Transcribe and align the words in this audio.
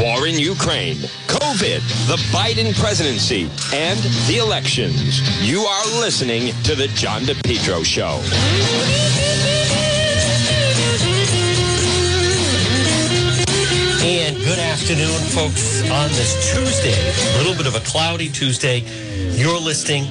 war 0.00 0.26
in 0.26 0.38
Ukraine, 0.38 0.96
COVID, 1.28 1.80
the 2.08 2.16
Biden 2.32 2.72
presidency, 2.80 3.50
and 3.74 3.98
the 4.26 4.38
elections. 4.38 5.20
You 5.46 5.60
are 5.60 5.84
listening 6.00 6.54
to 6.64 6.74
The 6.74 6.88
John 6.88 7.22
DePetro 7.22 7.84
Show. 7.84 8.20
And 14.02 14.36
good 14.38 14.58
afternoon, 14.58 15.20
folks, 15.34 15.82
on 15.90 16.08
this 16.10 16.54
Tuesday, 16.54 16.96
a 17.34 17.38
little 17.38 17.54
bit 17.54 17.66
of 17.66 17.74
a 17.74 17.80
cloudy 17.80 18.30
Tuesday. 18.30 18.80
You're 19.36 19.60
listening 19.60 20.04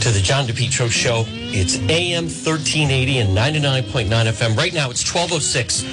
to 0.00 0.10
the 0.10 0.20
John 0.20 0.46
DePetro 0.46 0.90
Show. 0.90 1.24
It's 1.58 1.78
AM 1.88 2.24
1380 2.24 3.18
and 3.20 3.30
99.9 3.34 4.08
FM. 4.10 4.58
Right 4.58 4.74
now, 4.74 4.90
it's 4.90 5.02
1206. 5.02 5.84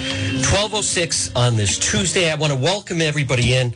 1206 0.52 1.36
on 1.38 1.56
this 1.56 1.80
Tuesday. 1.80 2.30
I 2.30 2.36
want 2.36 2.52
to 2.52 2.60
welcome 2.60 3.02
everybody 3.02 3.54
in 3.54 3.74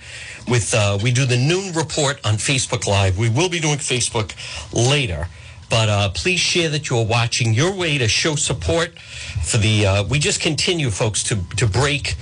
with, 0.49 0.73
uh, 0.73 0.97
we 1.01 1.13
do 1.13 1.25
the 1.25 1.37
noon 1.37 1.73
report 1.73 2.19
on 2.25 2.33
Facebook 2.33 2.87
Live. 2.87 3.17
We 3.17 3.29
will 3.29 3.47
be 3.47 3.61
doing 3.61 3.77
Facebook 3.77 4.35
later. 4.73 5.29
But 5.69 5.87
uh, 5.87 6.09
please 6.09 6.41
share 6.41 6.67
that 6.71 6.89
you're 6.89 7.05
watching. 7.05 7.53
Your 7.53 7.73
way 7.73 7.97
to 7.97 8.09
show 8.09 8.35
support 8.35 8.99
for 9.45 9.57
the. 9.57 9.85
Uh, 9.85 10.03
we 10.03 10.19
just 10.19 10.41
continue, 10.41 10.89
folks, 10.89 11.23
to 11.23 11.37
to 11.55 11.67
break 11.67 12.15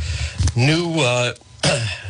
new 0.56 1.00
uh, 1.00 1.34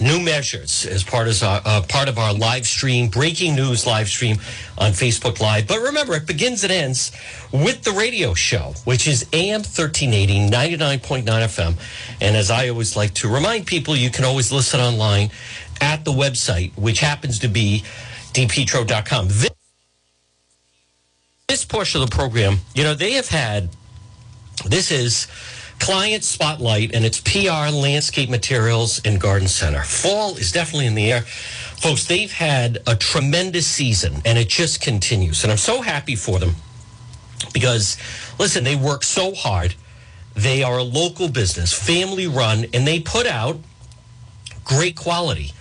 new 0.00 0.20
measures 0.20 0.86
as 0.86 1.04
part 1.04 1.28
of 1.28 1.42
our 1.42 1.60
uh, 1.64 1.82
part 1.88 2.08
of 2.08 2.18
our 2.18 2.34
live 2.34 2.66
stream, 2.66 3.08
breaking 3.08 3.54
news 3.54 3.86
live 3.86 4.08
stream 4.08 4.36
on 4.78 4.92
Facebook 4.92 5.40
Live. 5.40 5.66
But 5.66 5.80
remember, 5.80 6.14
it 6.14 6.26
begins 6.26 6.64
and 6.64 6.72
ends 6.72 7.12
with 7.52 7.82
the 7.82 7.92
radio 7.92 8.34
show, 8.34 8.74
which 8.84 9.06
is 9.06 9.26
AM 9.32 9.60
1380, 9.60 10.50
99.9 10.50 11.24
FM. 11.24 11.74
And 12.20 12.36
as 12.36 12.50
I 12.50 12.68
always 12.68 12.96
like 12.96 13.14
to 13.14 13.28
remind 13.28 13.66
people, 13.66 13.96
you 13.96 14.10
can 14.10 14.24
always 14.24 14.52
listen 14.52 14.80
online 14.80 15.30
at 15.80 16.04
the 16.04 16.12
website, 16.12 16.76
which 16.76 17.00
happens 17.00 17.38
to 17.40 17.48
be 17.48 17.84
depetro.com. 18.32 19.28
This, 19.28 19.50
this 21.48 21.64
portion 21.64 22.02
of 22.02 22.10
the 22.10 22.16
program, 22.16 22.58
you 22.74 22.82
know, 22.82 22.94
they 22.94 23.12
have 23.12 23.28
had, 23.28 23.70
this 24.66 24.90
is 24.90 25.26
client 25.78 26.24
spotlight 26.24 26.94
and 26.94 27.04
it's 27.04 27.20
PR, 27.20 27.74
landscape 27.74 28.30
materials, 28.30 29.00
and 29.04 29.20
garden 29.20 29.48
center. 29.48 29.82
Fall 29.82 30.36
is 30.36 30.52
definitely 30.52 30.86
in 30.86 30.94
the 30.94 31.12
air. 31.12 31.22
Folks, 31.22 32.06
they've 32.06 32.32
had 32.32 32.78
a 32.86 32.96
tremendous 32.96 33.66
season 33.66 34.22
and 34.24 34.38
it 34.38 34.48
just 34.48 34.80
continues. 34.80 35.42
And 35.42 35.52
I'm 35.52 35.58
so 35.58 35.82
happy 35.82 36.16
for 36.16 36.38
them 36.38 36.54
because, 37.52 37.96
listen, 38.38 38.64
they 38.64 38.76
work 38.76 39.04
so 39.04 39.34
hard. 39.34 39.74
They 40.34 40.62
are 40.62 40.78
a 40.78 40.82
local 40.82 41.28
business, 41.28 41.72
family 41.72 42.26
run, 42.26 42.66
and 42.72 42.86
they 42.86 43.00
put 43.00 43.26
out 43.26 43.58
great 44.64 44.96
quality. 44.96 45.52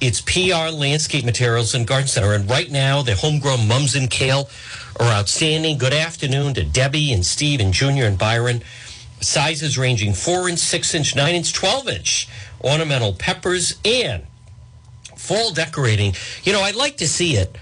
It's 0.00 0.20
PR, 0.20 0.70
landscape 0.74 1.24
materials, 1.24 1.74
and 1.74 1.86
garden 1.86 2.08
center. 2.08 2.32
And 2.34 2.48
right 2.48 2.70
now, 2.70 3.02
the 3.02 3.14
homegrown 3.14 3.66
mums 3.66 3.94
and 3.94 4.10
kale 4.10 4.48
are 5.00 5.06
outstanding. 5.06 5.78
Good 5.78 5.92
afternoon 5.92 6.54
to 6.54 6.64
Debbie 6.64 7.12
and 7.12 7.24
Steve 7.24 7.60
and 7.60 7.72
Junior 7.72 8.04
and 8.04 8.18
Byron. 8.18 8.62
Sizes 9.24 9.76
ranging 9.78 10.12
four 10.12 10.48
inch, 10.48 10.58
six 10.58 10.94
inch, 10.94 11.16
nine 11.16 11.34
inch, 11.34 11.52
12 11.52 11.88
inch 11.88 12.28
ornamental 12.62 13.12
peppers 13.12 13.78
and 13.84 14.24
fall 15.16 15.52
decorating. 15.52 16.14
You 16.44 16.52
know, 16.52 16.60
I'd 16.60 16.76
like 16.76 16.96
to 16.98 17.08
see 17.08 17.36
it. 17.36 17.56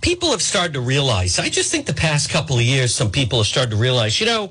People 0.00 0.30
have 0.30 0.42
started 0.42 0.74
to 0.74 0.80
realize, 0.80 1.38
I 1.38 1.48
just 1.48 1.70
think 1.72 1.86
the 1.86 1.94
past 1.94 2.30
couple 2.30 2.56
of 2.56 2.62
years, 2.62 2.94
some 2.94 3.10
people 3.10 3.38
have 3.38 3.46
started 3.46 3.70
to 3.70 3.76
realize, 3.76 4.20
you 4.20 4.26
know, 4.26 4.50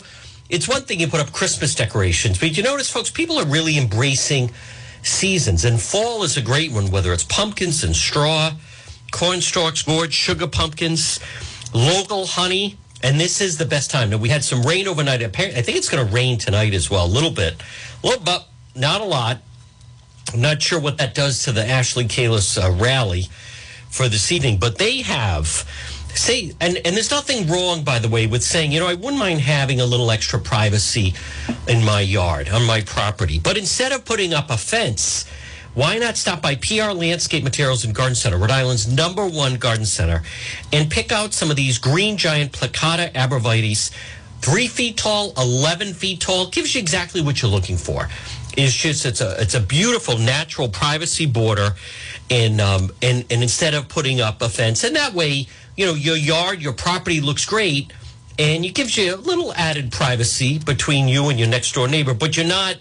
it's 0.49 0.67
one 0.67 0.81
thing 0.83 0.99
you 0.99 1.07
put 1.07 1.19
up 1.19 1.31
Christmas 1.31 1.75
decorations, 1.75 2.39
but 2.39 2.57
you 2.57 2.63
notice, 2.63 2.89
folks, 2.89 3.09
people 3.09 3.37
are 3.39 3.45
really 3.45 3.77
embracing 3.77 4.51
seasons. 5.03 5.65
And 5.65 5.79
fall 5.79 6.23
is 6.23 6.37
a 6.37 6.41
great 6.41 6.71
one, 6.71 6.89
whether 6.91 7.13
it's 7.13 7.23
pumpkins 7.23 7.83
and 7.83 7.95
straw, 7.95 8.51
corn 9.11 9.41
stalks, 9.41 9.83
gourds, 9.83 10.13
sugar 10.13 10.47
pumpkins, 10.47 11.19
local 11.73 12.25
honey. 12.25 12.77
And 13.03 13.19
this 13.19 13.41
is 13.41 13.57
the 13.57 13.65
best 13.65 13.91
time. 13.91 14.09
Now, 14.09 14.17
we 14.17 14.29
had 14.29 14.43
some 14.43 14.63
rain 14.63 14.87
overnight. 14.87 15.21
Apparently, 15.21 15.59
I 15.59 15.61
think 15.61 15.77
it's 15.77 15.89
going 15.89 16.07
to 16.07 16.13
rain 16.13 16.37
tonight 16.37 16.73
as 16.73 16.89
well, 16.89 17.05
a 17.05 17.07
little 17.07 17.31
bit. 17.31 17.61
Little, 18.01 18.23
but 18.23 18.47
not 18.75 19.01
a 19.01 19.03
lot. 19.03 19.39
I'm 20.33 20.41
not 20.41 20.61
sure 20.61 20.79
what 20.79 20.97
that 20.97 21.13
does 21.13 21.43
to 21.43 21.51
the 21.51 21.67
Ashley 21.67 22.05
Kalus 22.05 22.57
uh, 22.57 22.71
rally 22.71 23.27
for 23.89 24.07
this 24.07 24.31
evening, 24.31 24.57
but 24.57 24.77
they 24.77 25.01
have 25.01 25.67
say 26.15 26.53
and 26.61 26.77
and 26.77 26.95
there's 26.95 27.09
nothing 27.09 27.47
wrong 27.47 27.83
by 27.83 27.97
the 27.97 28.07
way 28.07 28.27
with 28.27 28.43
saying 28.43 28.71
you 28.71 28.79
know 28.79 28.85
I 28.85 28.93
wouldn't 28.93 29.17
mind 29.17 29.41
having 29.41 29.81
a 29.81 29.85
little 29.85 30.11
extra 30.11 30.39
privacy 30.39 31.15
in 31.67 31.83
my 31.83 32.01
yard 32.01 32.49
on 32.49 32.65
my 32.65 32.81
property, 32.81 33.39
but 33.39 33.57
instead 33.57 33.91
of 33.91 34.05
putting 34.05 34.33
up 34.33 34.49
a 34.49 34.57
fence. 34.57 35.25
Why 35.75 35.97
not 35.97 36.17
stop 36.17 36.41
by 36.41 36.55
PR 36.55 36.91
Landscape 36.91 37.43
Materials 37.43 37.83
and 37.83 37.95
Garden 37.95 38.13
Center, 38.13 38.37
Rhode 38.37 38.51
Island's 38.51 38.87
number 38.87 39.27
one 39.27 39.55
garden 39.55 39.85
center, 39.85 40.21
and 40.71 40.89
pick 40.89 41.11
out 41.11 41.33
some 41.33 41.49
of 41.49 41.55
these 41.55 41.79
green 41.79 42.15
giant 42.15 42.51
plicata 42.51 43.11
arborvitaes, 43.13 43.91
three 44.41 44.67
feet 44.67 44.97
tall, 44.97 45.33
11 45.35 45.95
feet 45.95 46.19
tall, 46.19 46.47
gives 46.49 46.75
you 46.75 46.81
exactly 46.81 47.21
what 47.21 47.41
you're 47.41 47.49
looking 47.49 47.77
for. 47.77 48.07
It's 48.55 48.75
just 48.75 49.03
it's 49.07 49.19
a 49.19 49.41
it's 49.41 49.55
a 49.55 49.59
beautiful 49.59 50.19
natural 50.19 50.69
privacy 50.69 51.25
border 51.25 51.71
and 52.29 52.61
um 52.61 52.91
and 53.01 53.25
and 53.31 53.41
instead 53.41 53.73
of 53.73 53.89
putting 53.89 54.21
up 54.21 54.43
a 54.43 54.49
fence. 54.49 54.83
And 54.83 54.95
that 54.95 55.13
way 55.13 55.47
you 55.75 55.87
know 55.87 55.95
your 55.95 56.15
yard 56.15 56.61
your 56.61 56.73
property 56.73 57.19
looks 57.19 57.45
great 57.45 57.91
and 58.37 58.63
it 58.63 58.75
gives 58.75 58.95
you 58.95 59.15
a 59.15 59.17
little 59.17 59.53
added 59.53 59.91
privacy 59.91 60.59
between 60.59 61.07
you 61.07 61.29
and 61.29 61.39
your 61.39 61.47
next 61.47 61.73
door 61.73 61.87
neighbor 61.87 62.13
but 62.13 62.37
you're 62.37 62.45
not 62.45 62.77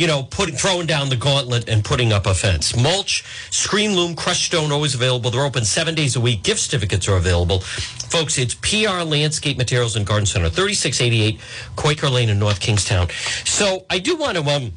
you 0.00 0.06
know 0.06 0.22
putting 0.24 0.56
throwing 0.56 0.86
down 0.86 1.08
the 1.08 1.16
gauntlet 1.16 1.68
and 1.68 1.84
putting 1.84 2.12
up 2.12 2.26
a 2.26 2.34
fence 2.34 2.76
mulch 2.76 3.22
screen 3.50 3.94
loam 3.94 4.14
crushed 4.16 4.46
stone 4.46 4.72
always 4.72 4.94
available 4.94 5.30
they're 5.30 5.44
open 5.44 5.64
seven 5.64 5.94
days 5.94 6.16
a 6.16 6.20
week 6.20 6.42
gift 6.42 6.60
certificates 6.60 7.08
are 7.08 7.16
available 7.16 7.60
folks 7.60 8.38
it's 8.38 8.54
pr 8.54 9.02
landscape 9.04 9.58
materials 9.58 9.96
and 9.96 10.06
garden 10.06 10.26
center 10.26 10.48
3688 10.48 11.38
quaker 11.76 12.08
lane 12.08 12.28
in 12.28 12.38
north 12.38 12.60
kingstown 12.60 13.08
so 13.44 13.84
i 13.90 13.98
do 13.98 14.16
want 14.16 14.36
to 14.36 14.42
um 14.44 14.72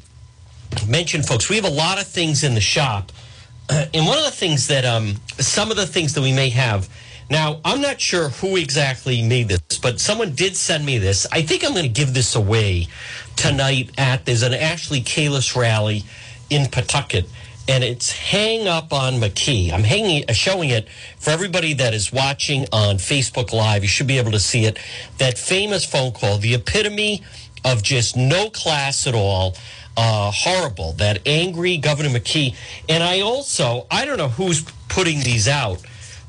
mention, 0.88 1.22
folks, 1.22 1.48
we 1.48 1.56
have 1.56 1.64
a 1.64 1.70
lot 1.70 2.00
of 2.00 2.06
things 2.06 2.44
in 2.44 2.54
the 2.54 2.60
shop. 2.60 3.12
and 3.70 4.06
one 4.06 4.18
of 4.18 4.24
the 4.24 4.30
things 4.30 4.66
that, 4.68 4.84
um, 4.84 5.16
some 5.38 5.70
of 5.70 5.76
the 5.76 5.86
things 5.86 6.14
that 6.14 6.22
we 6.22 6.32
may 6.32 6.50
have. 6.50 6.88
Now, 7.30 7.60
I'm 7.64 7.80
not 7.80 8.00
sure 8.00 8.28
who 8.28 8.56
exactly 8.56 9.22
made 9.22 9.48
this, 9.48 9.78
but 9.80 10.00
someone 10.00 10.34
did 10.34 10.56
send 10.56 10.84
me 10.84 10.98
this. 10.98 11.26
I 11.32 11.42
think 11.42 11.64
I'm 11.64 11.72
going 11.72 11.84
to 11.84 11.88
give 11.88 12.14
this 12.14 12.34
away 12.34 12.88
tonight 13.36 13.90
at, 13.96 14.26
there's 14.26 14.42
an 14.42 14.54
Ashley 14.54 15.00
Kalus 15.00 15.56
rally 15.56 16.04
in 16.50 16.68
Pawtucket. 16.70 17.26
And 17.66 17.82
it's 17.82 18.12
hang 18.12 18.68
up 18.68 18.92
on 18.92 19.14
McKee. 19.14 19.72
I'm 19.72 19.84
hanging, 19.84 20.26
showing 20.34 20.68
it 20.68 20.86
for 21.18 21.30
everybody 21.30 21.72
that 21.74 21.94
is 21.94 22.12
watching 22.12 22.66
on 22.72 22.96
Facebook 22.96 23.54
Live. 23.54 23.82
You 23.82 23.88
should 23.88 24.06
be 24.06 24.18
able 24.18 24.32
to 24.32 24.40
see 24.40 24.66
it. 24.66 24.78
That 25.16 25.38
famous 25.38 25.82
phone 25.82 26.12
call, 26.12 26.36
the 26.36 26.54
epitome 26.54 27.22
of 27.64 27.82
just 27.82 28.18
no 28.18 28.50
class 28.50 29.06
at 29.06 29.14
all 29.14 29.56
uh, 29.96 30.30
horrible. 30.30 30.92
That 30.92 31.20
angry 31.26 31.78
Governor 31.78 32.10
McKee. 32.10 32.54
And 32.88 33.02
I 33.02 33.20
also, 33.20 33.86
I 33.90 34.04
don't 34.04 34.18
know 34.18 34.28
who's 34.28 34.62
putting 34.88 35.20
these 35.20 35.48
out, 35.48 35.80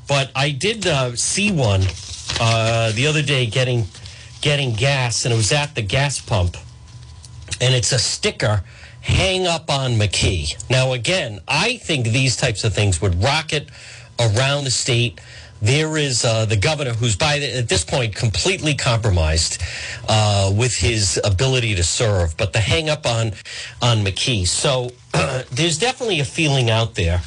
but 0.08 0.30
I 0.34 0.50
did 0.50 0.86
uh, 0.86 1.16
see 1.16 1.52
one 1.52 1.82
uh, 2.40 2.92
the 2.92 3.06
other 3.06 3.22
day 3.22 3.46
getting 3.46 3.86
getting 4.40 4.74
gas, 4.74 5.24
and 5.24 5.32
it 5.32 5.36
was 5.36 5.52
at 5.52 5.74
the 5.74 5.82
gas 5.82 6.20
pump, 6.20 6.56
and 7.60 7.74
it's 7.74 7.92
a 7.92 7.98
sticker. 7.98 8.62
Hang 9.00 9.46
up 9.46 9.70
on 9.70 9.92
McKee. 9.92 10.68
Now, 10.68 10.92
again, 10.92 11.40
I 11.46 11.76
think 11.76 12.06
these 12.08 12.36
types 12.36 12.64
of 12.64 12.74
things 12.74 13.00
would 13.00 13.22
rocket 13.22 13.68
around 14.18 14.64
the 14.64 14.70
state. 14.70 15.20
There 15.62 15.96
is 15.96 16.24
uh, 16.24 16.44
the 16.44 16.56
governor 16.56 16.92
who's 16.92 17.16
by 17.16 17.38
the, 17.38 17.58
at 17.58 17.68
this 17.68 17.84
point 17.84 18.14
completely 18.14 18.74
compromised 18.74 19.62
uh, 20.08 20.52
with 20.54 20.76
his 20.76 21.20
ability 21.24 21.76
to 21.76 21.84
serve, 21.84 22.36
but 22.36 22.52
the 22.52 22.58
hang 22.58 22.88
up 22.88 23.06
on 23.06 23.32
on 23.80 23.98
McKee. 24.04 24.46
So 24.46 24.90
there's 25.52 25.78
definitely 25.78 26.20
a 26.20 26.24
feeling 26.24 26.68
out 26.68 26.94
there, 26.96 27.22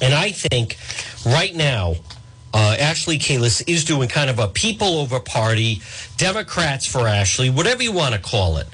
and 0.00 0.14
I 0.14 0.32
think 0.32 0.78
right 1.28 1.54
now. 1.54 1.94
Uh, 2.54 2.76
Ashley 2.78 3.18
Kalus 3.18 3.62
is 3.66 3.84
doing 3.84 4.08
kind 4.08 4.30
of 4.30 4.38
a 4.38 4.48
people 4.48 4.98
over 4.98 5.20
party, 5.20 5.82
Democrats 6.16 6.86
for 6.86 7.06
Ashley, 7.06 7.50
whatever 7.50 7.82
you 7.82 7.92
want 7.92 8.14
to 8.14 8.20
call 8.20 8.56
it. 8.56 8.66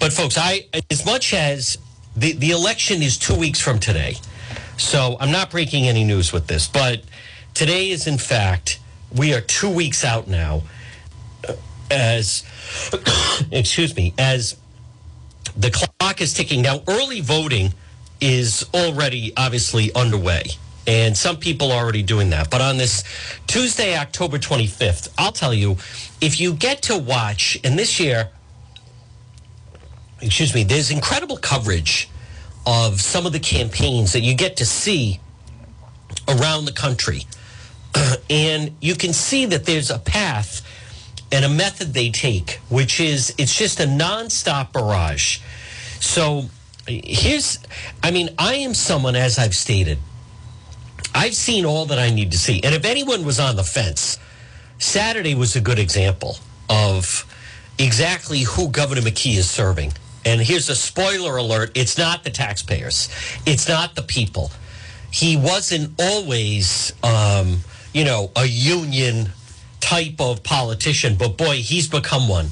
But 0.00 0.12
folks, 0.12 0.36
I 0.36 0.66
as 0.90 1.06
much 1.06 1.32
as 1.32 1.78
the 2.16 2.32
the 2.32 2.50
election 2.50 3.02
is 3.02 3.16
two 3.16 3.36
weeks 3.36 3.60
from 3.60 3.78
today, 3.78 4.16
so 4.76 5.16
I'm 5.20 5.30
not 5.30 5.50
breaking 5.50 5.86
any 5.86 6.02
news 6.02 6.32
with 6.32 6.48
this, 6.48 6.66
but 6.66 7.02
today 7.54 7.90
is 7.90 8.06
in 8.06 8.18
fact 8.18 8.80
we 9.14 9.32
are 9.32 9.40
two 9.40 9.70
weeks 9.70 10.04
out 10.04 10.26
now 10.26 10.62
as 11.90 12.42
excuse 13.52 13.94
me 13.94 14.12
as 14.18 14.56
the 15.56 15.70
clock 15.70 16.20
is 16.20 16.34
ticking 16.34 16.60
now 16.60 16.82
early 16.88 17.20
voting 17.20 17.72
is 18.20 18.66
already 18.74 19.32
obviously 19.36 19.94
underway 19.94 20.42
and 20.86 21.16
some 21.16 21.36
people 21.36 21.72
are 21.72 21.82
already 21.82 22.02
doing 22.02 22.30
that 22.30 22.50
but 22.50 22.60
on 22.60 22.76
this 22.76 23.04
tuesday 23.46 23.96
october 23.96 24.38
25th 24.38 25.08
i'll 25.18 25.32
tell 25.32 25.54
you 25.54 25.72
if 26.20 26.40
you 26.40 26.52
get 26.54 26.82
to 26.82 26.96
watch 26.96 27.58
and 27.64 27.78
this 27.78 27.98
year 27.98 28.28
excuse 30.20 30.54
me 30.54 30.62
there's 30.62 30.90
incredible 30.90 31.36
coverage 31.36 32.08
of 32.66 33.00
some 33.00 33.26
of 33.26 33.32
the 33.32 33.38
campaigns 33.38 34.12
that 34.12 34.22
you 34.22 34.34
get 34.34 34.56
to 34.56 34.66
see 34.66 35.20
around 36.28 36.64
the 36.64 36.72
country. 36.72 37.22
and 38.30 38.74
you 38.80 38.94
can 38.94 39.12
see 39.12 39.46
that 39.46 39.64
there's 39.64 39.90
a 39.90 39.98
path 39.98 40.62
and 41.32 41.44
a 41.44 41.48
method 41.48 41.94
they 41.94 42.10
take, 42.10 42.60
which 42.68 43.00
is 43.00 43.34
it's 43.38 43.56
just 43.56 43.80
a 43.80 43.84
nonstop 43.84 44.72
barrage. 44.72 45.38
So 46.00 46.46
here's, 46.86 47.58
I 48.02 48.10
mean, 48.10 48.30
I 48.38 48.56
am 48.56 48.74
someone, 48.74 49.16
as 49.16 49.38
I've 49.38 49.54
stated, 49.54 49.98
I've 51.16 51.34
seen 51.34 51.64
all 51.64 51.86
that 51.86 51.98
I 51.98 52.10
need 52.10 52.30
to 52.32 52.38
see. 52.38 52.60
And 52.62 52.74
if 52.74 52.84
anyone 52.84 53.24
was 53.24 53.40
on 53.40 53.56
the 53.56 53.64
fence, 53.64 54.18
Saturday 54.78 55.34
was 55.34 55.56
a 55.56 55.62
good 55.62 55.78
example 55.78 56.36
of 56.68 57.24
exactly 57.78 58.40
who 58.42 58.68
Governor 58.68 59.00
McKee 59.00 59.38
is 59.38 59.48
serving. 59.48 59.94
And 60.26 60.42
here's 60.42 60.68
a 60.68 60.76
spoiler 60.76 61.38
alert 61.38 61.70
it's 61.74 61.96
not 61.96 62.22
the 62.22 62.28
taxpayers, 62.28 63.08
it's 63.46 63.66
not 63.66 63.94
the 63.94 64.02
people. 64.02 64.50
He 65.10 65.38
wasn't 65.38 65.98
always, 65.98 66.92
um, 67.02 67.60
you 67.94 68.04
know, 68.04 68.30
a 68.36 68.44
union 68.44 69.30
type 69.80 70.20
of 70.20 70.42
politician, 70.42 71.16
but 71.16 71.38
boy, 71.38 71.56
he's 71.56 71.88
become 71.88 72.28
one 72.28 72.48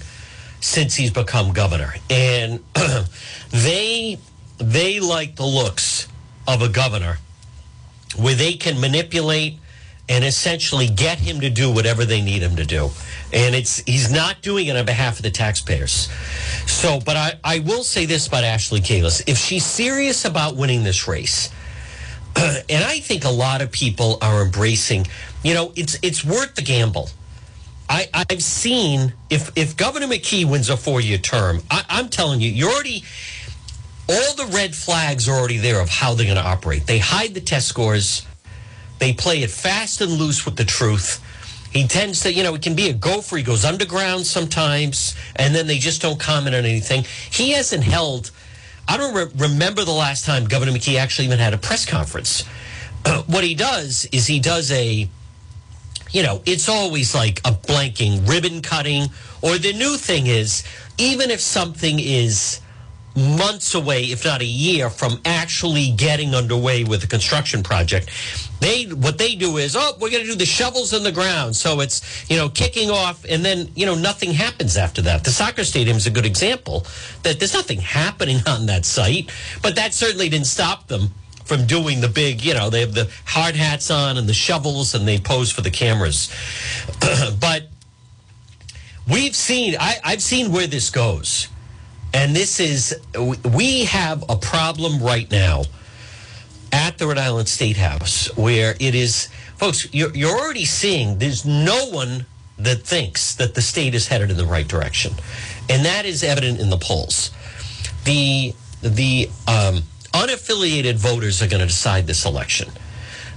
since 0.60 0.94
he's 0.94 1.10
become 1.10 1.52
governor. 1.52 1.94
And 2.08 2.64
they 3.50 4.18
they 4.56 5.00
like 5.00 5.36
the 5.36 5.44
looks 5.44 6.08
of 6.48 6.62
a 6.62 6.68
governor 6.70 7.18
where 8.16 8.34
they 8.34 8.54
can 8.54 8.80
manipulate 8.80 9.58
and 10.08 10.24
essentially 10.24 10.86
get 10.86 11.18
him 11.18 11.40
to 11.40 11.48
do 11.48 11.72
whatever 11.72 12.04
they 12.04 12.20
need 12.20 12.42
him 12.42 12.56
to 12.56 12.64
do. 12.64 12.90
And 13.32 13.54
it's 13.54 13.78
he's 13.80 14.10
not 14.10 14.42
doing 14.42 14.66
it 14.66 14.76
on 14.76 14.84
behalf 14.84 15.16
of 15.16 15.22
the 15.22 15.30
taxpayers. 15.30 16.08
So, 16.66 17.00
but 17.00 17.16
I, 17.16 17.32
I 17.42 17.58
will 17.60 17.84
say 17.84 18.04
this 18.04 18.26
about 18.26 18.44
Ashley 18.44 18.80
Kalus. 18.80 19.22
If 19.26 19.38
she's 19.38 19.64
serious 19.64 20.24
about 20.24 20.56
winning 20.56 20.84
this 20.84 21.08
race, 21.08 21.50
and 22.36 22.84
I 22.84 23.00
think 23.00 23.24
a 23.24 23.30
lot 23.30 23.62
of 23.62 23.72
people 23.72 24.18
are 24.20 24.42
embracing, 24.42 25.06
you 25.42 25.54
know, 25.54 25.72
it's 25.74 25.98
it's 26.02 26.24
worth 26.24 26.54
the 26.54 26.62
gamble. 26.62 27.08
I, 27.88 28.08
I've 28.14 28.42
seen 28.42 29.12
if 29.30 29.50
if 29.56 29.76
Governor 29.76 30.06
McKee 30.06 30.44
wins 30.44 30.68
a 30.68 30.76
four 30.76 31.00
year 31.00 31.18
term, 31.18 31.62
I, 31.70 31.84
I'm 31.88 32.08
telling 32.08 32.40
you, 32.40 32.50
you're 32.50 32.70
already 32.70 33.04
all 34.08 34.34
the 34.34 34.46
red 34.52 34.74
flags 34.74 35.28
are 35.28 35.32
already 35.32 35.58
there 35.58 35.80
of 35.80 35.88
how 35.88 36.14
they're 36.14 36.26
going 36.26 36.36
to 36.36 36.44
operate. 36.44 36.86
They 36.86 36.98
hide 36.98 37.34
the 37.34 37.40
test 37.40 37.68
scores. 37.68 38.26
They 38.98 39.12
play 39.12 39.42
it 39.42 39.50
fast 39.50 40.00
and 40.00 40.12
loose 40.12 40.44
with 40.44 40.56
the 40.56 40.64
truth. 40.64 41.22
He 41.72 41.88
tends 41.88 42.20
to, 42.20 42.32
you 42.32 42.42
know, 42.42 42.54
it 42.54 42.62
can 42.62 42.76
be 42.76 42.88
a 42.88 42.92
gopher. 42.92 43.36
He 43.36 43.42
goes 43.42 43.64
underground 43.64 44.26
sometimes, 44.26 45.16
and 45.36 45.54
then 45.54 45.66
they 45.66 45.78
just 45.78 46.00
don't 46.00 46.20
comment 46.20 46.54
on 46.54 46.64
anything. 46.64 47.04
He 47.30 47.50
hasn't 47.50 47.82
held. 47.82 48.30
I 48.86 48.96
don't 48.96 49.14
re- 49.14 49.48
remember 49.48 49.84
the 49.84 49.92
last 49.92 50.24
time 50.24 50.44
Governor 50.44 50.72
McKee 50.72 50.98
actually 50.98 51.24
even 51.24 51.38
had 51.38 51.52
a 51.52 51.58
press 51.58 51.84
conference. 51.84 52.44
what 53.26 53.42
he 53.42 53.54
does 53.54 54.06
is 54.12 54.26
he 54.26 54.38
does 54.38 54.70
a, 54.70 55.08
you 56.10 56.22
know, 56.22 56.42
it's 56.46 56.68
always 56.68 57.14
like 57.14 57.40
a 57.40 57.50
blanking 57.50 58.28
ribbon 58.28 58.62
cutting, 58.62 59.08
or 59.42 59.58
the 59.58 59.72
new 59.72 59.96
thing 59.96 60.28
is 60.28 60.62
even 60.96 61.30
if 61.30 61.40
something 61.40 61.98
is 61.98 62.60
months 63.16 63.74
away, 63.74 64.04
if 64.04 64.24
not 64.24 64.40
a 64.40 64.46
year, 64.46 64.90
from 64.90 65.20
actually 65.24 65.92
getting 65.92 66.34
underway 66.34 66.84
with 66.84 67.00
the 67.00 67.06
construction 67.06 67.62
project. 67.62 68.10
They 68.60 68.84
what 68.84 69.18
they 69.18 69.34
do 69.34 69.58
is, 69.58 69.76
oh, 69.76 69.96
we're 70.00 70.10
going 70.10 70.24
to 70.24 70.30
do 70.30 70.34
the 70.34 70.46
shovels 70.46 70.92
in 70.92 71.02
the 71.02 71.12
ground, 71.12 71.54
so 71.54 71.80
it's 71.80 72.28
you 72.30 72.36
know 72.36 72.48
kicking 72.48 72.90
off, 72.90 73.24
and 73.28 73.44
then 73.44 73.68
you 73.74 73.86
know 73.86 73.94
nothing 73.94 74.32
happens 74.32 74.76
after 74.76 75.02
that. 75.02 75.24
The 75.24 75.30
soccer 75.30 75.64
stadium 75.64 75.96
is 75.96 76.06
a 76.06 76.10
good 76.10 76.26
example 76.26 76.86
that 77.22 77.38
there's 77.38 77.54
nothing 77.54 77.80
happening 77.80 78.38
on 78.46 78.66
that 78.66 78.84
site, 78.84 79.30
but 79.62 79.76
that 79.76 79.94
certainly 79.94 80.28
didn't 80.28 80.46
stop 80.46 80.88
them 80.88 81.10
from 81.44 81.66
doing 81.66 82.00
the 82.00 82.08
big, 82.08 82.42
you 82.42 82.54
know, 82.54 82.70
they 82.70 82.80
have 82.80 82.94
the 82.94 83.10
hard 83.26 83.54
hats 83.54 83.90
on 83.90 84.16
and 84.16 84.26
the 84.26 84.34
shovels, 84.34 84.94
and 84.94 85.06
they 85.06 85.18
pose 85.18 85.52
for 85.52 85.60
the 85.60 85.70
cameras, 85.70 86.30
but. 87.40 87.68
We've 89.06 89.36
seen, 89.36 89.76
I, 89.78 89.96
I've 90.02 90.22
seen 90.22 90.50
where 90.50 90.66
this 90.66 90.88
goes 90.88 91.48
and 92.14 92.34
this 92.34 92.60
is, 92.60 92.98
we 93.54 93.84
have 93.86 94.24
a 94.30 94.36
problem 94.36 95.02
right 95.02 95.28
now 95.32 95.64
at 96.72 96.96
the 96.96 97.08
Rhode 97.08 97.18
Island 97.18 97.48
State 97.48 97.76
House 97.76 98.34
where 98.36 98.76
it 98.78 98.94
is, 98.94 99.28
folks, 99.56 99.92
you're, 99.92 100.14
you're 100.14 100.38
already 100.38 100.64
seeing 100.64 101.18
there's 101.18 101.44
no 101.44 101.90
one 101.90 102.24
that 102.56 102.82
thinks 102.82 103.34
that 103.34 103.56
the 103.56 103.60
state 103.60 103.96
is 103.96 104.06
headed 104.06 104.30
in 104.30 104.36
the 104.36 104.46
right 104.46 104.68
direction. 104.68 105.12
And 105.68 105.84
that 105.84 106.06
is 106.06 106.22
evident 106.22 106.60
in 106.60 106.70
the 106.70 106.76
polls. 106.76 107.32
The, 108.04 108.54
the 108.80 109.28
um, 109.48 109.82
unaffiliated 110.12 110.94
voters 110.94 111.42
are 111.42 111.48
going 111.48 111.62
to 111.62 111.66
decide 111.66 112.06
this 112.06 112.24
election. 112.24 112.68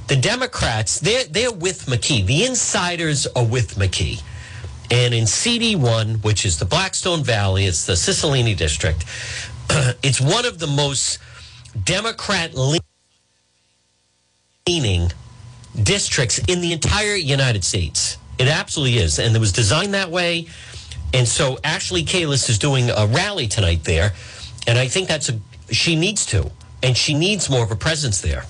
The 0.07 0.18
Democrats, 0.18 1.00
they're, 1.00 1.23
they're 1.25 1.51
with 1.51 1.88
McKee. 1.88 2.27
The 2.27 2.45
insiders 2.45 3.25
are 3.25 3.44
with 3.44 3.73
McKee. 3.75 4.21
And 4.89 5.13
in 5.13 5.25
CD1, 5.25 6.24
which 6.24 6.45
is 6.45 6.60
the 6.60 6.66
Blackstone 6.66 7.24
Valley, 7.24 7.66
it's 7.66 7.86
the 7.86 7.94
Cicilline 7.94 8.56
district, 8.56 9.06
it's 10.01 10.22
one 10.22 10.45
of 10.45 10.60
the 10.60 10.68
most 10.68 11.19
Democrat 11.84 12.54
leaning 14.68 15.12
districts 15.81 16.39
in 16.48 16.62
the 16.62 16.72
entire 16.72 17.16
United 17.16 17.63
States. 17.63 18.18
It 18.38 18.48
absolutely 18.48 19.00
is. 19.00 19.19
And 19.19 19.36
it 19.36 19.39
was 19.39 19.51
designed 19.51 19.94
that 19.94 20.10
way. 20.10 20.48
And 21.13 21.28
so 21.28 21.57
Ashley 21.63 22.04
Kalus 22.04 22.50
is 22.50 22.57
doing 22.60 22.90
a 22.90 23.07
rally 23.07 23.48
tonight 23.48 23.83
there. 23.83 24.13
And 24.68 24.78
I 24.78 24.88
think 24.88 25.07
that's 25.07 25.30
a, 25.30 25.40
she 25.72 25.95
needs 25.95 26.25
to. 26.28 26.51
And 26.83 26.95
she 26.95 27.13
needs 27.13 27.50
more 27.50 27.63
of 27.63 27.72
a 27.72 27.75
presence 27.75 28.22
there. 28.22 28.44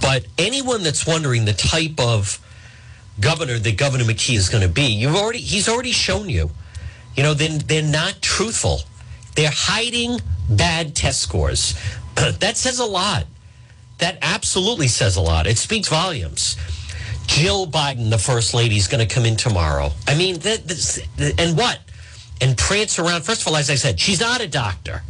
But 0.00 0.26
anyone 0.36 0.82
that's 0.82 1.06
wondering 1.06 1.44
the 1.44 1.52
type 1.52 1.98
of 1.98 2.43
governor 3.20 3.58
that 3.58 3.76
Governor 3.76 4.04
McKee 4.04 4.36
is 4.36 4.48
going 4.48 4.62
to 4.62 4.68
be. 4.68 4.86
You've 4.86 5.16
already 5.16 5.40
he's 5.40 5.68
already 5.68 5.92
shown 5.92 6.28
you. 6.28 6.50
You 7.16 7.22
know, 7.22 7.34
then 7.34 7.58
they're, 7.58 7.82
they're 7.82 7.90
not 7.90 8.20
truthful. 8.20 8.80
They're 9.36 9.50
hiding 9.52 10.20
bad 10.50 10.94
test 10.94 11.20
scores. 11.20 11.74
that 12.14 12.56
says 12.56 12.78
a 12.78 12.84
lot. 12.84 13.26
That 13.98 14.18
absolutely 14.22 14.88
says 14.88 15.16
a 15.16 15.20
lot. 15.20 15.46
It 15.46 15.58
speaks 15.58 15.88
volumes. 15.88 16.56
Jill 17.26 17.66
Biden, 17.66 18.10
the 18.10 18.18
first 18.18 18.54
lady, 18.54 18.76
is 18.76 18.88
going 18.88 19.06
to 19.06 19.12
come 19.12 19.24
in 19.24 19.36
tomorrow. 19.36 19.90
I 20.06 20.14
mean, 20.14 20.40
and 21.38 21.56
what? 21.56 21.78
And 22.40 22.56
prance 22.58 22.98
around. 22.98 23.22
First 23.22 23.42
of 23.42 23.48
all, 23.48 23.56
as 23.56 23.70
I 23.70 23.76
said, 23.76 23.98
she's 23.98 24.20
not 24.20 24.40
a 24.40 24.48
doctor. 24.48 25.02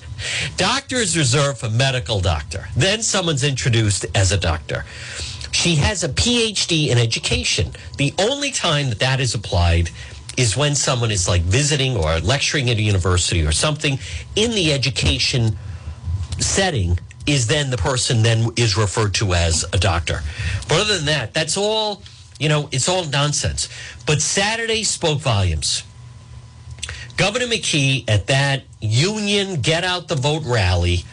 Doctor 0.56 0.96
is 0.96 1.16
reserved 1.16 1.58
for 1.58 1.70
medical 1.70 2.20
doctor. 2.20 2.68
Then 2.76 3.02
someone's 3.02 3.42
introduced 3.42 4.06
as 4.14 4.30
a 4.30 4.38
doctor. 4.38 4.84
She 5.62 5.76
has 5.76 6.02
a 6.02 6.08
PhD 6.08 6.88
in 6.88 6.98
education. 6.98 7.70
The 7.96 8.12
only 8.18 8.50
time 8.50 8.88
that 8.88 8.98
that 8.98 9.20
is 9.20 9.36
applied 9.36 9.90
is 10.36 10.56
when 10.56 10.74
someone 10.74 11.12
is 11.12 11.28
like 11.28 11.42
visiting 11.42 11.96
or 11.96 12.18
lecturing 12.18 12.68
at 12.68 12.78
a 12.78 12.82
university 12.82 13.46
or 13.46 13.52
something 13.52 14.00
in 14.34 14.50
the 14.50 14.72
education 14.72 15.56
setting 16.40 16.98
is 17.28 17.46
then 17.46 17.70
the 17.70 17.76
person 17.76 18.24
then 18.24 18.48
is 18.56 18.76
referred 18.76 19.14
to 19.14 19.34
as 19.34 19.64
a 19.72 19.78
doctor. 19.78 20.22
But 20.68 20.80
other 20.80 20.96
than 20.96 21.06
that, 21.06 21.32
that's 21.32 21.56
all, 21.56 22.02
you 22.40 22.48
know, 22.48 22.68
it's 22.72 22.88
all 22.88 23.04
nonsense. 23.04 23.68
But 24.04 24.20
Saturday 24.20 24.82
spoke 24.82 25.20
volumes. 25.20 25.84
Governor 27.16 27.46
McKee 27.46 28.10
at 28.10 28.26
that 28.26 28.64
union 28.80 29.60
get 29.60 29.84
out 29.84 30.08
the 30.08 30.16
vote 30.16 30.42
rally 30.44 31.04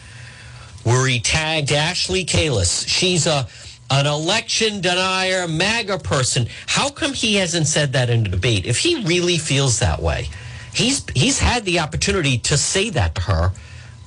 where 0.82 1.06
he 1.06 1.20
tagged 1.20 1.70
Ashley 1.70 2.24
Kalus. 2.24 2.88
She's 2.88 3.28
a 3.28 3.46
an 3.90 4.06
election 4.06 4.80
denier, 4.80 5.48
MAGA 5.48 5.98
person. 5.98 6.46
How 6.66 6.88
come 6.90 7.12
he 7.12 7.34
hasn't 7.34 7.66
said 7.66 7.92
that 7.94 8.08
in 8.08 8.24
a 8.24 8.28
debate? 8.28 8.64
If 8.64 8.78
he 8.78 9.02
really 9.04 9.36
feels 9.36 9.80
that 9.80 10.00
way, 10.00 10.28
he's 10.72 11.04
he's 11.10 11.40
had 11.40 11.64
the 11.64 11.80
opportunity 11.80 12.38
to 12.38 12.56
say 12.56 12.90
that 12.90 13.16
to 13.16 13.20
her 13.22 13.52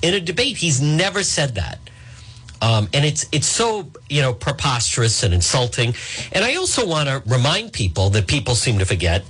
in 0.02 0.14
a 0.14 0.20
debate. 0.20 0.56
He's 0.56 0.80
never 0.80 1.22
said 1.22 1.56
that. 1.56 1.78
Um, 2.62 2.88
and 2.94 3.04
it's 3.04 3.26
it's 3.30 3.46
so 3.46 3.90
you 4.08 4.22
know 4.22 4.32
preposterous 4.32 5.22
and 5.22 5.34
insulting. 5.34 5.94
And 6.32 6.44
I 6.44 6.54
also 6.54 6.86
want 6.86 7.08
to 7.08 7.22
remind 7.26 7.74
people 7.74 8.08
that 8.10 8.26
people 8.26 8.54
seem 8.54 8.78
to 8.78 8.86
forget, 8.86 9.22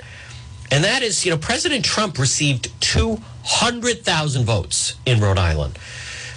and 0.70 0.84
that 0.84 1.02
is 1.02 1.24
you 1.24 1.32
know 1.32 1.38
President 1.38 1.84
Trump 1.84 2.16
received 2.18 2.70
two 2.80 3.18
hundred 3.42 4.04
thousand 4.04 4.44
votes 4.44 4.94
in 5.04 5.20
Rhode 5.20 5.38
Island. 5.38 5.78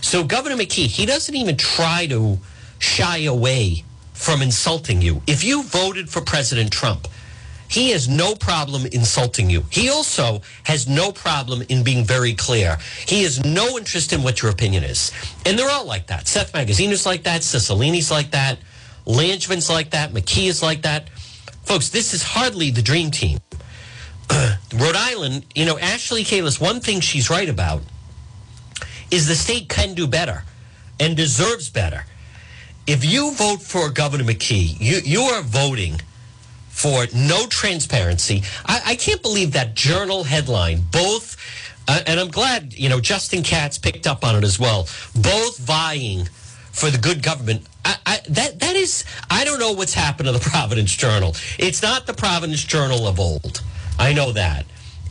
So 0.01 0.23
Governor 0.23 0.55
McKee 0.55 0.87
he 0.87 1.05
doesn't 1.05 1.35
even 1.35 1.55
try 1.55 2.07
to 2.07 2.39
shy 2.79 3.19
away 3.19 3.83
from 4.17 4.41
insulting 4.41 5.01
you. 5.01 5.21
If 5.27 5.43
you 5.43 5.63
voted 5.63 6.09
for 6.09 6.21
President 6.21 6.71
Trump, 6.71 7.07
he 7.69 7.91
has 7.91 8.09
no 8.09 8.33
problem 8.35 8.85
insulting 8.87 9.49
you. 9.49 9.63
He 9.69 9.89
also 9.89 10.41
has 10.63 10.87
no 10.87 11.11
problem 11.11 11.61
in 11.69 11.83
being 11.83 12.03
very 12.03 12.33
clear. 12.33 12.77
He 13.07 13.23
has 13.23 13.43
no 13.45 13.77
interest 13.77 14.11
in 14.13 14.23
what 14.23 14.41
your 14.41 14.51
opinion 14.51 14.83
is. 14.83 15.11
And 15.45 15.57
they're 15.57 15.69
all 15.69 15.85
like 15.85 16.07
that. 16.07 16.27
Seth 16.27 16.51
Magaziner 16.53 16.91
is 16.91 17.05
like 17.05 17.23
that. 17.23 17.41
Cicilline's 17.41 18.09
like 18.09 18.31
that. 18.31 18.57
Langevins 19.05 19.69
like 19.69 19.91
that. 19.91 20.11
McKee 20.13 20.47
is 20.47 20.63
like 20.63 20.81
that. 20.81 21.09
Folks, 21.63 21.89
this 21.89 22.13
is 22.13 22.23
hardly 22.23 22.71
the 22.71 22.81
dream 22.81 23.11
team. 23.11 23.39
Rhode 24.73 24.95
Island, 24.95 25.45
you 25.53 25.65
know, 25.65 25.77
Ashley 25.77 26.23
Kalus, 26.23 26.59
one 26.59 26.79
thing 26.79 27.01
she's 27.01 27.29
right 27.29 27.47
about 27.47 27.83
is 29.11 29.27
the 29.27 29.35
state 29.35 29.69
can 29.69 29.93
do 29.93 30.07
better 30.07 30.43
and 30.99 31.15
deserves 31.15 31.69
better. 31.69 32.05
If 32.87 33.03
you 33.03 33.31
vote 33.33 33.61
for 33.61 33.89
Governor 33.89 34.23
McKee, 34.23 34.79
you, 34.79 35.01
you 35.03 35.21
are 35.21 35.41
voting 35.41 35.99
for 36.69 37.05
no 37.13 37.45
transparency. 37.47 38.43
I, 38.65 38.81
I 38.85 38.95
can't 38.95 39.21
believe 39.21 39.51
that 39.51 39.75
journal 39.75 40.23
headline, 40.23 40.83
both, 40.89 41.35
uh, 41.89 41.99
and 42.07 42.17
I'm 42.17 42.29
glad, 42.29 42.73
you 42.73 42.87
know, 42.87 43.01
Justin 43.01 43.43
Katz 43.43 43.77
picked 43.77 44.07
up 44.07 44.23
on 44.23 44.37
it 44.37 44.45
as 44.45 44.57
well, 44.57 44.87
both 45.13 45.57
vying 45.57 46.29
for 46.71 46.89
the 46.89 46.97
good 46.97 47.21
government. 47.21 47.67
I, 47.83 47.97
I, 48.05 48.19
that 48.29 48.59
that 48.61 48.77
is, 48.77 49.03
I 49.29 49.43
don't 49.43 49.59
know 49.59 49.73
what's 49.73 49.93
happened 49.93 50.27
to 50.27 50.31
the 50.31 50.39
Providence 50.49 50.95
Journal. 50.95 51.35
It's 51.59 51.81
not 51.81 52.07
the 52.07 52.13
Providence 52.13 52.63
Journal 52.63 53.05
of 53.05 53.19
old. 53.19 53.61
I 53.99 54.13
know 54.13 54.31
that. 54.31 54.65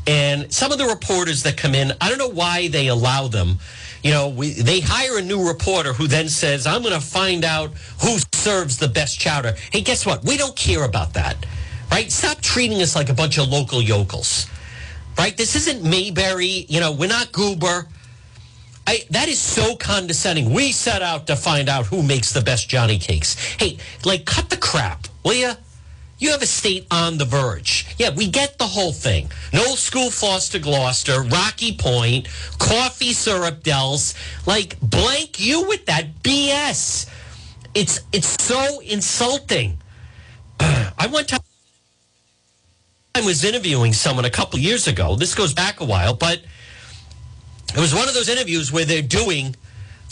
And 0.06 0.50
some 0.50 0.72
of 0.72 0.78
the 0.78 0.86
reporters 0.86 1.42
that 1.42 1.58
come 1.58 1.74
in, 1.74 1.92
I 2.00 2.08
don't 2.08 2.18
know 2.18 2.30
why 2.30 2.68
they 2.68 2.86
allow 2.86 3.28
them. 3.28 3.58
You 4.06 4.12
know, 4.12 4.28
we, 4.28 4.50
they 4.52 4.78
hire 4.78 5.18
a 5.18 5.20
new 5.20 5.48
reporter 5.48 5.92
who 5.92 6.06
then 6.06 6.28
says, 6.28 6.64
I'm 6.64 6.82
going 6.82 6.94
to 6.94 7.00
find 7.00 7.44
out 7.44 7.72
who 8.02 8.18
serves 8.32 8.78
the 8.78 8.86
best 8.86 9.18
chowder. 9.18 9.56
Hey, 9.72 9.80
guess 9.80 10.06
what? 10.06 10.22
We 10.22 10.36
don't 10.36 10.54
care 10.54 10.84
about 10.84 11.14
that, 11.14 11.44
right? 11.90 12.08
Stop 12.12 12.40
treating 12.40 12.80
us 12.82 12.94
like 12.94 13.08
a 13.08 13.14
bunch 13.14 13.36
of 13.36 13.48
local 13.48 13.82
yokels, 13.82 14.46
right? 15.18 15.36
This 15.36 15.56
isn't 15.56 15.82
Mayberry. 15.82 16.66
You 16.68 16.78
know, 16.78 16.92
we're 16.92 17.08
not 17.08 17.32
Goober. 17.32 17.88
I, 18.86 19.00
that 19.10 19.28
is 19.28 19.40
so 19.40 19.74
condescending. 19.74 20.54
We 20.54 20.70
set 20.70 21.02
out 21.02 21.26
to 21.26 21.34
find 21.34 21.68
out 21.68 21.86
who 21.86 22.00
makes 22.04 22.32
the 22.32 22.42
best 22.42 22.68
Johnny 22.68 23.00
cakes. 23.00 23.34
Hey, 23.58 23.78
like, 24.04 24.24
cut 24.24 24.50
the 24.50 24.56
crap, 24.56 25.08
will 25.24 25.34
you? 25.34 25.50
You 26.18 26.30
have 26.30 26.40
a 26.40 26.46
state 26.46 26.86
on 26.90 27.18
the 27.18 27.26
verge. 27.26 27.86
Yeah, 27.98 28.10
we 28.10 28.28
get 28.28 28.58
the 28.58 28.66
whole 28.66 28.92
thing. 28.92 29.30
No 29.52 29.74
school 29.74 30.10
Foster 30.10 30.58
Glocester, 30.58 31.30
Rocky 31.30 31.76
Point, 31.76 32.28
coffee 32.58 33.12
syrup 33.12 33.62
Dells. 33.62 34.14
Like, 34.46 34.80
blank 34.80 35.38
you 35.38 35.68
with 35.68 35.84
that 35.86 36.22
BS. 36.22 37.10
It's 37.74 38.00
it's 38.12 38.42
so 38.42 38.80
insulting. 38.80 39.76
I 40.60 41.06
went 41.12 41.28
to 41.28 41.40
I 43.14 43.20
was 43.20 43.44
interviewing 43.44 43.92
someone 43.92 44.24
a 44.24 44.30
couple 44.30 44.58
years 44.58 44.86
ago. 44.88 45.16
This 45.16 45.34
goes 45.34 45.52
back 45.52 45.80
a 45.80 45.84
while, 45.84 46.14
but 46.14 46.40
it 47.74 47.80
was 47.80 47.94
one 47.94 48.08
of 48.08 48.14
those 48.14 48.28
interviews 48.28 48.72
where 48.72 48.86
they're 48.86 49.02
doing 49.02 49.54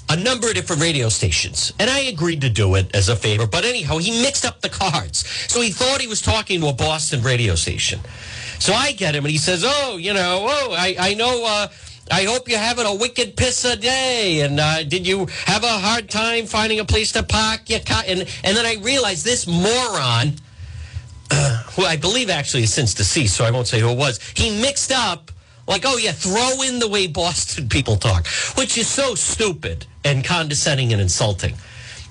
a 0.08 0.16
number 0.16 0.48
of 0.48 0.54
different 0.54 0.82
radio 0.82 1.08
stations. 1.08 1.72
And 1.78 1.88
I 1.88 2.00
agreed 2.00 2.40
to 2.42 2.50
do 2.50 2.74
it 2.74 2.94
as 2.94 3.08
a 3.08 3.16
favor. 3.16 3.46
But 3.46 3.64
anyhow, 3.64 3.98
he 3.98 4.22
mixed 4.22 4.44
up 4.44 4.60
the 4.60 4.68
cards. 4.68 5.26
So 5.50 5.60
he 5.60 5.70
thought 5.70 6.00
he 6.00 6.06
was 6.06 6.20
talking 6.20 6.60
to 6.60 6.68
a 6.68 6.72
Boston 6.72 7.22
radio 7.22 7.54
station. 7.54 8.00
So 8.58 8.72
I 8.72 8.92
get 8.92 9.14
him 9.14 9.24
and 9.24 9.32
he 9.32 9.38
says, 9.38 9.64
Oh, 9.66 9.96
you 9.96 10.12
know, 10.12 10.46
oh, 10.48 10.74
I, 10.76 10.96
I 10.98 11.14
know. 11.14 11.44
Uh, 11.46 11.68
I 12.10 12.24
hope 12.24 12.48
you're 12.48 12.58
having 12.58 12.84
a 12.84 12.94
wicked 12.94 13.36
piss 13.36 13.64
a 13.64 13.76
day. 13.76 14.40
And 14.40 14.60
uh, 14.60 14.82
did 14.84 15.06
you 15.06 15.26
have 15.46 15.64
a 15.64 15.68
hard 15.68 16.10
time 16.10 16.46
finding 16.46 16.80
a 16.80 16.84
place 16.84 17.12
to 17.12 17.22
park 17.22 17.70
your 17.70 17.80
car? 17.80 18.02
And, 18.06 18.20
and 18.20 18.56
then 18.56 18.66
I 18.66 18.76
realized 18.82 19.24
this 19.24 19.46
moron, 19.46 20.34
uh, 21.30 21.62
who 21.72 21.84
I 21.84 21.96
believe 21.96 22.28
actually 22.28 22.64
is 22.64 22.74
since 22.74 22.92
deceased, 22.92 23.36
so 23.36 23.44
I 23.44 23.50
won't 23.50 23.66
say 23.66 23.80
who 23.80 23.88
it 23.88 23.96
was, 23.96 24.20
he 24.34 24.60
mixed 24.60 24.92
up 24.92 25.30
like, 25.66 25.82
oh, 25.86 25.96
yeah, 25.96 26.12
throw 26.12 26.62
in 26.62 26.78
the 26.78 26.88
way 26.88 27.06
Boston 27.06 27.68
people 27.68 27.96
talk, 27.96 28.26
which 28.56 28.76
is 28.76 28.86
so 28.86 29.14
stupid 29.14 29.86
and 30.04 30.24
condescending 30.24 30.92
and 30.92 31.00
insulting. 31.00 31.54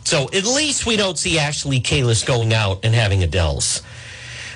So 0.06 0.24
at 0.34 0.46
least 0.46 0.86
we 0.86 0.98
don't 0.98 1.18
see 1.18 1.40
Ashley 1.40 1.80
Kalus 1.80 2.26
going 2.26 2.54
out 2.54 2.84
and 2.84 2.94
having 2.94 3.24
Adele's. 3.24 3.82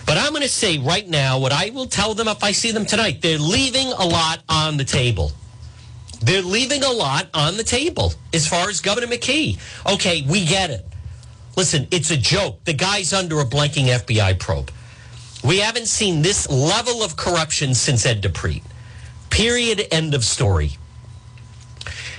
But 0.06 0.18
I'm 0.18 0.32
going 0.32 0.42
to 0.42 0.50
say 0.50 0.78
right 0.78 1.08
now 1.08 1.40
what 1.40 1.52
I 1.52 1.70
will 1.70 1.86
tell 1.86 2.14
them 2.14 2.28
if 2.28 2.44
I 2.44 2.52
see 2.52 2.72
them 2.72 2.86
tonight. 2.86 3.22
They're 3.22 3.38
leaving 3.38 3.88
a 3.88 4.06
lot 4.06 4.42
on 4.50 4.78
the 4.78 4.86
table. 4.86 5.32
They're 6.22 6.42
leaving 6.42 6.84
a 6.84 6.92
lot 6.92 7.30
on 7.34 7.58
the 7.58 7.64
table 7.64 8.14
as 8.34 8.48
far 8.48 8.70
as 8.70 8.80
Governor 8.82 9.08
McKee. 9.08 9.60
Okay, 9.94 10.26
we 10.28 10.46
get 10.46 10.70
it. 10.70 10.86
Listen, 11.56 11.88
it's 11.92 12.12
a 12.12 12.18
joke. 12.18 12.64
The 12.66 12.74
guy's 12.74 13.14
under 13.14 13.40
a 13.40 13.46
blanking 13.46 13.88
FBI 13.88 14.40
probe. 14.40 14.72
We 15.44 15.60
haven't 15.60 15.88
seen 15.88 16.22
this 16.22 16.50
level 16.50 17.04
of 17.04 17.16
corruption 17.16 17.74
since 17.74 18.06
Ed 18.06 18.22
DiPrete. 18.22 18.64
Period. 19.38 19.88
End 19.92 20.16
of 20.16 20.26
story. 20.26 20.72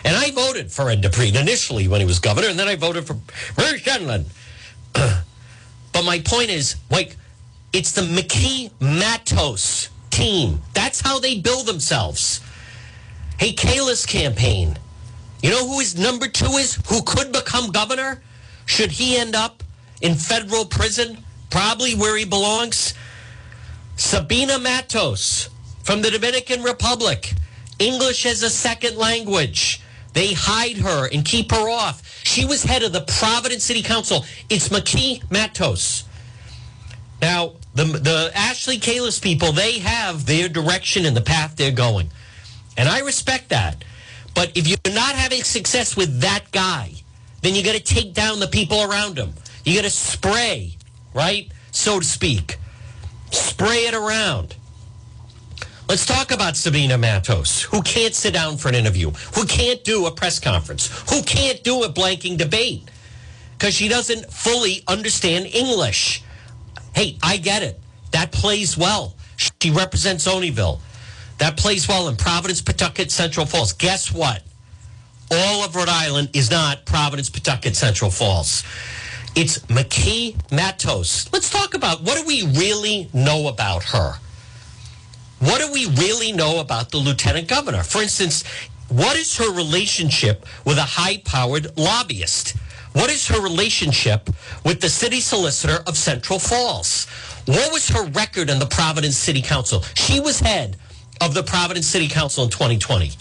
And 0.04 0.16
I 0.16 0.30
voted 0.30 0.70
for 0.70 0.88
Ed 0.88 1.02
DiPrete 1.02 1.34
initially 1.34 1.88
when 1.88 1.98
he 2.00 2.06
was 2.06 2.20
governor, 2.20 2.46
and 2.46 2.56
then 2.56 2.68
I 2.68 2.76
voted 2.76 3.08
for 3.08 3.14
Bruce 3.56 3.82
Sundlun. 3.82 4.26
but 4.92 6.04
my 6.04 6.20
point 6.20 6.50
is, 6.50 6.76
like, 6.92 7.16
it's 7.72 7.90
the 7.90 8.02
McKee 8.02 8.70
Matos 8.80 9.88
team. 10.10 10.60
That's 10.74 11.00
how 11.00 11.18
they 11.18 11.40
build 11.40 11.66
themselves. 11.66 12.40
Hey, 13.36 13.52
Kalus 13.52 14.06
campaign. 14.06 14.78
You 15.42 15.50
know 15.50 15.66
who 15.66 15.80
his 15.80 15.98
number 15.98 16.28
two 16.28 16.52
is? 16.52 16.78
Who 16.86 17.02
could 17.02 17.32
become 17.32 17.72
governor? 17.72 18.22
Should 18.64 18.92
he 18.92 19.16
end 19.16 19.34
up 19.34 19.64
in 20.00 20.14
federal 20.14 20.66
prison? 20.66 21.18
Probably 21.50 21.96
where 21.96 22.16
he 22.16 22.24
belongs. 22.24 22.94
Sabina 23.96 24.60
Matos 24.60 25.48
from 25.88 26.02
the 26.02 26.10
Dominican 26.10 26.62
Republic. 26.62 27.32
English 27.78 28.26
as 28.26 28.42
a 28.42 28.50
second 28.50 28.98
language. 28.98 29.80
They 30.12 30.34
hide 30.34 30.76
her 30.76 31.08
and 31.10 31.24
keep 31.24 31.50
her 31.50 31.66
off. 31.66 32.06
She 32.24 32.44
was 32.44 32.62
head 32.62 32.82
of 32.82 32.92
the 32.92 33.00
Providence 33.00 33.64
City 33.64 33.80
Council. 33.80 34.26
It's 34.50 34.68
McKee 34.68 35.22
Matos. 35.30 36.04
Now, 37.22 37.54
the, 37.74 37.84
the 37.84 38.30
Ashley 38.34 38.76
Kalus 38.76 39.18
people, 39.18 39.52
they 39.52 39.78
have 39.78 40.26
their 40.26 40.50
direction 40.50 41.06
and 41.06 41.16
the 41.16 41.22
path 41.22 41.56
they're 41.56 41.72
going. 41.72 42.10
And 42.76 42.86
I 42.86 43.00
respect 43.00 43.48
that. 43.48 43.82
But 44.34 44.54
if 44.58 44.68
you're 44.68 44.94
not 44.94 45.14
having 45.14 45.42
success 45.42 45.96
with 45.96 46.20
that 46.20 46.52
guy, 46.52 46.92
then 47.40 47.54
you 47.54 47.64
got 47.64 47.76
to 47.76 47.80
take 47.80 48.12
down 48.12 48.40
the 48.40 48.46
people 48.46 48.82
around 48.82 49.16
him. 49.16 49.32
You 49.64 49.74
got 49.76 49.84
to 49.84 49.90
spray, 49.90 50.76
right? 51.14 51.50
So 51.70 52.00
to 52.00 52.04
speak. 52.04 52.58
Spray 53.30 53.86
it 53.86 53.94
around. 53.94 54.54
Let's 55.88 56.04
talk 56.04 56.32
about 56.32 56.54
Sabina 56.54 56.98
Matos, 56.98 57.62
who 57.62 57.80
can't 57.80 58.14
sit 58.14 58.34
down 58.34 58.58
for 58.58 58.68
an 58.68 58.74
interview, 58.74 59.10
who 59.34 59.46
can't 59.46 59.82
do 59.84 60.04
a 60.04 60.10
press 60.10 60.38
conference, 60.38 60.88
who 61.10 61.22
can't 61.22 61.64
do 61.64 61.82
a 61.82 61.88
blanking 61.88 62.36
debate 62.36 62.90
because 63.52 63.72
she 63.72 63.88
doesn't 63.88 64.30
fully 64.30 64.82
understand 64.86 65.46
English. 65.46 66.22
Hey, 66.94 67.16
I 67.22 67.38
get 67.38 67.62
it. 67.62 67.80
That 68.10 68.32
plays 68.32 68.76
well. 68.76 69.16
She 69.38 69.70
represents 69.70 70.28
Olneyville. 70.28 70.80
That 71.38 71.56
plays 71.56 71.88
well 71.88 72.08
in 72.08 72.16
Providence, 72.16 72.60
Pawtucket, 72.60 73.10
Central 73.10 73.46
Falls. 73.46 73.72
Guess 73.72 74.12
what? 74.12 74.42
All 75.30 75.64
of 75.64 75.74
Rhode 75.74 75.88
Island 75.88 76.28
is 76.34 76.50
not 76.50 76.84
Providence, 76.84 77.30
Pawtucket, 77.30 77.74
Central 77.74 78.10
Falls. 78.10 78.62
It's 79.34 79.60
McKee 79.60 80.36
Matos. 80.52 81.32
Let's 81.32 81.48
talk 81.48 81.72
about 81.72 82.02
what 82.02 82.18
do 82.18 82.26
we 82.26 82.46
really 82.58 83.08
know 83.14 83.48
about 83.48 83.84
her? 83.84 84.16
What 85.40 85.60
do 85.60 85.72
we 85.72 85.86
really 85.86 86.32
know 86.32 86.60
about 86.60 86.90
the 86.90 86.98
lieutenant 86.98 87.48
governor? 87.48 87.82
For 87.82 88.02
instance, 88.02 88.44
what 88.88 89.16
is 89.16 89.36
her 89.36 89.52
relationship 89.52 90.46
with 90.64 90.78
a 90.78 90.82
high 90.82 91.18
powered 91.18 91.76
lobbyist? 91.76 92.56
What 92.92 93.10
is 93.10 93.28
her 93.28 93.40
relationship 93.40 94.28
with 94.64 94.80
the 94.80 94.88
city 94.88 95.20
solicitor 95.20 95.84
of 95.86 95.96
Central 95.96 96.38
Falls? 96.38 97.06
What 97.44 97.72
was 97.72 97.88
her 97.90 98.04
record 98.06 98.50
in 98.50 98.58
the 98.58 98.66
Providence 98.66 99.16
City 99.16 99.42
Council? 99.42 99.82
She 99.94 100.20
was 100.20 100.40
head 100.40 100.76
of 101.20 101.34
the 101.34 101.42
Providence 101.42 101.86
City 101.86 102.08
Council 102.08 102.44
in 102.44 102.50
2020. 102.50 103.12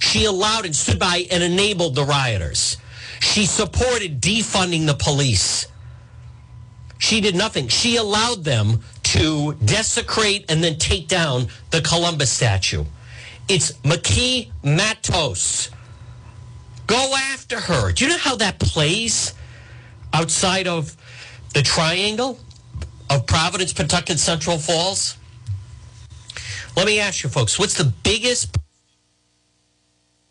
She 0.00 0.24
allowed 0.24 0.66
and 0.66 0.74
stood 0.74 0.98
by 0.98 1.26
and 1.30 1.42
enabled 1.42 1.94
the 1.94 2.04
rioters. 2.04 2.78
She 3.20 3.46
supported 3.46 4.20
defunding 4.20 4.86
the 4.86 4.94
police. 4.94 5.66
She 6.98 7.20
did 7.20 7.34
nothing. 7.34 7.68
She 7.68 7.96
allowed 7.96 8.44
them 8.44 8.80
to 9.14 9.54
desecrate 9.64 10.44
and 10.48 10.62
then 10.62 10.76
take 10.76 11.06
down 11.06 11.46
the 11.70 11.80
Columbus 11.80 12.32
statue. 12.32 12.84
It's 13.48 13.70
McKee 13.84 14.50
Matos. 14.64 15.70
Go 16.88 17.14
after 17.32 17.60
her. 17.60 17.92
Do 17.92 18.04
you 18.04 18.10
know 18.10 18.18
how 18.18 18.34
that 18.36 18.58
plays 18.58 19.32
outside 20.12 20.66
of 20.66 20.96
the 21.54 21.62
triangle 21.62 22.40
of 23.08 23.24
Providence, 23.26 23.72
Pawtucket, 23.72 24.18
Central 24.18 24.58
Falls? 24.58 25.16
Let 26.76 26.86
me 26.86 26.98
ask 26.98 27.22
you, 27.22 27.30
folks, 27.30 27.56
what's 27.56 27.74
the 27.74 27.92
biggest 28.02 28.58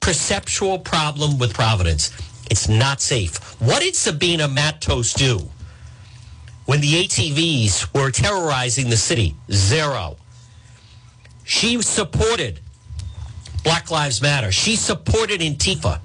perceptual 0.01 0.79
problem 0.79 1.39
with 1.39 1.53
Providence? 1.53 2.11
It's 2.51 2.67
not 2.67 2.99
safe. 2.99 3.37
What 3.61 3.81
did 3.81 3.95
Sabina 3.95 4.49
Matos 4.49 5.13
do? 5.13 5.49
When 6.65 6.81
the 6.81 7.05
ATVs 7.05 7.93
were 7.93 8.11
terrorizing 8.11 8.89
the 8.89 8.97
city? 8.97 9.35
Zero. 9.51 10.17
She 11.43 11.81
supported 11.81 12.59
Black 13.63 13.91
Lives 13.91 14.21
Matter. 14.21 14.51
She 14.51 14.75
supported 14.75 15.41
Antifa. 15.41 15.99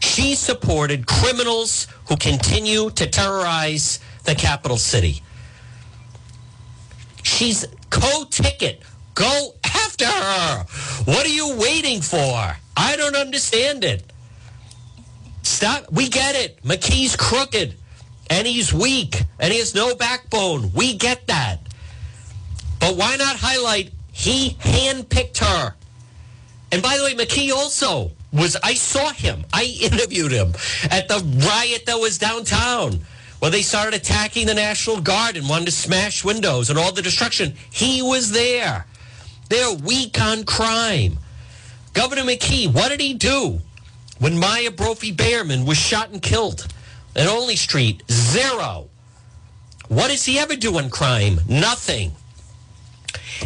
She 0.00 0.34
supported 0.34 1.06
criminals 1.06 1.86
who 2.08 2.16
continue 2.16 2.90
to 2.90 3.06
terrorize 3.06 4.00
the 4.24 4.34
capital 4.34 4.76
city. 4.76 5.22
She's 7.22 7.66
co 7.90 8.24
ticket. 8.30 8.82
Go 9.14 9.54
after 9.64 10.06
her. 10.06 10.64
What 11.04 11.26
are 11.26 11.30
you 11.30 11.56
waiting 11.56 12.00
for? 12.00 12.56
I 12.76 12.96
don't 12.96 13.16
understand 13.16 13.84
it. 13.84 14.10
Stop. 15.42 15.92
We 15.92 16.08
get 16.08 16.34
it. 16.34 16.62
McKee's 16.64 17.16
crooked 17.16 17.74
and 18.30 18.46
he's 18.46 18.72
weak 18.72 19.24
and 19.38 19.52
he 19.52 19.58
has 19.58 19.74
no 19.74 19.94
backbone. 19.94 20.72
We 20.72 20.96
get 20.96 21.26
that. 21.26 21.58
But 22.78 22.96
why 22.96 23.16
not 23.16 23.36
highlight 23.36 23.90
he 24.12 24.56
handpicked 24.60 25.38
her? 25.38 25.74
And 26.72 26.82
by 26.82 26.96
the 26.96 27.02
way, 27.02 27.14
McKee 27.14 27.52
also 27.52 28.12
was, 28.32 28.56
I 28.62 28.74
saw 28.74 29.12
him. 29.12 29.44
I 29.52 29.64
interviewed 29.82 30.32
him 30.32 30.54
at 30.90 31.08
the 31.08 31.18
riot 31.46 31.86
that 31.86 31.98
was 31.98 32.16
downtown 32.16 33.00
where 33.40 33.50
they 33.50 33.62
started 33.62 33.94
attacking 33.94 34.46
the 34.46 34.54
National 34.54 35.00
Guard 35.00 35.36
and 35.36 35.48
wanted 35.48 35.64
to 35.66 35.72
smash 35.72 36.24
windows 36.24 36.70
and 36.70 36.78
all 36.78 36.92
the 36.92 37.02
destruction. 37.02 37.54
He 37.70 38.02
was 38.02 38.30
there. 38.30 38.86
They're 39.48 39.74
weak 39.74 40.20
on 40.20 40.44
crime. 40.44 41.18
Governor 41.92 42.22
McKee, 42.22 42.72
what 42.72 42.90
did 42.90 43.00
he 43.00 43.14
do 43.14 43.58
when 44.18 44.38
Miya 44.38 44.70
Brophy 44.70 45.10
Berman 45.10 45.64
was 45.64 45.78
shot 45.78 46.10
and 46.10 46.22
killed 46.22 46.68
at 47.16 47.26
Olney 47.26 47.56
Street? 47.56 48.02
Zero. 48.10 48.88
What 49.88 50.08
does 50.08 50.24
he 50.24 50.38
ever 50.38 50.56
do 50.56 50.78
in 50.78 50.90
crime? 50.90 51.40
Nothing. 51.48 52.12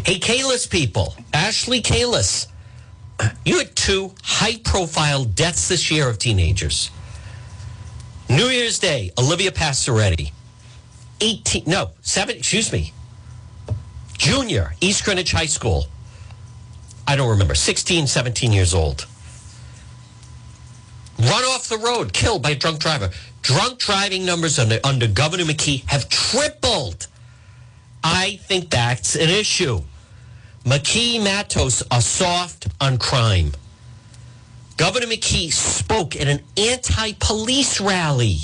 Hey, 0.05 0.19
Kalus 0.19 0.69
people, 0.69 1.15
Ashley 1.33 1.81
Kalus, 1.81 2.49
you 3.45 3.59
had 3.59 3.75
two 3.77 4.13
high 4.23 4.59
profile 4.59 5.25
deaths 5.25 5.69
this 5.69 5.91
year 5.91 6.09
of 6.09 6.19
teenagers. 6.19 6.91
New 8.29 8.47
Year's 8.47 8.79
Day, 8.79 9.13
Olivia 9.19 9.53
Passaretti, 9.53 10.33
18, 11.21 11.65
no, 11.67 11.91
7, 12.03 12.37
excuse 12.37 12.73
me, 12.73 12.93
junior, 14.19 14.75
East 14.81 15.05
Greenwich 15.05 15.33
High 15.33 15.47
School. 15.47 15.87
I 17.07 17.17
don't 17.17 17.31
remember, 17.31 17.55
16, 17.55 18.07
17 18.07 18.53
years 18.53 18.75
old. 18.75 19.07
Run 21.19 21.45
off 21.45 21.69
the 21.69 21.79
road, 21.79 22.13
killed 22.13 22.43
by 22.43 22.51
a 22.51 22.55
drunk 22.57 22.81
driver. 22.81 23.11
Drunk 23.45 23.79
driving 23.79 24.25
numbers 24.25 24.59
under, 24.59 24.81
under 24.85 25.07
Governor 25.07 25.45
McKee 25.45 25.87
have 25.91 26.09
tripled. 26.09 27.09
I 28.03 28.41
think 28.45 28.71
that's 28.71 29.17
an 29.17 29.29
issue. 29.29 29.83
McKee 30.65 31.23
Matos 31.23 31.83
are 31.91 32.01
soft 32.01 32.69
on 32.81 32.97
crime. 32.97 33.53
Governor 34.79 35.09
McKee 35.09 35.53
spoke 35.53 36.17
at 36.17 36.27
an 36.27 36.41
anti 36.57 37.13
police 37.21 37.83
rally 37.83 38.39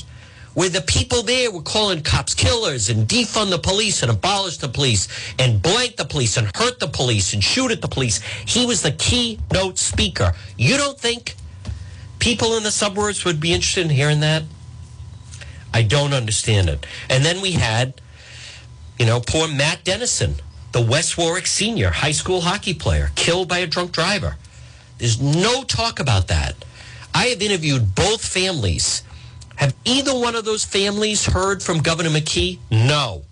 where 0.52 0.68
the 0.68 0.82
people 0.82 1.22
there 1.22 1.50
were 1.50 1.62
calling 1.62 2.02
cops 2.02 2.34
killers 2.34 2.90
and 2.90 3.08
defund 3.08 3.48
the 3.48 3.58
police 3.58 4.02
and 4.02 4.10
abolish 4.10 4.58
the 4.58 4.68
police 4.68 5.08
and 5.38 5.62
blank 5.62 5.96
the 5.96 6.04
police 6.04 6.36
and 6.36 6.54
hurt 6.54 6.78
the 6.78 6.88
police 6.88 7.32
and 7.32 7.42
shoot 7.42 7.70
at 7.70 7.80
the 7.80 7.88
police. 7.88 8.20
He 8.44 8.66
was 8.66 8.82
the 8.82 8.92
keynote 8.92 9.78
speaker. 9.78 10.34
You 10.58 10.76
don't 10.76 11.00
think 11.00 11.36
people 12.18 12.58
in 12.58 12.64
the 12.64 12.70
suburbs 12.70 13.24
would 13.24 13.40
be 13.40 13.54
interested 13.54 13.86
in 13.86 13.90
hearing 13.90 14.20
that? 14.20 14.42
I 15.72 15.82
don't 15.82 16.12
understand 16.12 16.68
it. 16.68 16.86
And 17.08 17.24
then 17.24 17.40
we 17.40 17.52
had, 17.52 18.00
you 18.98 19.06
know, 19.06 19.20
poor 19.20 19.48
Matt 19.48 19.84
Dennison 19.84 20.36
the 20.72 20.80
West 20.80 21.18
Warwick 21.18 21.46
senior 21.46 21.90
high 21.90 22.12
school 22.12 22.42
hockey 22.42 22.74
player 22.74 23.10
killed 23.14 23.48
by 23.48 23.58
a 23.58 23.66
drunk 23.66 23.92
driver. 23.92 24.36
There's 24.98 25.20
no 25.20 25.64
talk 25.64 25.98
about 25.98 26.28
that. 26.28 26.54
I 27.12 27.26
have 27.26 27.42
interviewed 27.42 27.94
both 27.94 28.24
families. 28.24 29.02
Have 29.56 29.74
either 29.84 30.14
one 30.14 30.36
of 30.36 30.44
those 30.44 30.64
families 30.64 31.26
heard 31.26 31.62
from 31.62 31.78
Governor 31.80 32.10
McKee? 32.10 32.58
No. 32.70 33.22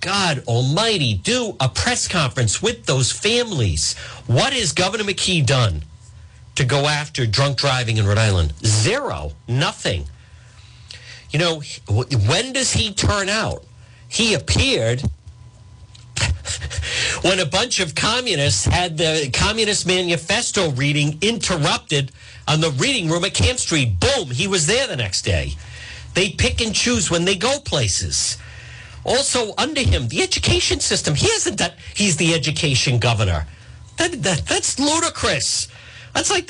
God 0.00 0.42
almighty, 0.46 1.14
do 1.14 1.56
a 1.60 1.68
press 1.68 2.08
conference 2.08 2.62
with 2.62 2.86
those 2.86 3.10
families. 3.12 3.96
What 4.26 4.52
has 4.52 4.72
Governor 4.72 5.04
McKee 5.04 5.44
done 5.44 5.82
to 6.56 6.64
go 6.64 6.86
after 6.86 7.26
drunk 7.26 7.58
driving 7.58 7.96
in 7.96 8.06
Rhode 8.06 8.18
Island? 8.18 8.54
Zero. 8.64 9.32
Nothing. 9.46 10.06
You 11.34 11.40
know, 11.40 11.62
when 12.28 12.52
does 12.52 12.72
he 12.72 12.94
turn 12.94 13.28
out? 13.28 13.64
He 14.06 14.34
appeared 14.34 15.02
when 17.22 17.40
a 17.40 17.44
bunch 17.44 17.80
of 17.80 17.96
communists 17.96 18.64
had 18.64 18.96
the 18.96 19.30
Communist 19.32 19.84
Manifesto 19.84 20.70
reading 20.70 21.18
interrupted 21.20 22.12
on 22.46 22.60
the 22.60 22.70
reading 22.70 23.10
room 23.10 23.24
at 23.24 23.34
Camp 23.34 23.58
Street. 23.58 23.98
Boom, 23.98 24.30
he 24.30 24.46
was 24.46 24.68
there 24.68 24.86
the 24.86 24.94
next 24.94 25.22
day. 25.22 25.54
They 26.14 26.30
pick 26.30 26.60
and 26.60 26.72
choose 26.72 27.10
when 27.10 27.24
they 27.24 27.34
go 27.34 27.58
places. 27.58 28.38
Also, 29.02 29.54
under 29.58 29.80
him, 29.80 30.06
the 30.06 30.22
education 30.22 30.78
system. 30.78 31.16
He 31.16 31.26
hasn't 31.32 31.58
done, 31.58 31.72
he's 31.96 32.16
the 32.16 32.32
education 32.32 33.00
governor. 33.00 33.44
That, 33.96 34.22
that, 34.22 34.46
that's 34.46 34.78
ludicrous. 34.78 35.66
That's 36.14 36.30
like 36.30 36.46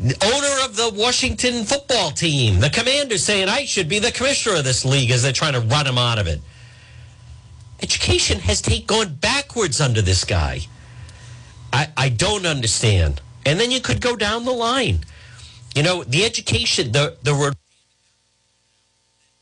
owner 0.00 0.64
of 0.64 0.76
the 0.76 0.92
Washington 0.94 1.64
football 1.64 2.10
team, 2.10 2.60
the 2.60 2.70
commander 2.70 3.18
saying, 3.18 3.48
I 3.48 3.64
should 3.64 3.88
be 3.88 3.98
the 3.98 4.12
commissioner 4.12 4.56
of 4.56 4.64
this 4.64 4.84
league 4.84 5.10
as 5.10 5.22
they're 5.22 5.32
trying 5.32 5.54
to 5.54 5.60
run 5.60 5.86
him 5.86 5.98
out 5.98 6.18
of 6.18 6.26
it. 6.26 6.40
Education 7.82 8.40
has 8.40 8.60
take, 8.60 8.86
gone 8.86 9.14
backwards 9.14 9.80
under 9.80 10.02
this 10.02 10.24
guy. 10.24 10.60
I, 11.72 11.88
I 11.96 12.08
don't 12.08 12.46
understand. 12.46 13.20
And 13.44 13.58
then 13.58 13.70
you 13.70 13.80
could 13.80 14.00
go 14.00 14.16
down 14.16 14.44
the 14.44 14.52
line. 14.52 15.00
You 15.74 15.82
know, 15.82 16.04
the 16.04 16.24
education, 16.24 16.92
the, 16.92 17.16
the 17.22 17.34
Rhode 17.34 17.56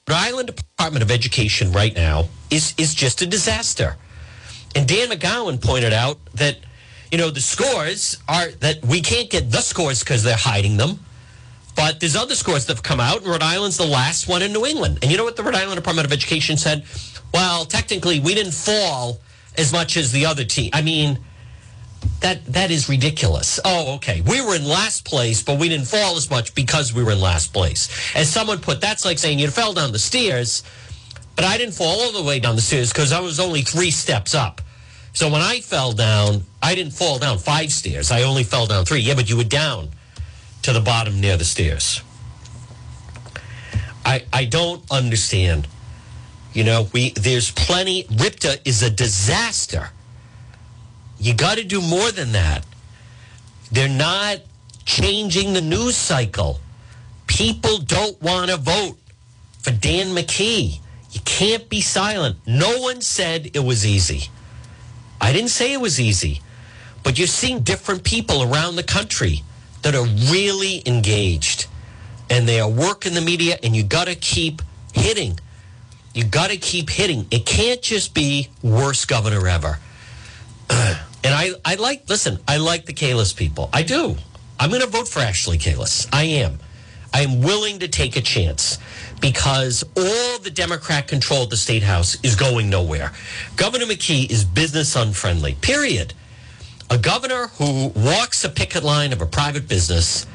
Island 0.08 0.54
Department 0.54 1.02
of 1.02 1.10
Education 1.10 1.72
right 1.72 1.94
now 1.94 2.28
is, 2.50 2.74
is 2.78 2.94
just 2.94 3.22
a 3.22 3.26
disaster. 3.26 3.96
And 4.74 4.86
Dan 4.86 5.08
McGowan 5.08 5.62
pointed 5.62 5.92
out 5.92 6.18
that, 6.34 6.58
you 7.16 7.22
know, 7.22 7.30
the 7.30 7.40
scores 7.40 8.18
are 8.28 8.50
that 8.60 8.84
we 8.84 9.00
can't 9.00 9.30
get 9.30 9.50
the 9.50 9.62
scores 9.62 10.00
because 10.00 10.22
they're 10.22 10.36
hiding 10.36 10.76
them. 10.76 11.00
But 11.74 11.98
there's 11.98 12.14
other 12.14 12.34
scores 12.34 12.66
that 12.66 12.76
have 12.76 12.82
come 12.82 13.00
out, 13.00 13.24
Rhode 13.24 13.40
Island's 13.40 13.78
the 13.78 13.86
last 13.86 14.28
one 14.28 14.42
in 14.42 14.52
New 14.52 14.66
England. 14.66 14.98
And 15.00 15.10
you 15.10 15.16
know 15.16 15.24
what 15.24 15.34
the 15.34 15.42
Rhode 15.42 15.54
Island 15.54 15.76
Department 15.76 16.04
of 16.04 16.12
Education 16.12 16.58
said? 16.58 16.84
Well, 17.32 17.64
technically, 17.64 18.20
we 18.20 18.34
didn't 18.34 18.52
fall 18.52 19.18
as 19.56 19.72
much 19.72 19.96
as 19.96 20.12
the 20.12 20.26
other 20.26 20.44
team. 20.44 20.68
I 20.74 20.82
mean, 20.82 21.18
that 22.20 22.44
that 22.52 22.70
is 22.70 22.86
ridiculous. 22.86 23.58
Oh, 23.64 23.94
okay. 23.94 24.20
We 24.20 24.42
were 24.42 24.54
in 24.54 24.66
last 24.66 25.06
place, 25.06 25.42
but 25.42 25.58
we 25.58 25.70
didn't 25.70 25.86
fall 25.86 26.18
as 26.18 26.28
much 26.28 26.54
because 26.54 26.92
we 26.92 27.02
were 27.02 27.12
in 27.12 27.20
last 27.22 27.54
place. 27.54 27.88
As 28.14 28.30
someone 28.30 28.58
put, 28.58 28.82
that's 28.82 29.06
like 29.06 29.18
saying 29.18 29.38
you 29.38 29.48
fell 29.48 29.72
down 29.72 29.92
the 29.92 29.98
stairs, 29.98 30.62
but 31.34 31.46
I 31.46 31.56
didn't 31.56 31.76
fall 31.76 31.98
all 31.98 32.12
the 32.12 32.22
way 32.22 32.40
down 32.40 32.56
the 32.56 32.62
stairs 32.62 32.92
because 32.92 33.10
I 33.10 33.20
was 33.20 33.40
only 33.40 33.62
three 33.62 33.90
steps 33.90 34.34
up. 34.34 34.60
So 35.16 35.30
when 35.30 35.40
I 35.40 35.60
fell 35.60 35.92
down, 35.92 36.42
I 36.62 36.74
didn't 36.74 36.92
fall 36.92 37.18
down 37.18 37.38
five 37.38 37.72
stairs. 37.72 38.10
I 38.10 38.24
only 38.24 38.44
fell 38.44 38.66
down 38.66 38.84
three. 38.84 39.00
Yeah, 39.00 39.14
but 39.14 39.30
you 39.30 39.38
were 39.38 39.44
down 39.44 39.88
to 40.60 40.74
the 40.74 40.80
bottom 40.80 41.22
near 41.22 41.38
the 41.38 41.44
stairs. 41.44 42.02
I 44.04 44.24
I 44.30 44.44
don't 44.44 44.84
understand 44.90 45.66
you 46.52 46.64
know, 46.64 46.88
we 46.92 47.10
there's 47.10 47.50
plenty. 47.50 48.04
RIPTA 48.04 48.60
is 48.66 48.82
a 48.82 48.90
disaster. 48.90 49.88
You 51.18 51.32
got 51.32 51.56
to 51.56 51.64
do 51.64 51.80
more 51.80 52.10
than 52.12 52.32
that. 52.32 52.66
They're 53.72 53.88
not 53.88 54.40
changing 54.84 55.54
the 55.54 55.62
news 55.62 55.96
cycle. 55.96 56.60
People 57.26 57.78
don't 57.78 58.20
want 58.20 58.50
to 58.50 58.58
vote 58.58 58.98
for 59.60 59.70
Dan 59.70 60.14
McKee. 60.14 60.80
You 61.12 61.20
can't 61.24 61.70
be 61.70 61.80
silent. 61.80 62.36
No 62.46 62.80
one 62.80 63.00
said 63.00 63.50
it 63.54 63.64
was 63.64 63.86
easy. 63.86 64.28
I 65.20 65.32
didn't 65.32 65.50
say 65.50 65.72
it 65.72 65.80
was 65.80 66.00
easy, 66.00 66.40
but 67.02 67.18
you're 67.18 67.26
seeing 67.26 67.60
different 67.60 68.04
people 68.04 68.42
around 68.42 68.76
the 68.76 68.82
country 68.82 69.42
that 69.82 69.94
are 69.94 70.06
really 70.32 70.82
engaged 70.86 71.66
and 72.28 72.48
they 72.48 72.60
are 72.60 72.68
working 72.68 73.14
the 73.14 73.20
media, 73.20 73.56
and 73.62 73.76
you 73.76 73.84
got 73.84 74.06
to 74.06 74.16
keep 74.16 74.60
hitting 74.92 75.38
you 76.16 76.24
got 76.24 76.48
to 76.48 76.56
keep 76.56 76.88
hitting. 76.88 77.26
It 77.30 77.44
can't 77.44 77.82
just 77.82 78.14
be 78.14 78.48
worst 78.62 79.06
governor 79.06 79.46
ever. 79.46 79.78
and 80.70 80.98
I, 81.22 81.50
I 81.62 81.74
like, 81.74 82.08
listen, 82.08 82.38
I 82.48 82.56
like 82.56 82.86
the 82.86 82.94
Kalus 82.94 83.36
people. 83.36 83.68
I 83.70 83.82
do. 83.82 84.16
I'm 84.58 84.70
going 84.70 84.80
to 84.80 84.88
vote 84.88 85.08
for 85.08 85.20
Ashley 85.20 85.58
Kalus. 85.58 86.08
I 86.14 86.24
am. 86.24 86.58
I'm 87.12 87.42
willing 87.42 87.80
to 87.80 87.88
take 87.88 88.16
a 88.16 88.22
chance 88.22 88.78
because 89.20 89.82
all 89.96 90.38
the 90.38 90.50
Democrat 90.50 91.08
control 91.08 91.44
of 91.44 91.50
the 91.50 91.56
state 91.56 91.82
house 91.82 92.16
is 92.22 92.36
going 92.36 92.70
nowhere. 92.70 93.12
Governor 93.56 93.86
McKee 93.86 94.30
is 94.30 94.44
business 94.44 94.94
unfriendly, 94.96 95.54
period. 95.60 96.14
A 96.90 96.98
governor 96.98 97.48
who 97.58 97.88
walks 97.88 98.44
a 98.44 98.48
picket 98.48 98.84
line 98.84 99.12
of 99.12 99.20
a 99.20 99.26
private 99.26 99.68
business 99.68 100.26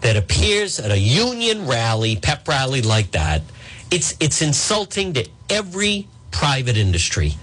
that 0.00 0.16
appears 0.16 0.78
at 0.78 0.90
a 0.90 0.98
union 0.98 1.66
rally, 1.66 2.16
pep 2.16 2.46
rally 2.48 2.82
like 2.82 3.12
that, 3.12 3.42
it's 3.90 4.16
it's 4.20 4.42
insulting 4.42 5.12
to 5.14 5.28
every 5.50 6.06
private 6.30 6.76
industry. 6.76 7.34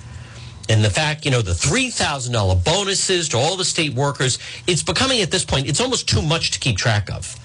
And 0.67 0.83
the 0.83 0.89
fact, 0.89 1.25
you 1.25 1.31
know, 1.31 1.43
the 1.43 1.51
$3,000 1.51 2.63
bonuses 2.63 3.29
to 3.29 3.37
all 3.37 3.55
the 3.55 3.65
state 3.65 3.93
workers, 3.93 4.39
it's 4.65 4.81
becoming 4.81 5.21
at 5.21 5.29
this 5.29 5.45
point, 5.45 5.67
it's 5.67 5.79
almost 5.79 6.09
too 6.09 6.23
much 6.23 6.51
to 6.51 6.59
keep 6.59 6.75
track 6.75 7.09
of. 7.11 7.35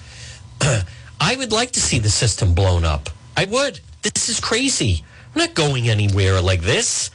I 1.21 1.35
would 1.35 1.51
like 1.51 1.71
to 1.73 1.79
see 1.79 1.99
the 1.99 2.09
system 2.09 2.55
blown 2.55 2.83
up. 2.83 3.11
I 3.37 3.45
would. 3.45 3.79
This 4.01 4.27
is 4.27 4.39
crazy. 4.39 5.05
I'm 5.33 5.39
not 5.39 5.53
going 5.53 5.87
anywhere 5.87 6.41
like 6.41 6.61
this. 6.61 7.11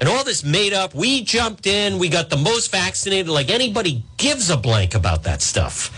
and 0.00 0.08
all 0.08 0.22
this 0.24 0.44
made 0.44 0.72
up. 0.72 0.94
We 0.94 1.22
jumped 1.24 1.66
in, 1.66 1.98
we 1.98 2.08
got 2.08 2.30
the 2.30 2.36
most 2.36 2.70
vaccinated. 2.70 3.28
Like 3.28 3.50
anybody 3.50 4.04
gives 4.16 4.50
a 4.50 4.56
blank 4.56 4.94
about 4.94 5.24
that 5.24 5.42
stuff. 5.42 5.90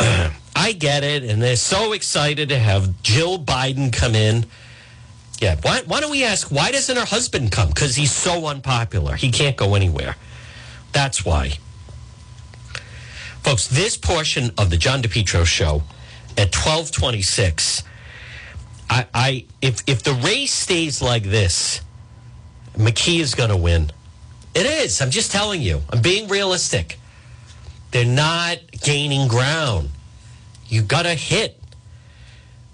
I 0.56 0.72
get 0.72 1.04
it, 1.04 1.24
and 1.24 1.42
they're 1.42 1.56
so 1.56 1.92
excited 1.92 2.48
to 2.48 2.58
have 2.58 3.02
Jill 3.02 3.38
Biden 3.38 3.92
come 3.92 4.14
in. 4.14 4.46
Yeah, 5.40 5.56
why, 5.62 5.82
why 5.86 6.00
don't 6.00 6.10
we 6.10 6.24
ask 6.24 6.50
why 6.50 6.70
doesn't 6.70 6.96
her 6.96 7.04
husband 7.06 7.52
come? 7.52 7.68
Because 7.68 7.96
he's 7.96 8.12
so 8.12 8.46
unpopular, 8.46 9.14
he 9.14 9.30
can't 9.30 9.56
go 9.56 9.74
anywhere. 9.74 10.16
That's 10.92 11.24
why. 11.24 11.58
Folks, 13.42 13.68
this 13.68 13.96
portion 13.96 14.52
of 14.58 14.70
the 14.70 14.76
John 14.76 15.02
DePetro 15.02 15.46
show 15.46 15.82
at 16.40 16.54
1226, 16.54 17.84
I, 18.88 19.06
I 19.12 19.44
if 19.60 19.82
if 19.86 20.02
the 20.02 20.14
race 20.14 20.52
stays 20.52 21.02
like 21.02 21.22
this, 21.22 21.82
McKee 22.74 23.20
is 23.20 23.34
going 23.34 23.50
to 23.50 23.56
win. 23.56 23.90
It 24.54 24.66
is. 24.66 25.00
I'm 25.00 25.10
just 25.10 25.30
telling 25.30 25.62
you. 25.62 25.82
I'm 25.90 26.00
being 26.00 26.28
realistic. 26.28 26.98
They're 27.90 28.04
not 28.04 28.58
gaining 28.82 29.28
ground. 29.28 29.90
You 30.66 30.82
got 30.82 31.02
to 31.02 31.14
hit. 31.14 31.56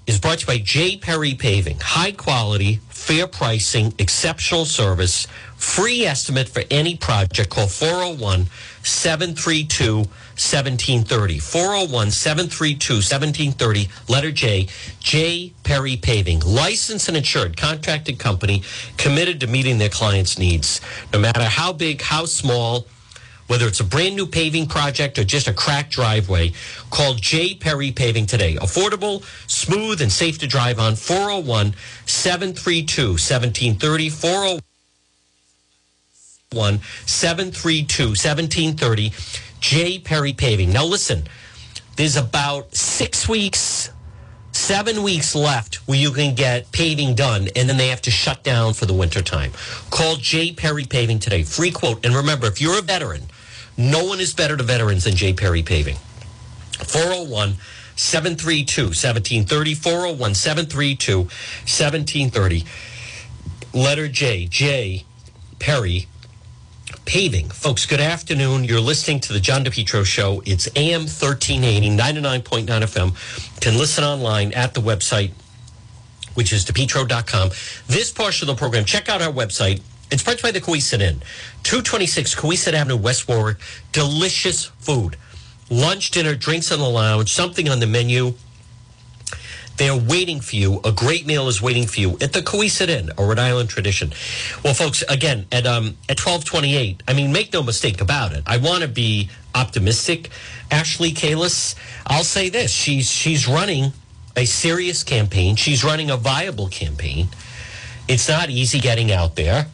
Is 0.07 0.20
brought 0.20 0.38
to 0.38 0.42
you 0.42 0.46
by 0.46 0.64
J. 0.64 0.96
Perry 0.96 1.35
Paving. 1.35 1.79
High 1.81 2.12
quality, 2.12 2.81
fair 2.90 3.26
pricing, 3.26 3.92
exceptional 3.98 4.64
service, 4.64 5.26
free 5.57 6.07
estimate 6.07 6.48
for 6.48 6.62
any 6.70 6.96
project. 6.96 7.50
Call 7.50 7.66
401 7.66 8.46
732 8.87 9.96
1730. 10.37 11.38
401 11.38 12.11
732 12.11 12.94
1730. 12.94 13.88
Letter 14.09 14.33
J. 14.33 14.68
J. 15.01 15.53
Perry 15.64 15.96
Paving. 15.96 16.40
Licensed 16.40 17.09
and 17.09 17.16
insured 17.16 17.57
contracted 17.57 18.18
company 18.18 18.62
committed 18.96 19.40
to 19.40 19.46
meeting 19.46 19.79
their 19.79 19.88
clients' 19.88 20.38
needs. 20.38 20.81
No 21.12 21.18
matter 21.18 21.44
how 21.44 21.72
big, 21.72 22.03
how 22.03 22.27
small, 22.27 22.87
whether 23.46 23.66
it's 23.66 23.81
a 23.81 23.85
brand 23.85 24.16
new 24.16 24.27
paving 24.27 24.66
project 24.66 25.18
or 25.18 25.25
just 25.25 25.49
a 25.49 25.53
cracked 25.53 25.92
driveway, 25.92 26.53
call 26.90 27.14
J. 27.14 27.55
Perry 27.55 27.92
Paving 27.92 28.27
today. 28.27 28.57
Affordable, 28.57 29.22
smooth, 29.51 30.01
and 30.03 30.12
safe 30.12 30.38
to 30.38 30.46
drive 30.46 30.79
on 30.79 30.96
401 30.96 31.75
732 32.07 33.03
1730. 33.11 34.11
401 34.11 34.61
732 37.07 38.09
1730. 38.09 39.12
J. 39.61 39.99
Perry 39.99 40.33
Paving. 40.33 40.73
Now, 40.73 40.85
listen, 40.85 41.25
there's 41.97 42.16
about 42.16 42.75
six 42.75 43.29
weeks, 43.29 43.90
seven 44.53 45.03
weeks 45.03 45.35
left 45.35 45.77
where 45.88 45.99
you 45.99 46.11
can 46.12 46.35
get 46.35 46.71
paving 46.73 47.14
done, 47.14 47.49
and 47.57 47.69
then 47.69 47.77
they 47.77 47.88
have 47.88 48.03
to 48.03 48.11
shut 48.11 48.42
down 48.42 48.75
for 48.75 48.87
the 48.87 48.92
wintertime. 48.95 49.53
Call 49.90 50.16
J. 50.16 50.53
Perry 50.53 50.85
Paving 50.85 51.21
today. 51.21 51.42
Free 51.42 51.71
quote. 51.71 52.05
And 52.05 52.14
remember, 52.14 52.47
if 52.47 52.61
you're 52.61 52.79
a 52.79 52.83
veteran, 52.83 53.23
no 53.77 54.05
one 54.05 54.21
is 54.21 54.35
better 54.35 54.57
to 54.57 54.62
veterans 54.62 55.05
than 55.05 55.16
J. 55.16 55.33
Perry 55.33 55.62
Paving. 55.62 55.97
401 56.85 57.57
732 57.97 58.83
1730. 58.83 59.75
401 59.75 60.35
732 60.35 61.19
1730. 61.19 62.64
Letter 63.73 64.09
J. 64.09 64.47
J. 64.47 65.05
Perry 65.59 66.07
Paving. 67.07 67.49
Folks, 67.51 67.87
good 67.87 68.01
afternoon. 68.01 68.64
You're 68.64 68.81
listening 68.81 69.21
to 69.21 69.33
the 69.33 69.38
John 69.38 69.64
DePetro 69.64 70.05
Show. 70.05 70.42
It's 70.45 70.69
AM 70.75 71.03
1380, 71.03 71.90
99.9 71.90 72.66
FM. 72.66 73.61
can 73.61 73.79
listen 73.79 74.03
online 74.03 74.53
at 74.55 74.75
the 74.75 74.81
website, 74.81 75.31
which 76.35 76.53
is 76.53 76.64
depetro.com. 76.64 77.51
This 77.87 78.11
portion 78.11 78.49
of 78.49 78.57
the 78.57 78.59
program, 78.59 78.85
check 78.85 79.09
out 79.09 79.23
our 79.23 79.33
website. 79.33 79.83
It's 80.11 80.25
brought 80.25 80.42
by 80.42 80.51
the 80.51 80.61
Cowesett 80.61 81.01
Inn, 81.01 81.23
226 81.62 82.35
Cowesett 82.35 82.75
Avenue, 82.75 82.97
West 82.97 83.29
Warwick. 83.29 83.59
Delicious 83.92 84.64
food. 84.64 85.16
Lunch, 85.71 86.11
dinner, 86.11 86.35
drinks 86.35 86.73
on 86.73 86.81
the 86.81 86.88
lounge, 86.88 87.33
something 87.33 87.69
on 87.69 87.79
the 87.79 87.87
menu. 87.87 88.35
They're 89.77 89.97
waiting 89.97 90.41
for 90.41 90.57
you. 90.57 90.81
A 90.85 90.93
great 90.93 91.27
meal 91.27 91.49
is 91.49 91.61
waiting 91.61 91.87
for 91.87 92.01
you 92.01 92.12
at 92.21 92.33
the 92.33 92.41
Cowesett 92.41 92.89
Inn, 92.89 93.11
a 93.19 93.25
Rhode 93.25 93.39
Island 93.39 93.69
tradition. 93.69 94.12
Well, 94.65 94.75
folks, 94.75 95.03
again 95.09 95.47
at 95.53 95.67
um 95.67 95.97
at 96.09 96.17
twelve 96.17 96.45
twenty 96.45 96.77
eight. 96.77 97.03
I 97.07 97.12
mean, 97.12 97.33
make 97.33 97.53
no 97.53 97.62
mistake 97.62 98.01
about 98.01 98.33
it. 98.33 98.43
I 98.47 98.57
want 98.57 98.83
to 98.83 98.89
be 98.89 99.29
optimistic. 99.55 100.31
Ashley 100.71 101.12
Kalus, 101.12 101.75
I'll 102.07 102.25
say 102.25 102.49
this: 102.49 102.73
she's 102.73 103.11
she's 103.11 103.47
running 103.47 103.93
a 104.37 104.45
serious 104.47 105.05
campaign. 105.05 105.57
She's 105.57 105.85
running 105.85 106.11
a 106.11 106.17
viable 106.17 106.69
campaign. 106.69 107.29
It's 108.09 108.29
not 108.29 108.51
easy 108.51 108.79
getting 108.81 109.11
out 109.11 109.37
there, 109.37 109.67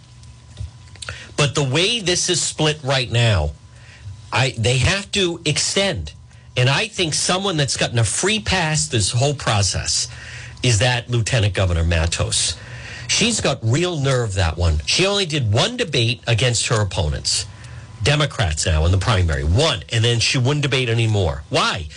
but 1.37 1.55
the 1.55 1.65
way 1.65 2.01
this 2.01 2.29
is 2.31 2.41
split 2.41 2.79
right 2.83 3.11
now, 3.11 3.53
I 4.33 4.55
they 4.59 4.79
have 4.79 5.11
to 5.13 5.41
extend. 5.45 6.13
And 6.57 6.69
I 6.69 6.87
think 6.87 7.15
someone 7.15 7.57
that's 7.57 7.77
gotten 7.77 7.99
a 7.99 8.05
free 8.05 8.41
pass 8.41 8.87
this 8.87 9.11
whole 9.11 9.35
process 9.35 10.09
is 10.63 10.79
that 10.81 11.09
Lieutenant 11.11 11.55
Governor 11.55 11.85
Matos. 11.85 12.57
She's 13.09 13.41
got 13.41 13.59
real 13.63 13.97
nerve, 13.99 14.35
that 14.35 14.57
one. 14.57 14.81
She 14.87 15.07
only 15.07 15.27
did 15.27 15.53
one 15.53 15.77
debate 15.77 16.23
against 16.27 16.69
her 16.69 16.81
opponents, 16.81 17.47
Democrats 18.03 18.67
now 18.67 18.85
in 18.85 18.93
the 18.93 18.99
primary, 18.99 19.45
one, 19.45 19.83
and 19.91 20.05
then 20.05 20.21
she 20.21 20.39
wouldn't 20.39 20.63
debate 20.63 20.89
anymore. 20.89 21.43
Why? 21.49 21.89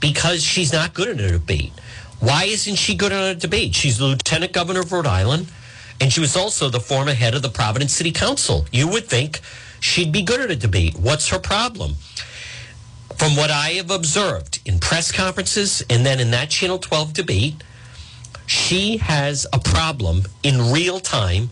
Because 0.00 0.42
she's 0.42 0.72
not 0.72 0.94
good 0.94 1.08
at 1.08 1.20
a 1.20 1.32
debate. 1.32 1.72
Why 2.20 2.44
isn't 2.44 2.76
she 2.76 2.94
good 2.94 3.12
at 3.12 3.30
a 3.30 3.34
debate? 3.34 3.74
She's 3.74 3.98
the 3.98 4.06
Lieutenant 4.06 4.52
Governor 4.52 4.80
of 4.80 4.92
Rhode 4.92 5.06
Island, 5.06 5.48
and 6.00 6.12
she 6.12 6.20
was 6.20 6.36
also 6.36 6.68
the 6.68 6.80
former 6.80 7.14
head 7.14 7.34
of 7.34 7.42
the 7.42 7.48
Providence 7.48 7.94
City 7.94 8.12
Council. 8.12 8.66
You 8.70 8.88
would 8.88 9.06
think 9.06 9.40
she'd 9.80 10.12
be 10.12 10.22
good 10.22 10.40
at 10.40 10.50
a 10.50 10.56
debate. 10.56 10.96
What's 10.98 11.28
her 11.28 11.38
problem? 11.38 11.96
From 13.20 13.36
what 13.36 13.50
I 13.50 13.72
have 13.72 13.90
observed 13.90 14.62
in 14.64 14.78
press 14.78 15.12
conferences 15.12 15.84
and 15.90 16.06
then 16.06 16.20
in 16.20 16.30
that 16.30 16.48
Channel 16.48 16.78
12 16.78 17.12
debate, 17.12 17.62
she 18.46 18.96
has 18.96 19.46
a 19.52 19.58
problem 19.58 20.22
in 20.42 20.72
real 20.72 21.00
time 21.00 21.50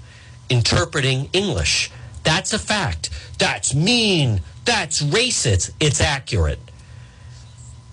interpreting 0.49 1.29
English. 1.35 1.91
That's 2.25 2.55
a 2.55 2.59
fact. 2.59 3.11
That's 3.39 3.75
mean. 3.75 4.41
That's 4.65 5.03
racist. 5.03 5.73
It's 5.79 6.01
accurate. 6.01 6.59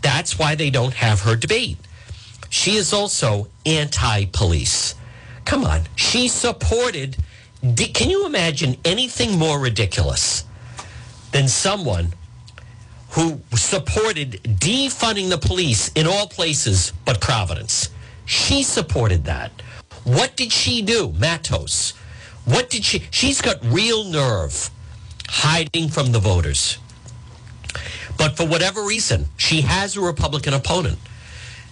That's 0.02 0.40
why 0.40 0.56
they 0.56 0.70
don't 0.70 0.94
have 0.94 1.20
her 1.24 1.36
debate. 1.36 1.78
She 2.50 2.78
is 2.78 2.94
also 2.94 3.50
anti 3.66 4.24
police. 4.32 4.96
Come 5.44 5.66
on. 5.66 5.82
She 5.98 6.30
supported. 6.30 7.18
Can 7.60 8.10
you 8.10 8.26
imagine 8.26 8.78
anything 8.86 9.38
more 9.38 9.60
ridiculous 9.60 10.46
than 11.34 11.50
someone 11.50 12.14
who 13.16 13.40
supported 13.56 14.32
defunding 14.44 15.30
the 15.30 15.38
police 15.38 15.90
in 15.96 16.06
all 16.06 16.28
places 16.28 16.92
but 17.06 17.22
Providence. 17.22 17.90
She 18.26 18.62
supported 18.62 19.24
that. 19.24 19.52
What 20.04 20.36
did 20.36 20.52
she 20.52 20.82
do, 20.82 21.14
Matos? 21.14 21.94
What 22.44 22.70
did 22.70 22.84
she? 22.84 23.04
She's 23.12 23.42
got 23.42 23.64
real 23.64 24.04
nerve 24.04 24.70
hiding 25.28 25.88
from 25.88 26.12
the 26.12 26.20
voters. 26.20 26.78
But 28.18 28.36
for 28.36 28.46
whatever 28.46 28.84
reason, 28.84 29.28
she 29.38 29.62
has 29.62 29.96
a 29.96 30.02
Republican 30.02 30.54
opponent. 30.54 31.00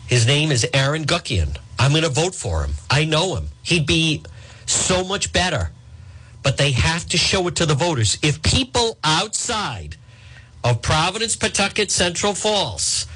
His 0.08 0.26
name 0.26 0.50
is 0.50 0.66
Aaron 0.74 1.04
Guckian. 1.04 1.58
I'm 1.78 1.92
going 1.92 2.04
to 2.04 2.10
vote 2.10 2.36
for 2.36 2.64
him. 2.64 2.72
I 2.90 3.04
know 3.04 3.36
him. 3.36 3.50
He'd 3.64 3.86
be 3.86 4.24
so 4.66 5.04
much 5.04 5.34
better. 5.34 5.72
But 6.42 6.58
they 6.58 6.72
have 6.72 7.06
to 7.08 7.18
show 7.18 7.48
it 7.48 7.56
to 7.58 7.66
the 7.66 7.76
voters. 7.76 8.18
If 8.22 8.42
people 8.42 8.98
outside 9.04 9.98
of 10.64 10.82
Providence, 10.82 11.36
Pawtucket, 11.36 11.92
Central 11.92 12.34
Falls 12.34 13.08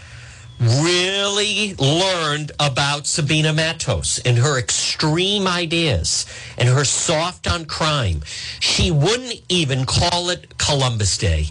really 0.60 1.76
learned 1.76 2.52
about 2.60 3.06
Sabina 3.06 3.54
Matos 3.54 4.20
and 4.26 4.38
her 4.38 4.58
extreme 4.58 5.48
ideas 5.48 6.26
and 6.58 6.68
her 6.68 6.84
soft 6.84 7.48
on 7.48 7.66
crime. 7.66 8.22
She 8.60 8.90
wouldn't 8.90 9.42
even 9.50 9.86
call 9.86 10.30
it 10.30 10.58
Columbus 10.58 11.18
Day. 11.18 11.48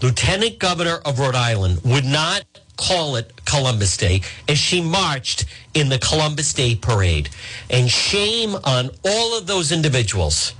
Lieutenant 0.00 0.58
Governor 0.58 0.96
of 1.04 1.18
Rhode 1.18 1.34
Island 1.34 1.80
would 1.84 2.04
not 2.04 2.44
call 2.76 3.16
it 3.16 3.44
Columbus 3.44 3.96
Day 3.96 4.22
as 4.48 4.58
she 4.58 4.80
marched 4.80 5.44
in 5.74 5.88
the 5.88 5.98
Columbus 5.98 6.52
Day 6.52 6.74
parade. 6.74 7.28
And 7.70 7.90
shame 7.90 8.56
on 8.64 8.90
all 9.04 9.38
of 9.38 9.46
those 9.46 9.70
individuals 9.70 10.54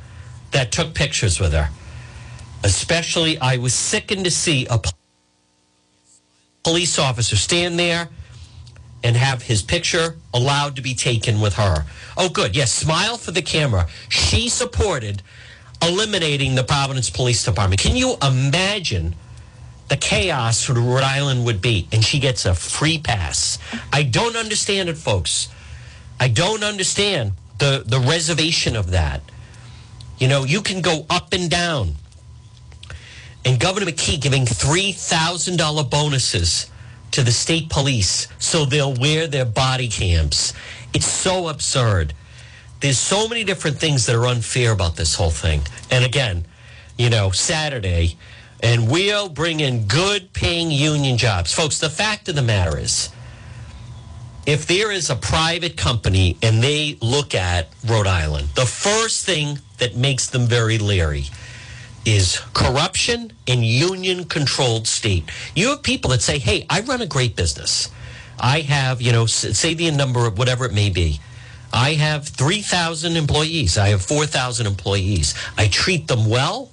that 0.53 0.71
took 0.71 0.95
pictures 0.95 1.41
with 1.41 1.53
her 1.53 1.71
especially 2.65 3.39
I 3.39 3.59
was 3.59 3.75
sickened 3.75 4.25
to 4.25 4.31
see 4.31 4.67
a 4.67 4.81
police 6.65 6.99
officer 6.99 7.37
stand 7.37 7.79
there 7.79 8.09
and 9.05 9.17
have 9.17 9.43
his 9.43 9.63
picture 9.63 10.17
allowed 10.33 10.75
to 10.77 10.83
be 10.83 10.95
taken 10.95 11.41
with 11.41 11.55
her. 11.55 11.85
Oh, 12.17 12.31
good. 12.31 12.57
Yes, 12.57 12.73
smile 12.73 13.19
for 13.19 13.31
the 13.33 13.43
camera. 13.43 13.87
She 14.09 14.49
supported 14.49 15.23
eliminating 15.83 16.55
the 16.55 16.65
Providence 16.65 17.11
Police 17.11 17.45
Department. 17.45 17.83
Can 17.83 17.95
you 17.97 18.17
imagine 18.23 19.15
the 19.89 19.99
chaos 19.99 20.71
Rhode 20.71 21.03
Island 21.03 21.45
would 21.45 21.61
be? 21.61 21.87
And 21.93 22.03
she 22.03 22.19
gets 22.19 22.47
a 22.47 22.55
free 22.55 22.99
pass. 22.99 23.59
I 23.93 24.05
don't 24.05 24.37
understand 24.37 24.89
it, 24.89 24.97
folks. 24.97 25.49
I 26.19 26.29
don't 26.29 26.65
understand 26.65 27.33
the, 27.59 27.83
the 27.85 28.01
reservation 28.01 28.75
of 28.75 28.93
that. 28.93 29.21
You 30.17 30.29
know, 30.29 30.45
you 30.45 30.63
can 30.63 30.81
go 30.81 31.05
up 31.11 31.35
and 31.35 31.51
down. 31.51 31.97
And 33.45 33.61
Governor 33.61 33.87
McKee 33.87 34.21
giving 34.21 34.47
$3,000 34.47 35.91
bonuses 35.91 36.71
to 37.11 37.23
the 37.23 37.31
state 37.31 37.69
police 37.69 38.27
so 38.39 38.65
they'll 38.65 38.95
wear 38.95 39.27
their 39.27 39.45
body 39.45 39.89
cams. 39.89 40.53
It's 40.95 41.07
so 41.07 41.49
absurd. 41.49 42.15
There's 42.81 42.99
so 42.99 43.29
many 43.29 43.45
different 43.45 43.79
things 43.79 44.07
that 44.07 44.17
are 44.17 44.27
unfair 44.27 44.73
about 44.73 44.97
this 44.97 45.15
whole 45.15 45.31
thing. 45.31 45.63
And 45.91 46.05
again, 46.05 46.47
you 46.99 47.11
know, 47.11 47.31
Saturday, 47.31 48.17
and 48.61 48.91
we'll 48.91 49.29
bring 49.29 49.61
in 49.61 49.87
good 49.87 50.33
paying 50.33 50.71
union 50.71 51.19
jobs. 51.19 51.53
Folks, 51.53 51.79
the 51.79 51.91
fact 51.91 52.29
of 52.29 52.35
the 52.35 52.43
matter 52.43 52.79
is, 52.79 53.11
if 54.47 54.67
there 54.67 54.91
is 54.91 55.09
a 55.09 55.17
private 55.17 55.77
company 55.77 56.37
and 56.43 56.63
they 56.63 56.99
look 57.01 57.35
at 57.35 57.69
Rhode 57.87 58.07
Island, 58.07 58.49
the 58.55 58.67
first 58.67 59.25
thing 59.25 59.59
that 59.79 59.97
makes 59.97 60.29
them 60.29 60.47
very 60.47 60.79
leery 60.79 61.27
is 62.05 62.41
corruption 62.53 63.33
in 63.47 63.63
union 63.63 64.25
controlled 64.25 64.87
state. 64.87 65.25
You 65.55 65.71
have 65.71 65.83
people 65.83 66.11
that 66.11 66.23
say, 66.23 66.39
hey, 66.39 66.67
I 66.69 66.81
run 66.81 67.01
a 67.01 67.07
great 67.07 67.37
business. 67.37 67.91
I 68.39 68.61
have, 68.61 69.01
you 69.01 69.13
know, 69.13 69.27
say 69.27 69.75
the 69.75 69.91
number 69.91 70.27
of 70.27 70.39
whatever 70.39 70.65
it 70.65 70.73
may 70.73 70.91
be. 70.91 71.21
I 71.73 71.95
have 71.95 72.29
3,000 72.29 73.17
employees. 73.17 73.79
I 73.79 73.89
have 73.89 74.03
4,000 74.03 74.67
employees. 74.67 75.35
I 75.57 75.69
treat 75.69 76.07
them 76.09 76.29
well. 76.29 76.71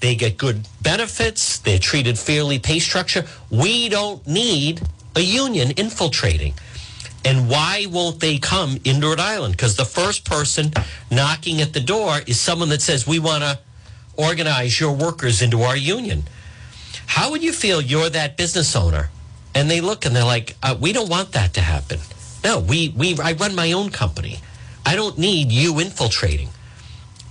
They 0.00 0.14
get 0.14 0.36
good 0.36 0.66
benefits. 0.80 1.58
They're 1.58 1.78
treated 1.78 2.18
fairly, 2.18 2.58
pay 2.58 2.78
structure. 2.78 3.24
We 3.50 3.88
don't 3.88 4.26
need 4.26 4.82
a 5.16 5.20
union 5.20 5.72
infiltrating. 5.72 6.54
And 7.24 7.48
why 7.48 7.86
won't 7.88 8.20
they 8.20 8.38
come 8.38 8.78
into 8.84 9.08
Rhode 9.08 9.20
Island? 9.20 9.54
Because 9.54 9.76
the 9.76 9.84
first 9.84 10.24
person 10.24 10.72
knocking 11.10 11.60
at 11.60 11.72
the 11.72 11.80
door 11.80 12.20
is 12.26 12.40
someone 12.40 12.68
that 12.70 12.82
says, 12.82 13.06
we 13.06 13.20
want 13.20 13.44
to 13.44 13.58
organize 14.16 14.78
your 14.78 14.92
workers 14.92 15.42
into 15.42 15.62
our 15.62 15.76
union. 15.76 16.24
How 17.06 17.30
would 17.30 17.42
you 17.42 17.52
feel 17.52 17.80
you're 17.80 18.10
that 18.10 18.36
business 18.36 18.74
owner? 18.76 19.10
And 19.54 19.70
they 19.70 19.80
look 19.80 20.04
and 20.04 20.14
they're 20.16 20.24
like, 20.24 20.56
uh, 20.62 20.76
we 20.78 20.92
don't 20.92 21.10
want 21.10 21.32
that 21.32 21.54
to 21.54 21.60
happen. 21.60 21.98
No, 22.42 22.60
we, 22.60 22.88
we, 22.90 23.18
I 23.18 23.32
run 23.32 23.54
my 23.54 23.72
own 23.72 23.90
company. 23.90 24.40
I 24.84 24.96
don't 24.96 25.18
need 25.18 25.52
you 25.52 25.78
infiltrating. 25.78 26.48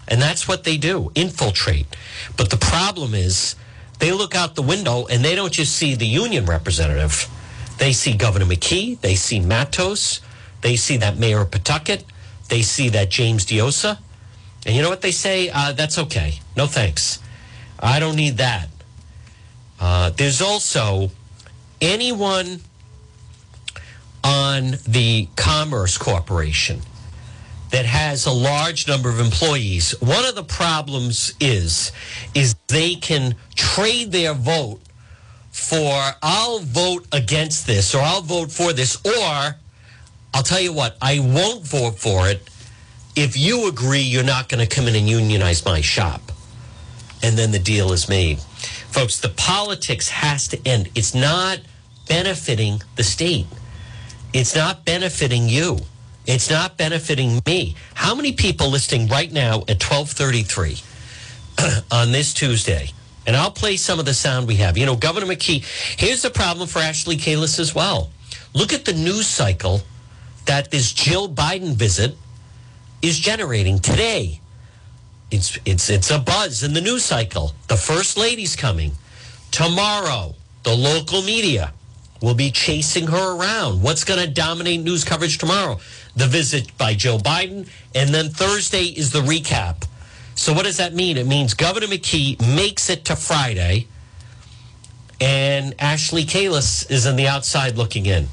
And 0.07 0.21
that's 0.21 0.47
what 0.47 0.63
they 0.63 0.77
do 0.77 1.11
infiltrate. 1.15 1.87
But 2.37 2.49
the 2.49 2.57
problem 2.57 3.13
is, 3.13 3.55
they 3.99 4.11
look 4.11 4.35
out 4.35 4.55
the 4.55 4.61
window 4.61 5.05
and 5.07 5.23
they 5.23 5.35
don't 5.35 5.53
just 5.53 5.75
see 5.75 5.95
the 5.95 6.07
union 6.07 6.45
representative 6.45 7.29
they 7.81 7.93
see 7.93 8.13
Governor 8.13 8.45
McKee. 8.45 9.01
They 9.01 9.15
see 9.15 9.39
Matos. 9.39 10.21
They 10.61 10.75
see 10.75 10.97
that 10.97 11.17
Mayor 11.17 11.45
Pawtucket. 11.45 12.05
They 12.47 12.61
see 12.61 12.89
that 12.89 13.09
James 13.09 13.43
Diossa. 13.43 13.97
And 14.65 14.76
you 14.76 14.82
know 14.82 14.89
what 14.89 15.02
they 15.02 15.12
say? 15.12 15.50
Uh, 15.50 15.71
that's 15.74 15.97
okay. 15.97 16.39
No 16.56 16.67
thanks. 16.67 17.19
I 17.80 18.00
don't 18.00 18.15
need 18.15 18.38
that. 18.38 18.67
Uh, 19.80 20.12
there's 20.12 20.41
also 20.41 21.10
anyone 21.82 22.62
on 24.24 24.76
the 24.88 25.28
Commerce 25.36 25.97
Corporation 25.97 26.82
that 27.71 27.86
has 27.86 28.26
a 28.26 28.32
large 28.32 28.88
number 28.88 29.10
of 29.10 29.19
employees. 29.19 30.00
One 30.02 30.26
of 30.26 30.36
the 30.36 30.43
problems 30.43 31.34
is 31.39 31.91
is 32.36 32.56
they 32.67 32.95
can 32.95 33.36
trade 33.56 34.12
their 34.12 34.34
vote 34.34 34.82
for 35.52 36.12
I'll 36.21 36.60
vote 36.60 37.08
against 37.12 37.65
this 37.65 37.95
or 37.95 38.02
I'll 38.02 38.21
vote 38.21 38.52
for 38.52 38.74
this 38.74 38.97
or 39.06 39.56
I'll 40.34 40.43
tell 40.43 40.62
you 40.62 40.74
what, 40.74 40.95
I 41.02 41.19
won't 41.19 41.65
vote 41.65 41.97
for 41.97 42.28
it 42.30 42.47
if 43.15 43.38
you 43.38 43.67
agree 43.67 44.02
you're 44.02 44.24
not 44.24 44.50
going 44.50 44.65
to 44.65 44.76
come 44.76 44.88
in 44.88 44.95
and 44.95 45.10
unionize 45.10 45.65
my 45.65 45.82
shop. 45.82 46.21
And 47.24 47.38
then 47.38 47.52
the 47.52 47.60
deal 47.60 47.91
is 47.91 48.10
made. 48.10 48.39
Folks, 48.39 49.19
the 49.19 49.30
politics 49.30 50.10
has 50.10 50.47
to 50.50 50.67
end. 50.67 50.89
It's 50.95 51.13
not 51.13 51.60
benefiting 52.08 52.82
the 52.95 53.04
state. 53.04 53.47
It's 54.34 54.56
not 54.56 54.86
benefiting 54.86 55.50
you. 55.50 55.80
It's 56.26 56.50
not 56.50 56.78
benefiting 56.78 57.41
me. 57.45 57.76
How 57.93 58.15
many 58.15 58.32
people 58.34 58.69
listening 58.69 59.08
right 59.08 59.32
now 59.32 59.62
at 59.67 59.82
1233 59.84 60.82
on 61.91 62.12
this 62.12 62.34
Tuesday 62.34 62.91
and 63.26 63.36
I'll 63.36 63.52
play 63.52 63.78
some 63.78 64.00
of 64.00 64.06
the 64.06 64.13
sound 64.13 64.47
we 64.47 64.56
have. 64.58 64.78
You 64.78 64.86
know, 64.86 64.95
Governor 64.95 65.28
McKee, 65.28 65.63
here's 65.97 66.21
the 66.21 66.30
problem 66.30 66.67
for 66.67 66.80
Ashley 66.80 67.17
Kalus 67.17 67.60
as 67.60 67.76
well. 67.76 68.10
Look 68.54 68.74
at 68.74 68.86
the 68.86 68.93
news 68.93 69.28
cycle 69.28 69.82
that 70.45 70.71
this 70.71 70.91
Jill 70.91 71.30
Biden 71.30 71.74
visit 71.74 72.17
is 73.01 73.19
generating 73.19 73.79
today. 73.79 74.39
It's 75.29 75.57
it's 75.65 75.89
it's 75.89 76.11
a 76.11 76.19
buzz 76.19 76.63
in 76.63 76.73
the 76.73 76.81
news 76.81 77.03
cycle. 77.03 77.53
The 77.67 77.77
first 77.77 78.17
lady's 78.17 78.55
coming. 78.55 78.91
Tomorrow, 79.51 80.35
the 80.63 80.75
local 80.75 81.21
media 81.21 81.73
will 82.21 82.35
be 82.35 82.51
chasing 82.51 83.07
her 83.07 83.37
around. 83.37 83.81
What's 83.81 84.03
going 84.03 84.19
to 84.19 84.31
dominate 84.31 84.81
news 84.81 85.03
coverage 85.03 85.37
tomorrow? 85.37 85.79
The 86.15 86.27
visit 86.27 86.77
by 86.77 86.93
Joe 86.93 87.17
Biden, 87.17 87.67
and 87.95 88.13
then 88.13 88.29
Thursday 88.29 88.83
is 88.83 89.11
the 89.11 89.21
recap 89.21 89.85
so 90.35 90.53
what 90.53 90.65
does 90.65 90.77
that 90.77 90.93
mean? 90.93 91.17
It 91.17 91.27
means 91.27 91.53
Governor 91.53 91.87
McKee 91.87 92.55
makes 92.55 92.89
it 92.89 93.05
to 93.05 93.15
Friday, 93.15 93.87
and 95.19 95.75
Ashley 95.79 96.23
Kalus 96.23 96.89
is 96.89 97.05
on 97.05 97.15
the 97.15 97.27
outside 97.27 97.77
looking 97.77 98.05
in. 98.05 98.27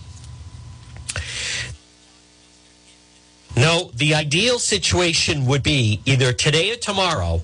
No, 3.58 3.90
the 3.96 4.14
ideal 4.14 4.60
situation 4.60 5.44
would 5.46 5.64
be 5.64 6.00
either 6.04 6.32
today 6.32 6.70
or 6.70 6.76
tomorrow, 6.76 7.42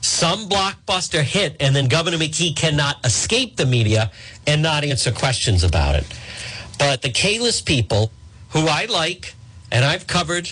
some 0.00 0.48
blockbuster 0.48 1.22
hit, 1.22 1.56
and 1.60 1.76
then 1.76 1.86
Governor 1.86 2.16
McKee 2.16 2.56
cannot 2.56 3.04
escape 3.04 3.56
the 3.56 3.66
media 3.66 4.10
and 4.46 4.62
not 4.62 4.84
answer 4.84 5.12
questions 5.12 5.62
about 5.62 5.96
it. 5.96 6.06
But 6.78 7.02
the 7.02 7.10
Kalus 7.10 7.62
people, 7.62 8.10
who 8.50 8.60
I 8.60 8.86
like 8.86 9.34
and 9.70 9.84
I've 9.84 10.06
covered, 10.06 10.50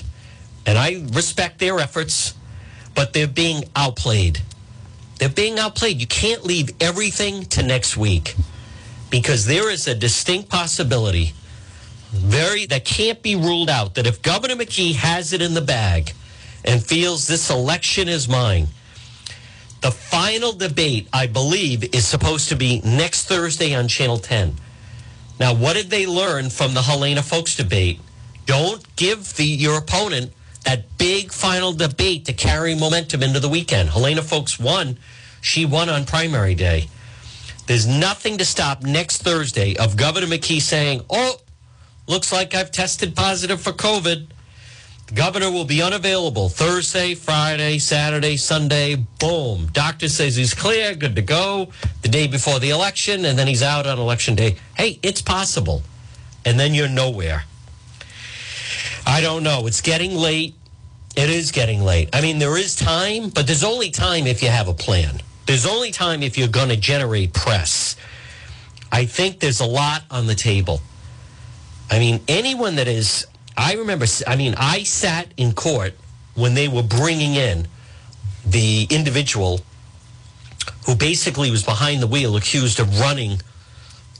and 0.67 0.77
I 0.77 1.07
respect 1.13 1.59
their 1.59 1.79
efforts, 1.79 2.35
but 2.95 3.15
they're 3.15 3.27
being 3.27 3.65
outplayed. 3.75 4.43
They're 5.19 5.31
being 5.31 5.59
outplayed. 5.59 6.03
You 6.03 6.07
can't 6.07 6.45
leave 6.45 6.69
everything 6.83 7.47
to 7.47 7.63
next 7.63 7.97
week 7.97 8.37
because 9.09 9.47
there 9.47 9.71
is 9.71 9.89
a 9.89 9.95
distinct 9.95 10.51
possibility 10.51 11.33
very 12.13 12.67
that 12.67 12.85
can't 12.85 13.23
be 13.23 13.37
ruled 13.37 13.71
out 13.71 13.95
that 13.95 14.07
if 14.07 14.23
Governor 14.23 14.57
McKee 14.57 14.95
has 14.95 15.33
it 15.33 15.43
in 15.43 15.55
the 15.55 15.61
bag 15.61 16.13
and 16.65 16.83
feels 16.83 17.27
this 17.27 17.51
election 17.51 18.09
is 18.09 18.29
mine, 18.29 18.69
the 19.81 19.91
final 19.91 20.53
debate, 20.53 21.09
I 21.13 21.27
believe, 21.27 21.95
is 21.95 22.07
supposed 22.07 22.49
to 22.51 22.57
be 22.57 22.81
next 22.85 23.27
Thursday 23.27 23.75
on 23.75 23.89
Channel 23.89 24.19
10. 24.19 24.55
Now, 25.41 25.55
what 25.55 25.75
did 25.75 25.91
they 25.91 26.07
learn 26.07 26.51
from 26.51 26.75
the 26.75 26.83
Helena 26.83 27.23
Foulkes 27.23 27.57
debate? 27.57 27.99
Don't 28.47 28.85
give 28.97 29.35
the 29.35 29.45
your 29.45 29.79
opponent 29.79 30.33
that 30.65 30.99
big 30.99 31.33
final 31.33 31.73
debate 31.73 32.27
to 32.27 32.33
carry 32.33 32.75
momentum 32.75 33.23
into 33.23 33.41
the 33.41 33.49
weekend. 33.49 33.91
Helena 33.91 34.23
Foulkes 34.23 34.59
won. 34.61 34.99
She 35.41 35.65
won 35.67 35.89
on 35.89 36.05
primary 36.05 36.55
day. 36.55 36.89
There's 37.67 37.87
nothing 37.87 38.39
to 38.39 38.45
stop 38.45 38.83
next 38.83 39.23
Thursday 39.23 39.77
of 39.77 39.97
Governor 39.97 40.27
McKee 40.27 40.61
saying, 40.61 41.03
oh, 41.11 41.41
looks 42.07 42.33
like 42.33 42.55
I've 42.55 42.71
tested 42.71 43.15
positive 43.15 43.61
for 43.61 43.73
COVID. 43.73 44.27
The 45.07 45.15
governor 45.15 45.51
will 45.51 45.65
be 45.65 45.83
unavailable 45.83 46.49
Thursday, 46.49 47.15
Friday, 47.15 47.79
Saturday, 47.79 48.37
Sunday. 48.37 48.97
Boom. 49.19 49.67
Doctor 49.73 50.09
says 50.09 50.37
he's 50.37 50.55
clear, 50.55 50.95
good 50.95 51.17
to 51.17 51.23
go 51.23 51.69
the 52.03 52.09
day 52.09 52.27
before 52.27 52.59
the 52.59 52.71
election, 52.71 53.25
and 53.25 53.39
then 53.39 53.47
he's 53.47 53.63
out 53.63 53.87
on 53.87 53.99
election 53.99 54.35
day. 54.35 54.57
Hey, 54.77 54.99
it's 55.03 55.23
possible. 55.23 55.83
And 56.45 56.59
then 56.59 56.75
you're 56.75 56.89
nowhere. 56.89 57.45
I 59.07 59.21
don't 59.21 59.43
know. 59.43 59.67
It's 59.67 59.81
getting 59.81 60.15
late. 60.15 60.55
It 61.15 61.29
is 61.29 61.53
getting 61.53 61.83
late. 61.83 62.09
I 62.13 62.21
mean, 62.23 62.39
there 62.39 62.57
is 62.57 62.75
time, 62.75 63.29
but 63.29 63.47
there's 63.47 63.65
only 63.65 63.91
time 63.91 64.27
if 64.27 64.43
you 64.43 64.49
have 64.49 64.69
a 64.69 64.75
plan. 64.75 65.21
There's 65.47 65.67
only 65.67 65.91
time 65.91 66.23
if 66.23 66.39
you're 66.39 66.49
going 66.49 66.71
to 66.71 66.77
generate 66.77 67.35
press. 67.35 67.97
I 68.91 69.05
think 69.05 69.41
there's 69.41 69.61
a 69.61 69.67
lot 69.67 70.05
on 70.11 70.27
the 70.27 70.35
table. 70.35 70.81
I 71.93 71.99
mean, 71.99 72.23
anyone 72.27 72.77
that 72.77 72.89
is, 72.89 73.27
I 73.55 73.75
remember, 73.75 74.07
I 74.27 74.35
mean, 74.37 74.55
I 74.57 74.83
sat 74.83 75.29
in 75.37 75.53
court 75.53 75.93
when 76.35 76.55
they 76.55 76.67
were 76.67 76.83
bringing 76.83 77.35
in 77.35 77.69
the 78.47 78.87
individual 78.89 79.61
who 80.87 80.97
basically 80.97 81.51
was 81.51 81.63
behind 81.63 82.01
the 82.01 82.07
wheel 82.07 82.35
accused 82.37 82.81
of 82.81 82.99
running 82.99 83.43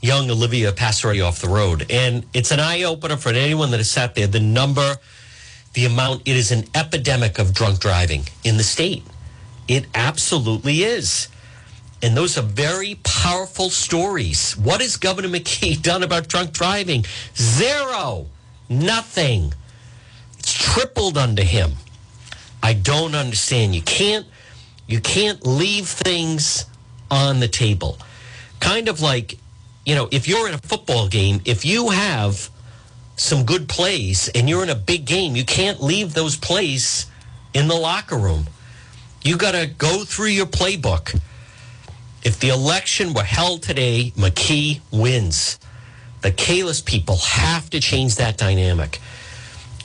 young 0.03 0.29
Olivia 0.29 0.71
Passeri 0.71 1.25
off 1.25 1.41
the 1.41 1.49
road. 1.49 1.87
And 1.89 2.27
it's 2.31 2.51
an 2.51 2.59
eye 2.59 2.83
opener 2.83 3.17
for 3.17 3.29
anyone 3.29 3.71
that 3.71 3.77
has 3.77 3.89
sat 3.89 4.13
there. 4.13 4.27
The 4.27 4.39
number, 4.39 4.97
the 5.73 5.85
amount, 5.85 6.27
it 6.27 6.35
is 6.35 6.51
an 6.51 6.65
epidemic 6.75 7.39
of 7.39 7.55
drunk 7.55 7.79
driving 7.79 8.25
in 8.43 8.57
the 8.57 8.63
state. 8.63 9.03
It 9.67 9.87
absolutely 9.95 10.83
is. 10.83 11.27
And 12.03 12.17
those 12.17 12.37
are 12.37 12.41
very 12.41 12.95
powerful 13.03 13.69
stories. 13.69 14.57
What 14.57 14.81
has 14.81 14.97
Governor 14.97 15.29
McKee 15.29 15.81
done 15.81 16.03
about 16.03 16.27
drunk 16.27 16.51
driving? 16.51 17.05
Zero. 17.35 18.27
Nothing. 18.69 19.53
It's 20.37 20.53
tripled 20.53 21.17
under 21.17 21.43
him. 21.43 21.71
I 22.61 22.73
don't 22.73 23.15
understand. 23.15 23.73
You 23.73 23.81
can't 23.81 24.25
you 24.85 24.99
can't 24.99 25.45
leave 25.47 25.87
things 25.87 26.65
on 27.09 27.39
the 27.39 27.47
table. 27.47 27.97
Kind 28.59 28.89
of 28.89 29.01
like, 29.01 29.37
you 29.85 29.95
know, 29.95 30.09
if 30.11 30.27
you're 30.27 30.47
in 30.47 30.53
a 30.53 30.57
football 30.57 31.07
game, 31.07 31.41
if 31.45 31.63
you 31.63 31.89
have 31.89 32.49
some 33.15 33.45
good 33.45 33.69
plays 33.69 34.29
and 34.35 34.49
you're 34.49 34.63
in 34.63 34.69
a 34.69 34.75
big 34.75 35.05
game, 35.05 35.37
you 35.37 35.45
can't 35.45 35.81
leave 35.81 36.13
those 36.13 36.35
plays 36.35 37.05
in 37.53 37.69
the 37.69 37.75
locker 37.75 38.17
room. 38.17 38.47
You 39.23 39.37
got 39.37 39.51
to 39.51 39.67
go 39.67 40.03
through 40.03 40.27
your 40.27 40.47
playbook. 40.47 41.17
If 42.23 42.39
the 42.39 42.49
election 42.49 43.13
were 43.13 43.23
held 43.23 43.63
today, 43.63 44.13
McKee 44.15 44.79
wins. 44.91 45.59
The 46.21 46.31
Kalus 46.31 46.83
people 46.83 47.17
have 47.17 47.69
to 47.71 47.81
change 47.81 48.15
that 48.15 48.37
dynamic. 48.37 49.01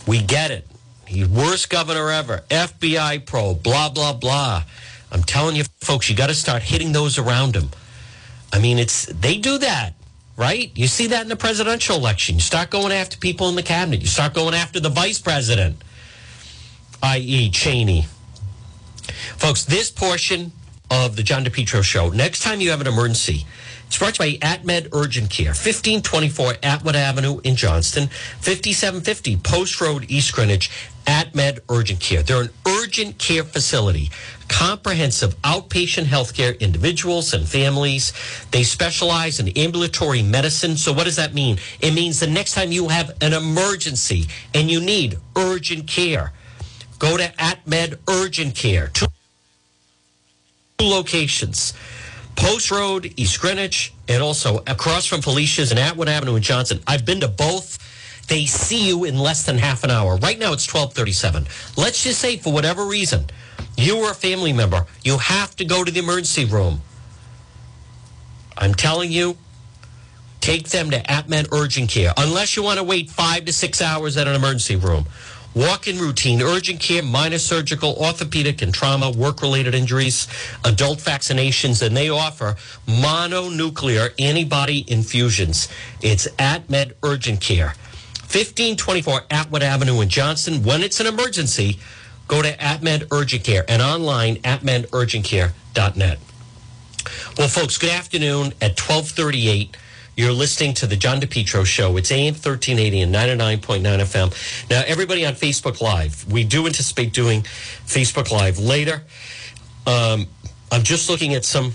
We 0.06 0.22
get 0.22 0.52
it. 0.52 0.66
He's 1.06 1.26
worst 1.26 1.68
governor 1.68 2.10
ever. 2.10 2.44
FBI 2.48 3.26
pro, 3.26 3.54
blah, 3.54 3.88
blah, 3.88 4.12
blah. 4.12 4.62
I'm 5.10 5.22
telling 5.22 5.56
you, 5.56 5.64
folks, 5.80 6.08
you 6.08 6.14
got 6.14 6.28
to 6.28 6.34
start 6.34 6.62
hitting 6.62 6.92
those 6.92 7.18
around 7.18 7.56
him. 7.56 7.70
I 8.52 8.60
mean, 8.60 8.78
it's 8.78 9.06
they 9.06 9.38
do 9.38 9.58
that, 9.58 9.94
right? 10.36 10.70
You 10.74 10.86
see 10.86 11.08
that 11.08 11.22
in 11.22 11.28
the 11.28 11.36
presidential 11.36 11.96
election. 11.96 12.36
You 12.36 12.40
start 12.40 12.70
going 12.70 12.92
after 12.92 13.18
people 13.18 13.48
in 13.48 13.56
the 13.56 13.62
cabinet. 13.62 14.00
You 14.00 14.06
start 14.06 14.32
going 14.32 14.54
after 14.54 14.80
the 14.80 14.90
vice 14.90 15.18
president, 15.18 15.82
i.e., 17.02 17.50
Cheney. 17.50 18.06
Folks, 19.36 19.64
this 19.64 19.90
portion 19.90 20.52
of 20.90 21.16
the 21.16 21.22
John 21.22 21.44
DePetro 21.44 21.82
show, 21.82 22.10
next 22.10 22.42
time 22.42 22.60
you 22.60 22.70
have 22.70 22.80
an 22.80 22.86
emergency, 22.86 23.46
it's 23.86 23.98
brought 23.98 24.16
to 24.16 24.28
you 24.28 24.38
by 24.38 24.46
AtMed 24.46 24.88
Urgent 24.92 25.30
Care, 25.30 25.48
1524 25.48 26.56
Atwood 26.62 26.94
Avenue 26.94 27.40
in 27.42 27.56
Johnston, 27.56 28.08
5750 28.08 29.36
Post 29.38 29.80
Road, 29.80 30.04
East 30.10 30.34
Greenwich, 30.34 30.70
AtMed 31.06 31.60
Urgent 31.70 31.98
Care. 31.98 32.22
They're 32.22 32.42
an 32.42 32.50
urgent 32.66 33.16
care 33.16 33.44
facility, 33.44 34.10
comprehensive 34.48 35.40
outpatient 35.40 36.04
healthcare, 36.04 36.60
individuals 36.60 37.32
and 37.32 37.48
families. 37.48 38.12
They 38.50 38.62
specialize 38.62 39.40
in 39.40 39.48
ambulatory 39.56 40.22
medicine. 40.22 40.76
So 40.76 40.92
what 40.92 41.04
does 41.04 41.16
that 41.16 41.32
mean? 41.32 41.58
It 41.80 41.94
means 41.94 42.20
the 42.20 42.26
next 42.26 42.52
time 42.52 42.70
you 42.72 42.88
have 42.88 43.16
an 43.22 43.32
emergency 43.32 44.26
and 44.54 44.70
you 44.70 44.80
need 44.82 45.18
urgent 45.34 45.86
care, 45.86 46.32
go 46.98 47.16
to 47.16 47.32
AtMed 47.38 47.98
Urgent 48.06 48.54
Care. 48.54 48.90
Two 50.78 50.86
locations. 50.86 51.74
Post 52.36 52.70
Road, 52.70 53.12
East 53.16 53.40
Greenwich, 53.40 53.92
and 54.06 54.22
also 54.22 54.58
across 54.58 55.06
from 55.06 55.22
Felicia's 55.22 55.72
and 55.72 55.80
Atwood 55.80 56.08
Avenue 56.08 56.36
in 56.36 56.42
Johnston. 56.42 56.78
I've 56.86 57.04
been 57.04 57.18
to 57.20 57.26
both. 57.26 57.78
They 58.28 58.46
see 58.46 58.86
you 58.86 59.02
in 59.02 59.18
less 59.18 59.44
than 59.44 59.58
half 59.58 59.82
an 59.82 59.90
hour. 59.90 60.16
Right 60.18 60.38
now 60.38 60.52
it's 60.52 60.72
1237. 60.72 61.48
Let's 61.76 62.04
just 62.04 62.20
say 62.20 62.36
for 62.36 62.52
whatever 62.52 62.84
reason, 62.84 63.26
you 63.76 63.98
or 63.98 64.12
a 64.12 64.14
family 64.14 64.52
member, 64.52 64.86
you 65.02 65.18
have 65.18 65.56
to 65.56 65.64
go 65.64 65.82
to 65.82 65.90
the 65.90 65.98
emergency 65.98 66.44
room. 66.44 66.80
I'm 68.56 68.74
telling 68.74 69.10
you, 69.10 69.36
take 70.40 70.68
them 70.68 70.92
to 70.92 71.02
AtMed 71.02 71.48
Urgent 71.50 71.90
Care. 71.90 72.12
Unless 72.16 72.54
you 72.54 72.62
want 72.62 72.78
to 72.78 72.84
wait 72.84 73.10
five 73.10 73.46
to 73.46 73.52
six 73.52 73.82
hours 73.82 74.16
at 74.16 74.28
an 74.28 74.36
emergency 74.36 74.76
room. 74.76 75.06
Walk-in 75.58 75.98
routine, 75.98 76.40
urgent 76.40 76.78
care, 76.78 77.02
minor 77.02 77.38
surgical, 77.38 77.96
orthopedic 77.96 78.62
and 78.62 78.72
trauma, 78.72 79.10
work-related 79.10 79.74
injuries, 79.74 80.28
adult 80.64 81.00
vaccinations, 81.00 81.84
and 81.84 81.96
they 81.96 82.08
offer 82.08 82.54
mononuclear 82.86 84.14
antibody 84.20 84.84
infusions. 84.86 85.68
It's 86.00 86.28
AtMed 86.38 86.92
Urgent 87.02 87.40
Care. 87.40 87.74
1524 88.30 89.22
Atwood 89.32 89.64
Avenue 89.64 90.00
in 90.00 90.08
Johnston. 90.08 90.62
When 90.62 90.80
it's 90.80 91.00
an 91.00 91.08
emergency, 91.08 91.80
go 92.28 92.40
to 92.40 92.56
AtMed 92.56 93.08
Urgent 93.10 93.42
Care 93.42 93.64
and 93.68 93.82
online 93.82 94.38
at 94.44 94.60
atmedurgentcare.net. 94.60 96.18
Well, 97.36 97.48
folks, 97.48 97.78
good 97.78 97.90
afternoon 97.90 98.52
at 98.62 98.78
1238. 98.78 99.76
You're 100.18 100.32
listening 100.32 100.74
to 100.74 100.88
the 100.88 100.96
John 100.96 101.20
DePetro 101.20 101.64
Show. 101.64 101.96
It's 101.96 102.10
AM 102.10 102.34
1380 102.34 103.02
and 103.02 103.14
99.9 103.14 103.82
FM. 103.82 104.68
Now, 104.68 104.82
everybody 104.84 105.24
on 105.24 105.34
Facebook 105.34 105.80
Live, 105.80 106.26
we 106.28 106.42
do 106.42 106.66
anticipate 106.66 107.12
doing 107.12 107.42
Facebook 107.42 108.32
Live 108.32 108.58
later. 108.58 109.04
Um, 109.86 110.26
I'm 110.72 110.82
just 110.82 111.08
looking 111.08 111.34
at 111.34 111.44
some 111.44 111.74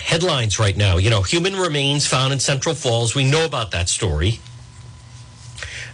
headlines 0.00 0.58
right 0.58 0.74
now. 0.74 0.96
You 0.96 1.10
know, 1.10 1.20
human 1.20 1.54
remains 1.54 2.06
found 2.06 2.32
in 2.32 2.40
Central 2.40 2.74
Falls. 2.74 3.14
We 3.14 3.30
know 3.30 3.44
about 3.44 3.72
that 3.72 3.90
story. 3.90 4.40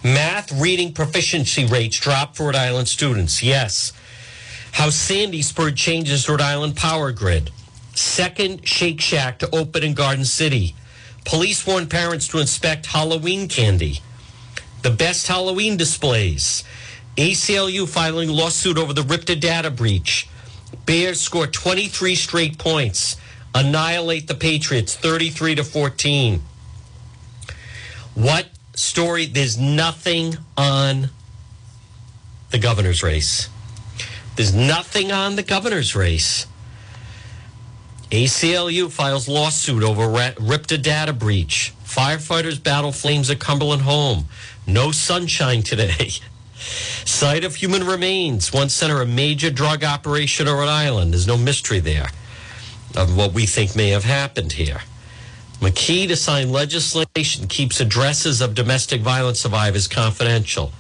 Math 0.04 0.52
reading 0.52 0.92
proficiency 0.92 1.64
rates 1.64 1.98
drop 1.98 2.36
for 2.36 2.46
Rhode 2.46 2.54
Island 2.54 2.86
students. 2.86 3.42
Yes. 3.42 3.92
How 4.70 4.88
Sandy 4.88 5.42
spurred 5.42 5.74
changes 5.74 6.26
to 6.26 6.30
Rhode 6.30 6.42
Island 6.42 6.76
power 6.76 7.10
grid. 7.10 7.50
Second 7.96 8.68
Shake 8.68 9.00
Shack 9.00 9.40
to 9.40 9.52
open 9.52 9.82
in 9.82 9.94
Garden 9.94 10.24
City. 10.24 10.76
Police 11.24 11.66
warn 11.66 11.88
parents 11.88 12.28
to 12.28 12.38
inspect 12.38 12.86
Halloween 12.86 13.48
candy. 13.48 14.00
The 14.82 14.90
best 14.90 15.26
Halloween 15.26 15.76
displays. 15.76 16.64
ACLU 17.16 17.88
filing 17.88 18.28
lawsuit 18.28 18.76
over 18.76 18.92
the 18.92 19.02
RIPTA 19.02 19.40
data 19.40 19.70
breach. 19.70 20.28
Bears 20.84 21.20
score 21.20 21.46
23 21.46 22.14
straight 22.14 22.58
points. 22.58 23.16
Annihilate 23.54 24.26
the 24.26 24.34
Patriots 24.34 24.94
33 24.94 25.54
to 25.56 25.64
14. 25.64 26.42
What 28.14 28.48
story? 28.74 29.26
There's 29.26 29.58
nothing 29.58 30.36
on 30.56 31.10
the 32.50 32.58
governor's 32.58 33.02
race. 33.02 33.48
There's 34.36 34.54
nothing 34.54 35.12
on 35.12 35.36
the 35.36 35.42
governor's 35.42 35.94
race. 35.94 36.46
ACLU 38.14 38.92
files 38.92 39.26
lawsuit 39.26 39.82
over 39.82 40.06
RIPTA 40.06 40.80
data 40.80 41.12
breach. 41.12 41.74
Firefighters 41.84 42.62
battle 42.62 42.92
flames 42.92 43.28
at 43.28 43.40
Cumberland 43.40 43.82
home. 43.82 44.26
No 44.68 44.92
sunshine 44.92 45.64
today. 45.64 46.10
Site 46.54 47.42
of 47.42 47.56
human 47.56 47.84
remains. 47.84 48.52
once 48.52 48.72
center 48.72 49.02
a 49.02 49.06
major 49.06 49.50
drug 49.50 49.82
operation 49.82 50.46
in 50.46 50.54
Rhode 50.54 50.68
Island. 50.68 51.12
There's 51.12 51.26
no 51.26 51.36
mystery 51.36 51.80
there 51.80 52.06
of 52.96 53.16
what 53.16 53.32
we 53.32 53.46
think 53.46 53.74
may 53.74 53.88
have 53.88 54.04
happened 54.04 54.52
here. 54.52 54.82
McKee 55.58 56.06
to 56.06 56.14
sign 56.14 56.52
legislation 56.52 57.48
keeps 57.48 57.80
addresses 57.80 58.40
of 58.40 58.54
domestic 58.54 59.00
violence 59.00 59.40
survivors 59.40 59.88
confidential. 59.88 60.70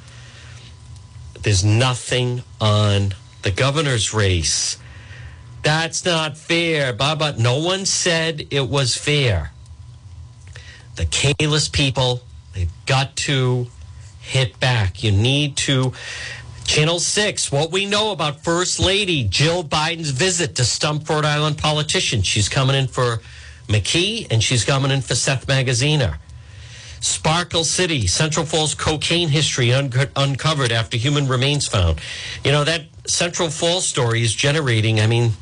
There's 1.42 1.64
nothing 1.64 2.44
on 2.60 3.14
the 3.42 3.50
governor's 3.50 4.14
race. 4.14 4.76
That's 5.64 6.04
not 6.04 6.36
fair. 6.36 6.92
Baba, 6.92 7.34
no 7.38 7.58
one 7.58 7.86
said 7.86 8.46
it 8.50 8.68
was 8.68 8.96
fair. 8.96 9.50
The 10.96 11.06
Kalus 11.06 11.72
people, 11.72 12.20
they've 12.52 12.70
got 12.84 13.16
to 13.16 13.68
hit 14.20 14.60
back. 14.60 15.02
You 15.02 15.10
need 15.10 15.56
to. 15.56 15.92
Channel 16.64 16.98
6, 16.98 17.50
what 17.50 17.72
we 17.72 17.86
know 17.86 18.12
about 18.12 18.44
First 18.44 18.78
Lady 18.78 19.24
Jill 19.24 19.64
Biden's 19.64 20.10
visit 20.10 20.54
to 20.56 20.64
stump 20.64 21.08
Rhode 21.08 21.24
Island 21.24 21.58
politicians. 21.58 22.26
She's 22.26 22.48
coming 22.48 22.76
in 22.76 22.86
for 22.86 23.20
McKee 23.66 24.26
and 24.30 24.42
she's 24.42 24.64
coming 24.64 24.90
in 24.90 25.00
for 25.00 25.14
Seth 25.14 25.46
Magaziner. 25.46 26.18
Sparkle 27.00 27.64
City, 27.64 28.06
Central 28.06 28.46
Falls 28.46 28.74
cocaine 28.74 29.28
history 29.28 29.72
un- 29.72 29.92
uncovered 30.16 30.72
after 30.72 30.96
human 30.96 31.28
remains 31.28 31.66
found. 31.66 32.00
You 32.44 32.52
know, 32.52 32.64
that 32.64 32.84
Central 33.06 33.50
Falls 33.50 33.86
story 33.86 34.22
is 34.22 34.34
generating, 34.34 35.00
I 35.00 35.06
mean, 35.06 35.32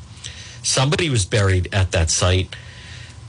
somebody 0.63 1.09
was 1.09 1.25
buried 1.25 1.73
at 1.73 1.91
that 1.91 2.09
site. 2.09 2.55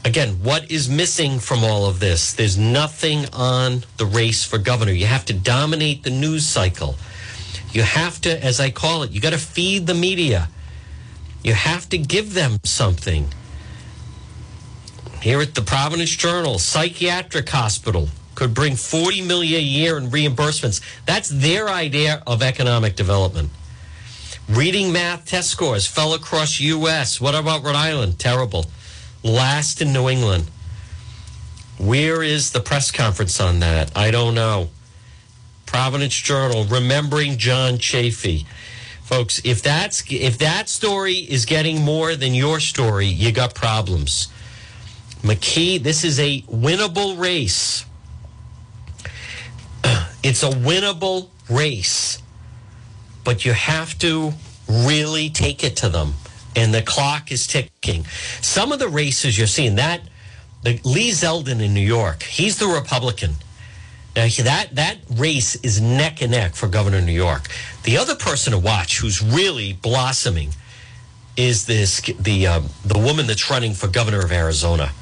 Again, 0.04 0.42
what 0.42 0.70
is 0.70 0.88
missing 0.88 1.38
from 1.38 1.64
all 1.64 1.86
of 1.86 1.98
this? 2.00 2.32
There's 2.32 2.58
nothing 2.58 3.26
on 3.32 3.84
the 3.96 4.06
race 4.06 4.44
for 4.44 4.58
governor. 4.58 4.92
You 4.92 5.06
have 5.06 5.24
to 5.26 5.32
dominate 5.34 6.02
the 6.02 6.10
news 6.10 6.46
cycle. 6.46 6.96
You 7.72 7.82
have 7.82 8.20
to, 8.22 8.44
as 8.44 8.60
I 8.60 8.70
call 8.70 9.02
it, 9.02 9.10
you 9.10 9.20
got 9.20 9.32
to 9.32 9.38
feed 9.38 9.86
the 9.86 9.94
media. 9.94 10.48
You 11.42 11.54
have 11.54 11.88
to 11.90 11.98
give 11.98 12.34
them 12.34 12.58
something. 12.64 13.28
Here 15.20 15.40
at 15.40 15.54
the 15.54 15.62
Providence 15.62 16.10
Journal, 16.10 16.58
psychiatric 16.58 17.48
hospital 17.48 18.08
could 18.34 18.52
bring 18.52 18.76
40 18.76 19.22
million 19.22 19.58
a 19.58 19.62
year 19.62 19.96
in 19.96 20.10
reimbursements. 20.10 20.80
That's 21.06 21.28
their 21.28 21.68
idea 21.68 22.22
of 22.26 22.42
economic 22.42 22.94
development. 22.94 23.50
Reading 24.48 24.92
math 24.92 25.24
test 25.24 25.48
scores 25.48 25.86
fell 25.86 26.12
across 26.12 26.60
US. 26.60 27.18
What 27.18 27.34
about 27.34 27.64
Rhode 27.64 27.76
Island? 27.76 28.18
Terrible. 28.18 28.66
Last 29.22 29.80
in 29.80 29.92
New 29.92 30.10
England. 30.10 30.50
Where 31.78 32.22
is 32.22 32.52
the 32.52 32.60
press 32.60 32.90
conference 32.90 33.40
on 33.40 33.60
that? 33.60 33.90
I 33.96 34.10
don't 34.10 34.34
know. 34.34 34.68
Providence 35.64 36.14
Journal, 36.14 36.64
remembering 36.64 37.38
John 37.38 37.78
Chafee. 37.78 38.44
Folks, 39.02 39.40
if 39.44 39.62
that's 39.62 40.04
if 40.10 40.38
that 40.38 40.68
story 40.68 41.14
is 41.14 41.46
getting 41.46 41.82
more 41.82 42.14
than 42.14 42.34
your 42.34 42.60
story, 42.60 43.06
you 43.06 43.32
got 43.32 43.54
problems. 43.54 44.28
McKee, 45.22 45.82
this 45.82 46.04
is 46.04 46.20
a 46.20 46.42
winnable 46.42 47.18
race. 47.18 47.86
It's 50.22 50.42
a 50.42 50.50
winnable 50.50 51.28
race. 51.50 52.22
But 53.24 53.44
you 53.44 53.52
have 53.52 53.98
to 53.98 54.32
really 54.68 55.30
take 55.30 55.64
it 55.64 55.76
to 55.76 55.88
them. 55.88 56.14
And 56.56 56.72
the 56.72 56.82
clock 56.82 57.32
is 57.32 57.46
ticking. 57.46 58.04
Some 58.40 58.70
of 58.70 58.78
the 58.78 58.88
races 58.88 59.36
you're 59.36 59.46
seeing 59.46 59.76
that 59.76 60.02
the 60.62 60.80
Lee 60.82 61.10
Zeldin 61.10 61.60
in 61.60 61.74
New 61.74 61.80
York, 61.80 62.22
he's 62.22 62.58
the 62.58 62.66
Republican. 62.66 63.32
Now 64.16 64.28
that 64.44 64.68
that 64.76 64.98
race 65.16 65.56
is 65.56 65.80
neck 65.80 66.22
and 66.22 66.30
neck 66.30 66.54
for 66.54 66.68
governor 66.68 66.98
of 66.98 67.04
New 67.04 67.12
York. 67.12 67.48
The 67.82 67.98
other 67.98 68.14
person 68.14 68.52
to 68.52 68.58
watch 68.58 68.98
who's 68.98 69.20
really 69.20 69.74
blossoming 69.74 70.54
is 71.36 71.66
this 71.66 72.00
the 72.00 72.46
um, 72.46 72.68
the 72.84 72.98
woman 72.98 73.26
that's 73.26 73.50
running 73.50 73.74
for 73.74 73.88
governor 73.88 74.20
of 74.20 74.32
Arizona. 74.32 74.92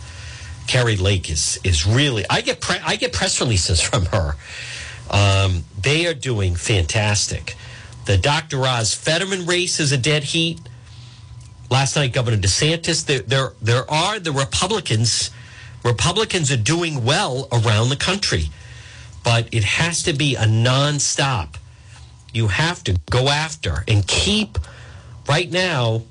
Kari 0.67 0.97
Lake 0.97 1.31
is 1.31 1.61
is 1.63 1.87
really 1.87 2.25
I 2.29 2.41
get 2.41 2.61
pre- 2.61 2.81
I 2.85 2.97
get 2.97 3.13
press 3.13 3.41
releases 3.41 3.81
from 3.89 4.07
her. 4.07 4.35
Um, 5.11 5.65
they 5.81 6.07
are 6.07 6.15
doing 6.15 6.55
fantastic. 6.57 7.55
The 8.05 8.19
Dr. 8.19 8.67
Oz 8.67 8.95
Fetterman 8.95 9.47
race 9.47 9.81
is 9.81 9.93
a 9.93 9.99
dead 9.99 10.25
heat. 10.25 10.61
Last 11.71 11.97
night, 11.97 12.13
Governor 12.13 12.37
DeSantis. 12.37 13.07
There 13.07 13.21
there 13.21 13.53
there 13.63 13.91
are 13.91 14.19
the 14.19 14.33
Republicans. 14.33 15.31
Republicans 15.85 16.51
are 16.53 16.57
doing 16.57 17.05
well 17.05 17.49
around 17.53 17.89
the 17.89 17.97
country 17.97 18.51
but 19.25 19.49
it 19.53 19.65
has 19.65 20.03
to 20.05 20.13
be 20.13 20.35
a 20.35 20.45
nonstop. 20.45 21.55
You 22.33 22.49
have 22.49 22.83
to 22.85 22.99
go 23.11 23.29
after 23.29 23.85
and 23.87 24.07
keep. 24.07 24.59
Right 25.29 25.51
now, 25.51 26.03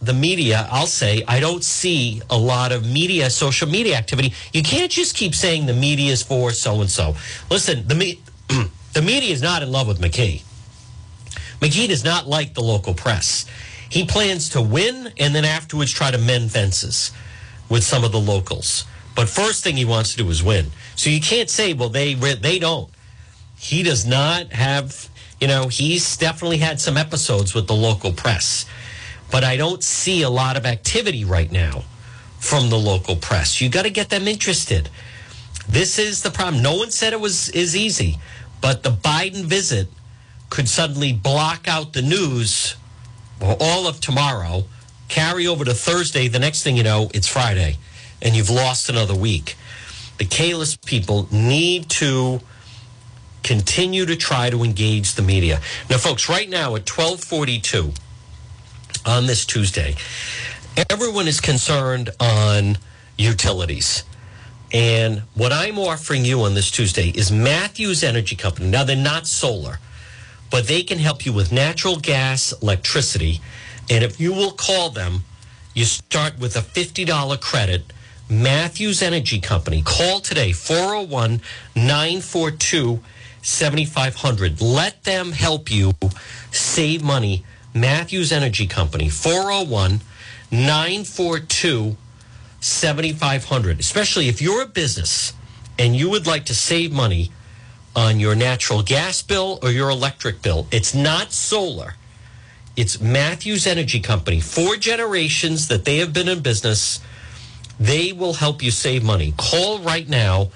the 0.00 0.12
media, 0.12 0.68
I'll 0.70 0.86
say, 0.86 1.24
I 1.26 1.40
don't 1.40 1.64
see 1.64 2.22
a 2.30 2.38
lot 2.38 2.70
of 2.70 2.86
media, 2.86 3.30
social 3.30 3.68
media 3.68 3.96
activity. 3.96 4.32
You 4.52 4.62
can't 4.62 4.92
just 4.92 5.16
keep 5.16 5.34
saying 5.34 5.66
the 5.66 5.74
media 5.74 6.12
is 6.12 6.22
for 6.22 6.52
so 6.52 6.80
and 6.80 6.90
so. 6.90 7.16
Listen, 7.50 7.86
the 7.88 7.94
me- 7.96 8.20
the 8.92 9.02
media 9.02 9.32
is 9.32 9.42
not 9.42 9.62
in 9.62 9.72
love 9.72 9.88
with 9.88 10.00
McKee. 10.00 10.42
McKee 11.60 11.88
does 11.88 12.04
not 12.04 12.26
like 12.26 12.54
the 12.54 12.62
local 12.62 12.94
press. 12.94 13.46
He 13.88 14.04
plans 14.04 14.50
to 14.50 14.62
win 14.62 15.12
and 15.18 15.34
then 15.34 15.44
afterwards 15.44 15.92
try 15.92 16.10
to 16.10 16.18
mend 16.18 16.52
fences 16.52 17.10
with 17.68 17.82
some 17.84 18.04
of 18.04 18.12
the 18.12 18.20
locals. 18.20 18.84
But 19.14 19.28
first 19.28 19.64
thing 19.64 19.76
he 19.76 19.84
wants 19.84 20.12
to 20.12 20.18
do 20.18 20.28
is 20.30 20.42
win. 20.42 20.66
So 20.94 21.10
you 21.10 21.20
can't 21.20 21.50
say, 21.50 21.72
well, 21.72 21.88
they 21.88 22.14
they 22.14 22.58
don't. 22.58 22.90
He 23.56 23.82
does 23.82 24.06
not 24.06 24.52
have, 24.52 25.08
you 25.40 25.48
know, 25.48 25.66
he's 25.66 26.16
definitely 26.16 26.58
had 26.58 26.80
some 26.80 26.96
episodes 26.96 27.54
with 27.54 27.66
the 27.66 27.74
local 27.74 28.12
press, 28.12 28.66
but 29.32 29.42
I 29.42 29.56
don't 29.56 29.82
see 29.82 30.22
a 30.22 30.30
lot 30.30 30.56
of 30.56 30.64
activity 30.64 31.24
right 31.24 31.50
now 31.50 31.82
from 32.38 32.70
the 32.70 32.78
local 32.78 33.16
press. 33.16 33.60
You 33.60 33.68
got 33.68 33.82
to 33.82 33.90
get 33.90 34.10
them 34.10 34.28
interested. 34.28 34.88
This 35.68 35.98
is 35.98 36.22
the 36.22 36.30
problem. 36.30 36.62
No 36.62 36.76
one 36.76 36.92
said 36.92 37.12
it 37.12 37.20
was 37.20 37.48
is 37.48 37.74
easy, 37.74 38.18
but 38.60 38.84
the 38.84 38.90
Biden 38.90 39.44
visit 39.44 39.88
could 40.50 40.68
suddenly 40.68 41.12
block 41.12 41.68
out 41.68 41.92
the 41.92 42.02
news 42.02 42.76
all 43.40 43.86
of 43.86 44.00
tomorrow, 44.00 44.64
carry 45.08 45.46
over 45.46 45.64
to 45.64 45.74
Thursday. 45.74 46.28
The 46.28 46.38
next 46.38 46.62
thing 46.62 46.76
you 46.76 46.82
know, 46.82 47.10
it's 47.14 47.28
Friday 47.28 47.76
and 48.20 48.34
you've 48.34 48.50
lost 48.50 48.88
another 48.88 49.14
week. 49.14 49.56
The 50.18 50.24
Kalus 50.24 50.76
people 50.84 51.28
need 51.30 51.88
to 51.90 52.40
continue 53.42 54.04
to 54.06 54.16
try 54.16 54.50
to 54.50 54.64
engage 54.64 55.14
the 55.14 55.22
media. 55.22 55.60
Now, 55.88 55.98
folks, 55.98 56.28
right 56.28 56.48
now 56.48 56.74
at 56.74 56.88
1242 56.88 57.92
on 59.06 59.26
this 59.26 59.46
Tuesday, 59.46 59.94
everyone 60.90 61.28
is 61.28 61.40
concerned 61.40 62.10
on 62.18 62.78
utilities. 63.16 64.04
And 64.72 65.22
what 65.34 65.52
I'm 65.52 65.78
offering 65.78 66.24
you 66.24 66.42
on 66.42 66.54
this 66.54 66.70
Tuesday 66.70 67.08
is 67.08 67.32
Matthews 67.32 68.04
Energy 68.04 68.36
Company. 68.36 68.68
Now, 68.68 68.84
they're 68.84 68.96
not 68.96 69.26
solar, 69.26 69.78
but 70.50 70.66
they 70.66 70.82
can 70.82 70.98
help 70.98 71.26
you 71.26 71.32
with 71.32 71.52
natural 71.52 71.98
gas, 71.98 72.52
electricity. 72.62 73.40
And 73.90 74.04
if 74.04 74.20
you 74.20 74.32
will 74.32 74.52
call 74.52 74.90
them, 74.90 75.24
you 75.74 75.84
start 75.84 76.38
with 76.38 76.56
a 76.56 76.60
$50 76.60 77.40
credit 77.40 77.92
Matthews 78.30 79.02
Energy 79.02 79.40
Company. 79.40 79.82
Call 79.82 80.20
today, 80.20 80.52
401 80.52 81.40
942 81.74 83.00
7500. 83.42 84.60
Let 84.60 85.04
them 85.04 85.32
help 85.32 85.70
you 85.70 85.92
save 86.50 87.02
money. 87.02 87.44
Matthews 87.74 88.32
Energy 88.32 88.66
Company, 88.66 89.08
401 89.08 90.00
942 90.50 91.96
7500. 92.60 93.80
Especially 93.80 94.28
if 94.28 94.42
you're 94.42 94.62
a 94.62 94.66
business 94.66 95.32
and 95.78 95.94
you 95.94 96.10
would 96.10 96.26
like 96.26 96.44
to 96.46 96.54
save 96.54 96.92
money 96.92 97.30
on 97.96 98.20
your 98.20 98.34
natural 98.34 98.82
gas 98.82 99.22
bill 99.22 99.58
or 99.62 99.70
your 99.70 99.90
electric 99.90 100.42
bill. 100.42 100.66
It's 100.70 100.94
not 100.94 101.32
solar. 101.32 101.94
It's 102.76 103.00
Matthews 103.00 103.66
Energy 103.66 104.00
Company. 104.00 104.40
Four 104.40 104.76
generations 104.76 105.68
that 105.68 105.84
they 105.84 105.98
have 105.98 106.12
been 106.12 106.28
in 106.28 106.40
business 106.40 107.00
they 107.78 108.12
will 108.12 108.34
help 108.34 108.62
you 108.62 108.70
save 108.70 109.04
money. 109.04 109.32
Call 109.36 109.78
right 109.78 110.08
now 110.08 110.50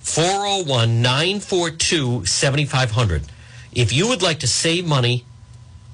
401 0.00 1.02
942 1.02 2.24
7500. 2.26 3.22
If 3.72 3.92
you 3.92 4.08
would 4.08 4.22
like 4.22 4.40
to 4.40 4.46
save 4.46 4.86
money 4.86 5.24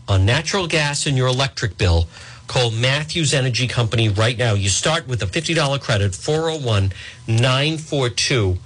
on 0.09 0.24
natural 0.24 0.66
gas 0.66 1.07
and 1.07 1.16
your 1.16 1.28
electric 1.28 1.78
bill, 1.78 2.09
call 2.47 2.70
Matthews 2.70 3.34
Energy 3.34 3.66
Company 3.66 4.09
right 4.09 4.37
now. 4.39 4.53
You 4.55 4.68
start 4.68 5.09
with 5.09 5.22
a 5.22 5.26
$50 5.26 5.80
credit, 5.80 6.14
401 6.14 6.93
942 7.26 8.59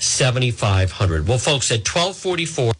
7500. 0.00 1.28
Well, 1.28 1.38
folks, 1.38 1.70
at 1.70 1.86
1244, 1.86 2.72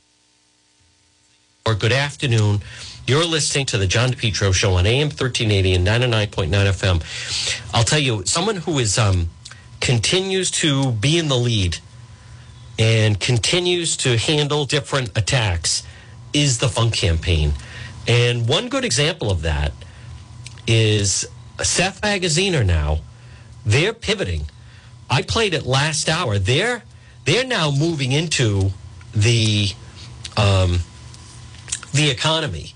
or 1.67 1.75
good 1.75 1.93
afternoon. 1.93 2.61
You're 3.07 3.25
listening 3.25 3.67
to 3.67 3.79
the 3.79 3.87
John 3.87 4.11
DePetro 4.11 4.55
Show 4.55 4.75
on 4.75 4.87
AM 4.87 5.09
1380 5.09 5.75
and 5.75 5.87
99.9 5.87 6.49
FM. 6.49 7.73
I'll 7.75 7.85
tell 7.85 7.99
you, 7.99 8.25
someone 8.25 8.57
who 8.57 8.79
is 8.79 8.99
um, 8.99 9.29
continues 9.81 10.51
to 10.53 10.93
be 10.93 11.19
in 11.19 11.29
the 11.29 11.37
lead 11.37 11.79
and 12.79 13.19
continues 13.21 13.97
to 13.99 14.17
handle 14.17 14.65
different 14.65 15.17
attacks 15.17 15.83
is 16.33 16.59
the 16.59 16.69
Fung 16.69 16.91
campaign. 16.91 17.53
And 18.07 18.49
one 18.49 18.69
good 18.69 18.85
example 18.85 19.31
of 19.31 19.43
that 19.43 19.73
is 20.67 21.27
Seth 21.63 22.01
Magaziner 22.01 22.65
now. 22.65 23.01
They're 23.67 23.93
pivoting. 23.93 24.47
I 25.11 25.23
played 25.23 25.53
it 25.53 25.67
last 25.67 26.09
hour. 26.09 26.39
They're 26.39 26.85
they're 27.25 27.47
now 27.47 27.71
moving 27.71 28.13
into 28.13 28.71
the 29.13 29.69
um, 30.37 30.81
the 31.93 32.11
economy. 32.11 32.75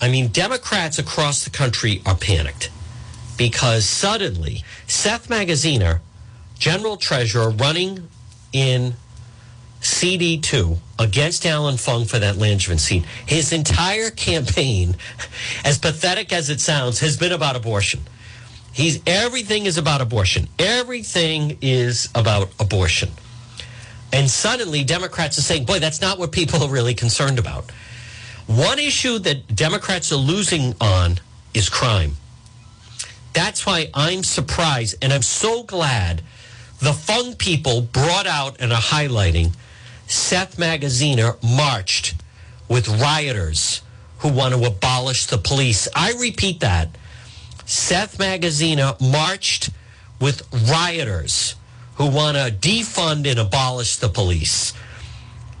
I 0.00 0.08
mean, 0.08 0.28
Democrats 0.28 0.98
across 0.98 1.44
the 1.44 1.50
country 1.50 2.00
are 2.06 2.16
panicked 2.16 2.70
because 3.36 3.84
suddenly 3.84 4.64
Seth 4.86 5.28
Magaziner, 5.28 6.00
general 6.58 6.96
treasurer, 6.96 7.50
running 7.50 8.08
in 8.52 8.94
CD2 9.80 10.78
against 10.98 11.46
Allan 11.46 11.76
Fung 11.76 12.04
for 12.04 12.18
that 12.18 12.36
Langevin 12.36 12.78
seat, 12.78 13.04
his 13.26 13.52
entire 13.52 14.10
campaign, 14.10 14.96
as 15.64 15.78
pathetic 15.78 16.32
as 16.32 16.50
it 16.50 16.60
sounds, 16.60 17.00
has 17.00 17.16
been 17.16 17.32
about 17.32 17.56
abortion. 17.56 18.00
He's 18.80 18.98
everything 19.06 19.66
is 19.66 19.76
about 19.76 20.00
abortion. 20.00 20.48
Everything 20.58 21.58
is 21.60 22.08
about 22.14 22.48
abortion. 22.58 23.10
And 24.10 24.30
suddenly 24.30 24.84
Democrats 24.84 25.36
are 25.36 25.42
saying, 25.42 25.66
boy, 25.66 25.80
that's 25.80 26.00
not 26.00 26.18
what 26.18 26.32
people 26.32 26.62
are 26.62 26.70
really 26.70 26.94
concerned 26.94 27.38
about. 27.38 27.70
One 28.46 28.78
issue 28.78 29.18
that 29.18 29.54
Democrats 29.54 30.12
are 30.12 30.16
losing 30.16 30.74
on 30.80 31.20
is 31.52 31.68
crime. 31.68 32.16
That's 33.34 33.66
why 33.66 33.90
I'm 33.92 34.24
surprised 34.24 34.96
and 35.02 35.12
I'm 35.12 35.20
so 35.20 35.62
glad 35.62 36.22
the 36.78 36.94
Fung 36.94 37.34
people 37.34 37.82
brought 37.82 38.26
out 38.26 38.56
and 38.60 38.72
are 38.72 38.80
highlighting 38.80 39.54
Seth 40.06 40.56
Magaziner 40.56 41.36
marched 41.42 42.14
with 42.66 42.88
rioters 42.88 43.82
who 44.20 44.32
want 44.32 44.54
to 44.54 44.64
abolish 44.64 45.26
the 45.26 45.36
police. 45.36 45.86
I 45.94 46.14
repeat 46.18 46.60
that. 46.60 46.88
Seth 47.70 48.18
Magaziner 48.18 49.00
marched 49.00 49.70
with 50.20 50.42
rioters 50.68 51.54
who 51.94 52.10
want 52.10 52.36
to 52.36 52.50
defund 52.50 53.30
and 53.30 53.38
abolish 53.38 53.96
the 53.96 54.08
police. 54.08 54.72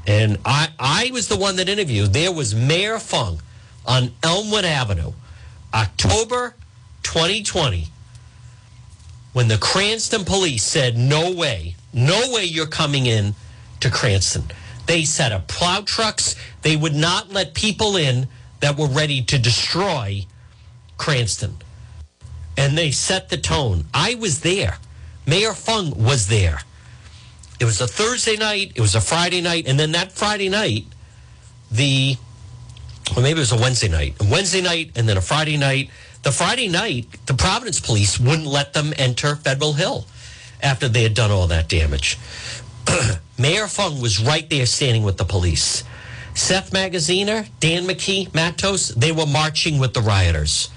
And 0.08 0.38
I, 0.44 0.70
I 0.76 1.10
was 1.12 1.28
the 1.28 1.36
one 1.36 1.54
that 1.56 1.68
interviewed. 1.68 2.12
There 2.12 2.32
was 2.32 2.52
Mayor 2.52 2.98
Fung 2.98 3.40
on 3.86 4.10
Elmwood 4.24 4.64
Avenue, 4.64 5.12
October 5.72 6.56
2020, 7.04 7.86
when 9.32 9.46
the 9.46 9.58
Cranston 9.58 10.24
police 10.24 10.64
said, 10.64 10.96
No 10.98 11.30
way, 11.30 11.76
no 11.92 12.32
way 12.32 12.42
you're 12.42 12.66
coming 12.66 13.06
in 13.06 13.36
to 13.78 13.88
Cranston. 13.88 14.50
They 14.86 15.04
set 15.04 15.30
up 15.30 15.46
plow 15.46 15.82
trucks. 15.82 16.34
They 16.62 16.74
would 16.74 16.94
not 16.94 17.32
let 17.32 17.54
people 17.54 17.96
in 17.96 18.26
that 18.58 18.76
were 18.76 18.88
ready 18.88 19.22
to 19.22 19.38
destroy 19.38 20.26
Cranston. 20.98 21.59
And 22.56 22.76
they 22.76 22.90
set 22.90 23.28
the 23.28 23.36
tone. 23.36 23.84
I 23.94 24.14
was 24.16 24.40
there. 24.40 24.78
Mayor 25.26 25.54
Fung 25.54 25.92
was 26.02 26.28
there. 26.28 26.60
It 27.60 27.64
was 27.64 27.80
a 27.80 27.86
Thursday 27.86 28.36
night, 28.36 28.72
it 28.74 28.80
was 28.80 28.94
a 28.94 29.00
Friday 29.00 29.42
night, 29.42 29.66
and 29.66 29.78
then 29.78 29.92
that 29.92 30.12
Friday 30.12 30.48
night, 30.48 30.86
the 31.70 32.16
or 33.16 33.22
maybe 33.22 33.38
it 33.38 33.42
was 33.42 33.52
a 33.52 33.56
Wednesday 33.56 33.88
night, 33.88 34.14
a 34.20 34.24
Wednesday 34.24 34.62
night, 34.62 34.92
and 34.96 35.08
then 35.08 35.16
a 35.16 35.20
Friday 35.20 35.56
night. 35.56 35.90
The 36.22 36.32
Friday 36.32 36.68
night, 36.68 37.06
the 37.26 37.34
Providence 37.34 37.80
police 37.80 38.20
wouldn't 38.20 38.46
let 38.46 38.72
them 38.72 38.92
enter 38.96 39.36
Federal 39.36 39.74
Hill 39.74 40.06
after 40.62 40.88
they 40.88 41.02
had 41.02 41.14
done 41.14 41.30
all 41.30 41.46
that 41.48 41.68
damage. 41.68 42.18
Mayor 43.38 43.66
Fung 43.66 44.00
was 44.00 44.22
right 44.22 44.48
there 44.48 44.66
standing 44.66 45.02
with 45.02 45.16
the 45.16 45.24
police. 45.24 45.82
Seth 46.34 46.70
Magaziner, 46.70 47.48
Dan 47.58 47.84
McKee, 47.84 48.32
Matos, 48.34 48.88
they 48.88 49.12
were 49.12 49.26
marching 49.26 49.78
with 49.78 49.94
the 49.94 50.00
rioters. 50.00 50.70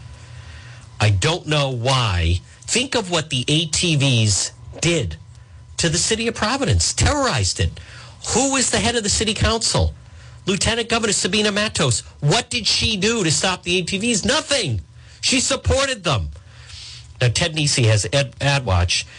I 1.03 1.09
don't 1.09 1.45
know 1.45 1.69
why. 1.69 2.39
Think 2.61 2.95
of 2.95 3.11
what 3.11 3.29
the 3.29 3.43
ATVs 3.43 4.51
did 4.79 5.17
to 5.75 5.89
the 5.89 5.97
city 5.97 6.29
of 6.29 6.35
Providence, 6.35 6.93
terrorized 6.93 7.59
it. 7.59 7.77
Who 8.29 8.53
was 8.53 8.71
the 8.71 8.77
head 8.77 8.95
of 8.95 9.03
the 9.03 9.09
city 9.09 9.33
council? 9.33 9.93
Lieutenant 10.45 10.87
Governor 10.87 11.11
Sabina 11.11 11.51
Matos. 11.51 12.03
What 12.21 12.49
did 12.49 12.65
she 12.65 12.95
do 12.95 13.21
to 13.25 13.31
stop 13.31 13.63
the 13.63 13.83
ATVs? 13.83 14.25
Nothing. 14.25 14.79
She 15.19 15.41
supported 15.41 16.05
them. 16.05 16.29
Now, 17.19 17.27
Ted 17.27 17.53
Nesi 17.53 17.83
has 17.83 18.07
ad 18.39 18.65
watch. 18.65 19.05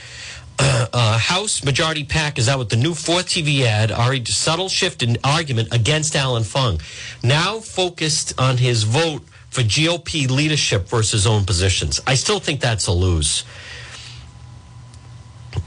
Uh, 0.56 0.86
uh, 0.92 1.18
House 1.18 1.64
Majority 1.64 2.04
PAC 2.04 2.38
is 2.38 2.48
out 2.48 2.60
with 2.60 2.68
the 2.68 2.76
new 2.76 2.94
fourth 2.94 3.26
TV 3.26 3.62
ad, 3.62 3.90
a 3.90 4.24
subtle 4.30 4.68
shift 4.68 5.02
in 5.02 5.16
argument 5.24 5.74
against 5.74 6.14
Allan 6.14 6.44
Fung. 6.44 6.80
Now 7.24 7.58
focused 7.58 8.40
on 8.40 8.58
his 8.58 8.84
vote 8.84 9.24
for 9.54 9.62
GOP 9.62 10.28
leadership 10.28 10.88
versus 10.88 11.28
own 11.28 11.44
positions. 11.44 12.00
I 12.08 12.16
still 12.16 12.40
think 12.40 12.60
that's 12.60 12.88
a 12.88 12.92
lose. 12.92 13.44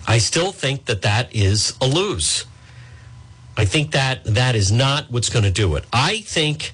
I 0.06 0.18
still 0.18 0.52
think 0.52 0.88
that 0.88 1.04
that 1.04 1.34
is 1.34 1.74
a 1.80 1.88
lose. 1.88 2.44
I 3.56 3.64
think 3.64 3.92
that 3.92 4.26
that 4.26 4.56
is 4.56 4.74
not 4.74 5.10
what's 5.10 5.30
going 5.30 5.46
to 5.46 5.52
do 5.52 5.76
it. 5.76 5.86
I 5.94 6.20
think 6.20 6.74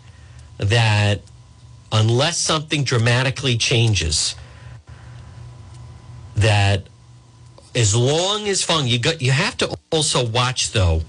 that 0.57 1.21
unless 1.91 2.39
something 2.39 2.83
dramatically 2.83 3.57
changes, 3.57 4.33
that 6.35 6.87
as 7.75 7.95
long 7.95 8.47
as 8.47 8.63
Fung, 8.63 8.87
you 8.87 8.97
got 8.97 9.21
you 9.21 9.31
have 9.31 9.55
to 9.57 9.75
also 9.91 10.25
watch 10.25 10.71
though. 10.71 11.03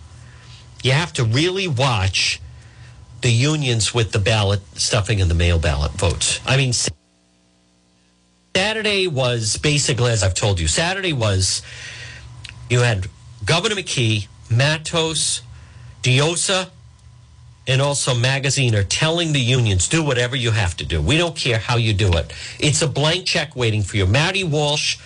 You 0.83 0.93
have 0.93 1.15
to 1.15 1.25
really 1.25 1.67
watch 1.67 2.43
the 3.25 3.33
unions 3.33 3.95
with 3.95 4.13
the 4.13 4.19
ballot 4.19 4.61
stuffing 4.75 5.19
and 5.23 5.31
the 5.31 5.35
mail 5.35 5.59
ballot 5.59 5.93
votes. 5.93 6.41
I 6.45 6.59
mean, 6.59 6.75
Saturday 8.55 9.07
was 9.07 9.57
basically 9.57 10.11
as 10.13 10.23
I've 10.23 10.35
told 10.35 10.61
you. 10.61 10.69
Saturday 10.69 11.15
was 11.15 11.63
you 12.69 12.81
had 12.81 13.07
Governor 13.47 13.77
McKee, 13.77 14.29
Matos, 14.51 15.41
Diossa, 16.03 16.69
and 17.67 17.81
also 17.81 18.13
Magaziner 18.13 18.81
are 18.81 18.85
telling 18.85 19.33
the 19.33 19.41
unions, 19.41 19.89
do 19.89 20.05
whatever 20.05 20.37
you 20.37 20.51
have 20.51 20.77
to 20.77 20.85
do. 20.85 21.01
We 21.01 21.17
don't 21.17 21.35
care 21.35 21.57
how 21.57 21.79
you 21.79 21.95
do 21.95 22.13
it. 22.13 22.31
It's 22.61 22.83
a 22.83 22.87
blank 22.87 23.25
check 23.25 23.57
waiting 23.57 23.81
for 23.83 23.97
you. 23.97 24.05
Marty 24.05 24.45
Walsh 24.45 24.99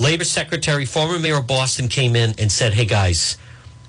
Labor 0.00 0.24
Secretary, 0.24 0.84
former 0.84 1.20
mayor 1.20 1.36
of 1.36 1.46
Boston, 1.46 1.86
came 1.86 2.16
in 2.16 2.34
and 2.40 2.50
said, 2.50 2.74
"Hey 2.74 2.86
guys, 2.86 3.36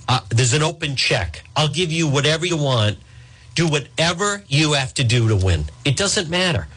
uh, 0.08 0.20
there's 0.30 0.54
an 0.54 0.62
open 0.62 0.96
check. 0.96 1.44
I'll 1.56 1.70
give 1.70 1.92
you 1.92 2.08
whatever 2.08 2.46
you 2.46 2.58
want. 2.58 3.00
Do 3.56 3.68
whatever 3.68 4.44
you 4.48 4.74
have 4.74 4.94
to 4.96 5.04
do 5.04 5.28
to 5.30 5.36
win. 5.36 5.66
It 5.86 5.96
doesn't 5.96 6.30
matter. 6.30 6.68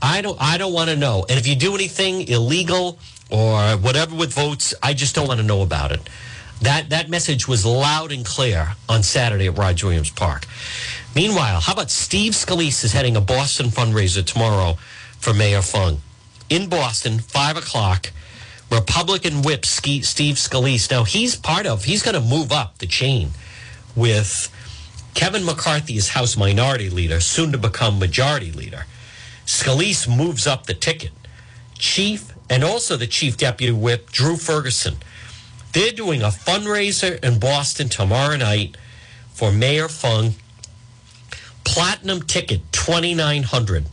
I 0.00 0.22
don't. 0.22 0.40
I 0.40 0.58
don't 0.58 0.72
want 0.72 0.90
to 0.90 0.96
know. 0.96 1.26
And 1.28 1.38
if 1.38 1.46
you 1.46 1.56
do 1.56 1.74
anything 1.74 2.28
illegal 2.28 2.98
or 3.30 3.76
whatever 3.76 4.14
with 4.14 4.32
votes, 4.32 4.74
I 4.82 4.94
just 4.94 5.14
don't 5.14 5.28
want 5.28 5.40
to 5.40 5.46
know 5.46 5.62
about 5.62 5.92
it." 5.92 6.08
That 6.62 6.90
that 6.90 7.10
message 7.10 7.46
was 7.46 7.66
loud 7.66 8.12
and 8.12 8.24
clear 8.24 8.76
on 8.88 9.02
Saturday 9.02 9.46
at 9.46 9.58
Roger 9.58 9.86
Williams 9.86 10.10
Park. 10.10 10.46
Meanwhile, 11.14 11.60
how 11.60 11.72
about 11.72 11.90
Steve 11.90 12.32
Scalise 12.32 12.84
is 12.84 12.92
heading 12.92 13.16
a 13.16 13.20
Boston 13.20 13.66
fundraiser 13.66 14.24
tomorrow 14.24 14.78
for 15.18 15.34
Mayor 15.34 15.62
Fung 15.62 16.00
in 16.48 16.68
Boston, 16.68 17.18
five 17.18 17.56
o'clock. 17.56 18.12
Republican 18.70 19.42
whip 19.42 19.64
Steve 19.64 20.02
Scalise. 20.02 20.90
Now 20.90 21.04
he's 21.04 21.36
part 21.36 21.66
of, 21.66 21.84
he's 21.84 22.02
going 22.02 22.14
to 22.14 22.20
move 22.20 22.50
up 22.50 22.78
the 22.78 22.86
chain 22.86 23.30
with 23.94 24.52
Kevin 25.16 25.46
McCarthy 25.46 25.96
is 25.96 26.10
House 26.10 26.36
Minority 26.36 26.90
Leader, 26.90 27.20
soon 27.20 27.50
to 27.52 27.56
become 27.58 27.98
Majority 27.98 28.52
Leader. 28.52 28.84
Scalise 29.46 30.06
moves 30.06 30.46
up 30.46 30.66
the 30.66 30.74
ticket. 30.74 31.10
Chief 31.78 32.34
and 32.50 32.62
also 32.62 32.98
the 32.98 33.06
Chief 33.06 33.38
Deputy 33.38 33.72
Whip, 33.72 34.10
Drew 34.12 34.36
Ferguson. 34.36 34.96
They're 35.72 35.90
doing 35.90 36.20
a 36.20 36.28
fundraiser 36.28 37.18
in 37.24 37.40
Boston 37.40 37.88
tomorrow 37.88 38.36
night 38.36 38.76
for 39.32 39.50
Mayor 39.50 39.88
Fung. 39.88 40.34
Platinum 41.64 42.22
ticket, 42.22 42.60
2900 42.72 43.86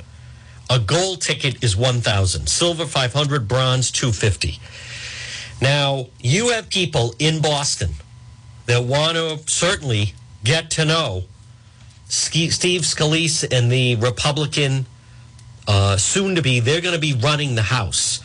a 0.69 0.79
gold 0.79 1.21
ticket 1.21 1.63
is 1.63 1.75
1000 1.75 2.47
silver 2.47 2.85
500 2.85 3.49
bronze 3.49 3.91
250 3.91 4.59
now 5.61 6.07
you 6.21 6.51
have 6.51 6.69
people 6.69 7.13
in 7.19 7.41
boston 7.41 7.91
that 8.65 8.81
want 8.81 9.17
to 9.17 9.39
certainly 9.51 10.13
get 10.43 10.69
to 10.69 10.85
know 10.85 11.23
steve 12.07 12.51
scalise 12.51 13.43
and 13.51 13.71
the 13.71 13.95
republican 13.95 14.85
uh, 15.67 15.95
soon 15.97 16.35
to 16.35 16.41
be 16.41 16.59
they're 16.59 16.81
going 16.81 16.93
to 16.93 16.99
be 17.01 17.13
running 17.13 17.55
the 17.55 17.61
house 17.61 18.19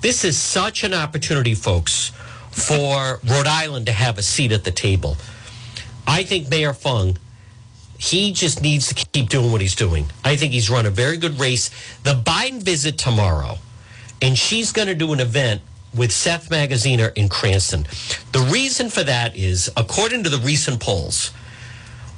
this 0.00 0.24
is 0.24 0.36
such 0.38 0.82
an 0.82 0.94
opportunity 0.94 1.54
folks 1.54 2.12
for 2.50 3.20
rhode 3.24 3.46
island 3.46 3.86
to 3.86 3.92
have 3.92 4.18
a 4.18 4.22
seat 4.22 4.52
at 4.52 4.64
the 4.64 4.70
table 4.70 5.16
i 6.06 6.22
think 6.22 6.48
mayor 6.48 6.72
fung 6.72 7.16
he 8.00 8.32
just 8.32 8.62
needs 8.62 8.88
to 8.88 8.94
keep 8.94 9.28
doing 9.28 9.52
what 9.52 9.60
he's 9.60 9.74
doing. 9.74 10.06
I 10.24 10.34
think 10.34 10.54
he's 10.54 10.70
run 10.70 10.86
a 10.86 10.90
very 10.90 11.18
good 11.18 11.38
race. 11.38 11.68
The 12.02 12.14
Biden 12.14 12.62
visit 12.62 12.96
tomorrow, 12.96 13.58
and 14.22 14.38
she's 14.38 14.72
going 14.72 14.88
to 14.88 14.94
do 14.94 15.12
an 15.12 15.20
event 15.20 15.60
with 15.94 16.10
Seth 16.10 16.48
Magaziner 16.48 17.14
in 17.14 17.28
Cranston. 17.28 17.86
The 18.32 18.48
reason 18.50 18.88
for 18.88 19.02
that 19.02 19.36
is, 19.36 19.70
according 19.76 20.24
to 20.24 20.30
the 20.30 20.38
recent 20.38 20.80
polls, 20.80 21.30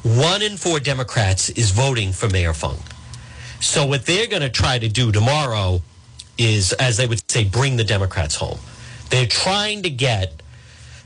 one 0.02 0.42
in 0.42 0.56
four 0.56 0.80
Democrats 0.80 1.48
is 1.50 1.70
voting 1.70 2.12
for 2.12 2.28
Mayor 2.28 2.52
Fung. 2.52 2.78
So 3.60 3.86
what 3.86 4.06
they're 4.06 4.26
going 4.26 4.42
to 4.42 4.50
try 4.50 4.78
to 4.78 4.88
do 4.88 5.12
tomorrow 5.12 5.82
is, 6.36 6.72
as 6.74 6.96
they 6.96 7.06
would 7.06 7.30
say, 7.30 7.44
bring 7.44 7.76
the 7.76 7.84
Democrats 7.84 8.34
home. 8.34 8.58
They're 9.10 9.26
trying 9.26 9.82
to 9.82 9.90
get 9.90 10.42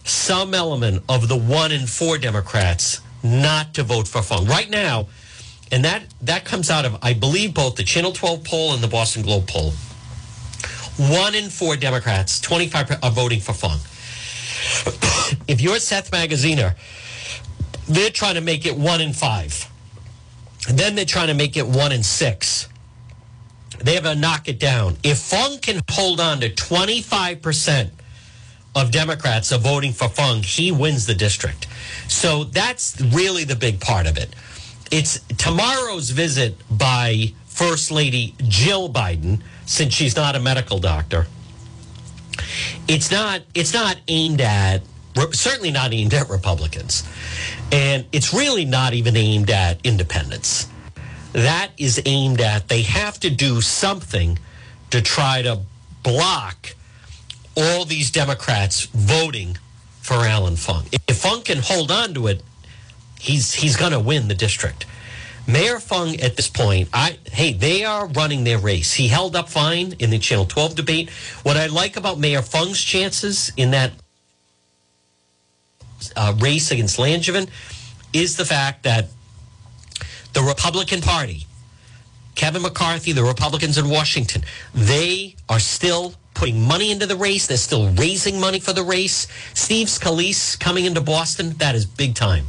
some 0.05 0.55
element 0.55 1.03
of 1.09 1.29
the 1.29 1.37
one 1.37 1.73
in 1.73 1.87
four 1.87 2.17
Democrats 2.17 3.01
not 3.23 3.75
to 3.75 3.83
vote 3.83 4.09
for 4.09 4.23
Fung 4.23 4.47
right 4.47 4.71
now, 4.71 5.09
and 5.73 5.85
that 5.85 6.05
that 6.23 6.45
comes 6.45 6.71
out 6.71 6.85
of 6.85 6.97
I 7.03 7.13
believe 7.13 7.53
both 7.53 7.75
the 7.75 7.83
Channel 7.83 8.13
12 8.13 8.45
poll 8.45 8.73
and 8.73 8.83
the 8.83 8.89
Boston 8.89 9.23
Globe 9.23 9.49
poll. 9.49 9.73
One 10.97 11.35
in 11.35 11.51
four 11.51 11.77
Democrats, 11.77 12.41
25 12.41 13.01
are 13.03 13.11
voting 13.11 13.41
for 13.41 13.53
Fung. 13.53 13.79
if 15.49 15.61
you're 15.61 15.79
Seth 15.79 16.11
Magaziner, 16.11 16.75
they're 17.89 18.11
trying 18.11 18.35
to 18.35 18.41
make 18.41 18.67
it 18.67 18.77
one 18.77 19.01
in 19.01 19.13
five. 19.13 19.71
And 20.69 20.79
then 20.79 20.95
they're 20.95 21.05
trying 21.05 21.29
to 21.29 21.35
make 21.35 21.57
it 21.57 21.67
one 21.67 21.93
in 21.93 22.03
six. 22.03 22.69
They 23.79 23.95
have 23.95 24.05
to 24.05 24.15
knock 24.15 24.49
it 24.49 24.59
down. 24.59 24.97
If 25.03 25.19
Fung 25.19 25.59
can 25.59 25.81
hold 25.91 26.21
on 26.21 26.41
to 26.41 26.51
25% 26.51 27.91
of 28.75 28.91
Democrats 28.91 29.53
are 29.53 29.59
voting 29.59 29.93
for 29.93 30.09
Fung, 30.09 30.43
he 30.43 30.73
wins 30.73 31.07
the 31.07 31.15
district. 31.15 31.67
So 32.09 32.45
that's 32.45 33.01
really 33.01 33.45
the 33.45 33.57
big 33.57 33.81
part 33.81 34.07
of 34.07 34.17
it. 34.17 34.35
It's 34.91 35.21
tomorrow's 35.37 36.11
visit 36.11 36.57
by 36.71 37.33
First 37.47 37.91
Lady 37.91 38.35
Jill 38.39 38.89
Biden, 38.89 39.41
since 39.67 39.95
she's 39.95 40.15
not 40.15 40.37
a 40.37 40.41
medical 40.41 40.79
doctor. 40.79 41.27
It's 42.87 43.11
not. 43.11 43.43
It's 43.55 43.73
not 43.73 43.97
aimed 44.09 44.41
at. 44.41 44.83
Certainly 45.33 45.71
not 45.71 45.95
aimed 45.95 46.13
at 46.15 46.29
Republicans, 46.29 47.03
and 47.73 48.05
it's 48.13 48.35
really 48.35 48.65
not 48.65 48.93
even 48.93 49.17
aimed 49.17 49.51
at 49.51 49.81
independents. 49.85 50.69
That 51.33 51.71
is 51.79 52.03
aimed 52.07 52.41
at. 52.41 52.69
They 52.69 52.83
have 52.83 53.19
to 53.21 53.31
do 53.31 53.61
something 53.61 54.39
to 54.91 55.03
try 55.03 55.43
to 55.43 55.61
block 56.03 56.75
all 57.57 57.85
these 57.85 58.11
Democrats 58.11 58.85
voting 58.87 59.59
for 60.01 60.15
Allan 60.15 60.57
Fung. 60.57 60.87
If 61.09 61.17
Fung 61.19 61.43
can 61.43 61.59
hold 61.59 61.91
on 61.91 62.15
to 62.15 62.27
it, 62.29 62.43
he's 63.19 63.55
he's 63.55 63.77
going 63.77 63.93
to 63.93 64.01
win 64.01 64.29
the 64.29 64.35
district. 64.35 64.87
Mayor 65.49 65.79
Fung 65.79 66.19
at 66.21 66.37
this 66.37 66.49
point, 66.49 66.89
I 66.93 67.19
hey, 67.31 67.53
they 67.53 67.85
are 67.85 68.07
running 68.09 68.45
their 68.45 68.59
race. 68.59 68.93
He 68.93 69.09
held 69.09 69.37
up 69.37 69.49
fine 69.49 69.95
in 69.99 70.11
the 70.11 70.19
Channel 70.19 70.47
12 70.47 70.75
debate. 70.75 71.11
What 71.43 71.57
I 71.57 71.67
like 71.67 71.97
about 71.97 72.19
Mayor 72.19 72.43
Fung's 72.43 72.83
chances 72.83 73.53
in 73.57 73.71
that 73.71 73.93
uh, 76.17 76.35
race 76.39 76.71
against 76.71 76.99
Langevin 76.99 77.49
is 78.13 78.37
the 78.37 78.45
fact 78.45 78.83
that 78.85 79.09
the 80.33 80.43
Republican 80.43 81.01
Party, 81.01 81.47
Kevin 82.35 82.63
McCarthy, 82.63 83.13
the 83.13 83.25
Republicans 83.25 83.79
in 83.79 83.89
Washington, 83.89 84.43
they 84.75 85.35
are 85.49 85.59
still 85.59 86.15
putting 86.35 86.61
money 86.61 86.91
into 86.91 87.07
the 87.07 87.17
race. 87.17 87.47
They're 87.47 87.57
still 87.57 87.89
raising 87.93 88.39
money 88.39 88.61
for 88.61 88.73
the 88.73 88.83
race. 88.83 89.27
Steve 89.55 89.89
Scalise 89.89 90.59
coming 90.61 90.85
into 90.85 91.01
Boston, 91.01 91.51
that 91.59 91.75
is 91.75 91.87
big 91.87 92.15
time. 92.15 92.47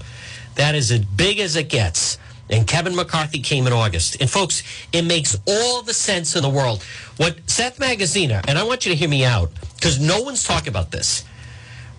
That 0.55 0.75
is 0.75 0.91
as 0.91 0.99
big 0.99 1.39
as 1.39 1.55
it 1.55 1.69
gets. 1.69 2.17
And 2.49 2.67
Kevin 2.67 2.95
McCarthy 2.95 3.39
came 3.39 3.67
in 3.67 3.73
August. 3.73 4.21
And 4.21 4.29
folks, 4.29 4.63
it 4.91 5.03
makes 5.03 5.37
all 5.47 5.81
the 5.81 5.93
sense 5.93 6.35
in 6.35 6.41
the 6.41 6.49
world. 6.49 6.83
What 7.17 7.37
Seth 7.49 7.79
Magaziner, 7.79 8.43
and 8.47 8.57
I 8.57 8.63
want 8.63 8.85
you 8.85 8.91
to 8.91 8.97
hear 8.97 9.09
me 9.09 9.25
out 9.25 9.51
because 9.75 9.99
no 9.99 10.21
one's 10.21 10.43
talking 10.43 10.69
about 10.69 10.91
this. 10.91 11.23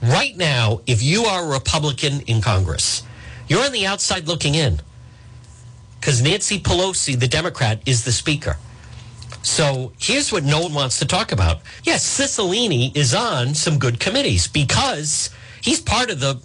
Right 0.02 0.36
now, 0.36 0.80
if 0.86 1.02
you 1.02 1.24
are 1.24 1.44
a 1.44 1.48
Republican 1.48 2.20
in 2.22 2.40
Congress, 2.40 3.02
you're 3.48 3.64
on 3.64 3.72
the 3.72 3.86
outside 3.86 4.28
looking 4.28 4.54
in 4.54 4.80
because 5.98 6.22
Nancy 6.22 6.60
Pelosi, 6.60 7.18
the 7.18 7.26
Democrat, 7.26 7.80
is 7.86 8.04
the 8.04 8.12
speaker. 8.12 8.56
So 9.42 9.92
here's 9.98 10.30
what 10.30 10.44
no 10.44 10.60
one 10.60 10.74
wants 10.74 10.98
to 11.00 11.06
talk 11.06 11.32
about. 11.32 11.62
Yes, 11.82 12.04
Cicilline 12.06 12.94
is 12.96 13.14
on 13.14 13.54
some 13.54 13.78
good 13.78 13.98
committees 13.98 14.46
because 14.46 15.30
he's 15.62 15.80
part 15.80 16.10
of 16.10 16.20
the 16.20 16.40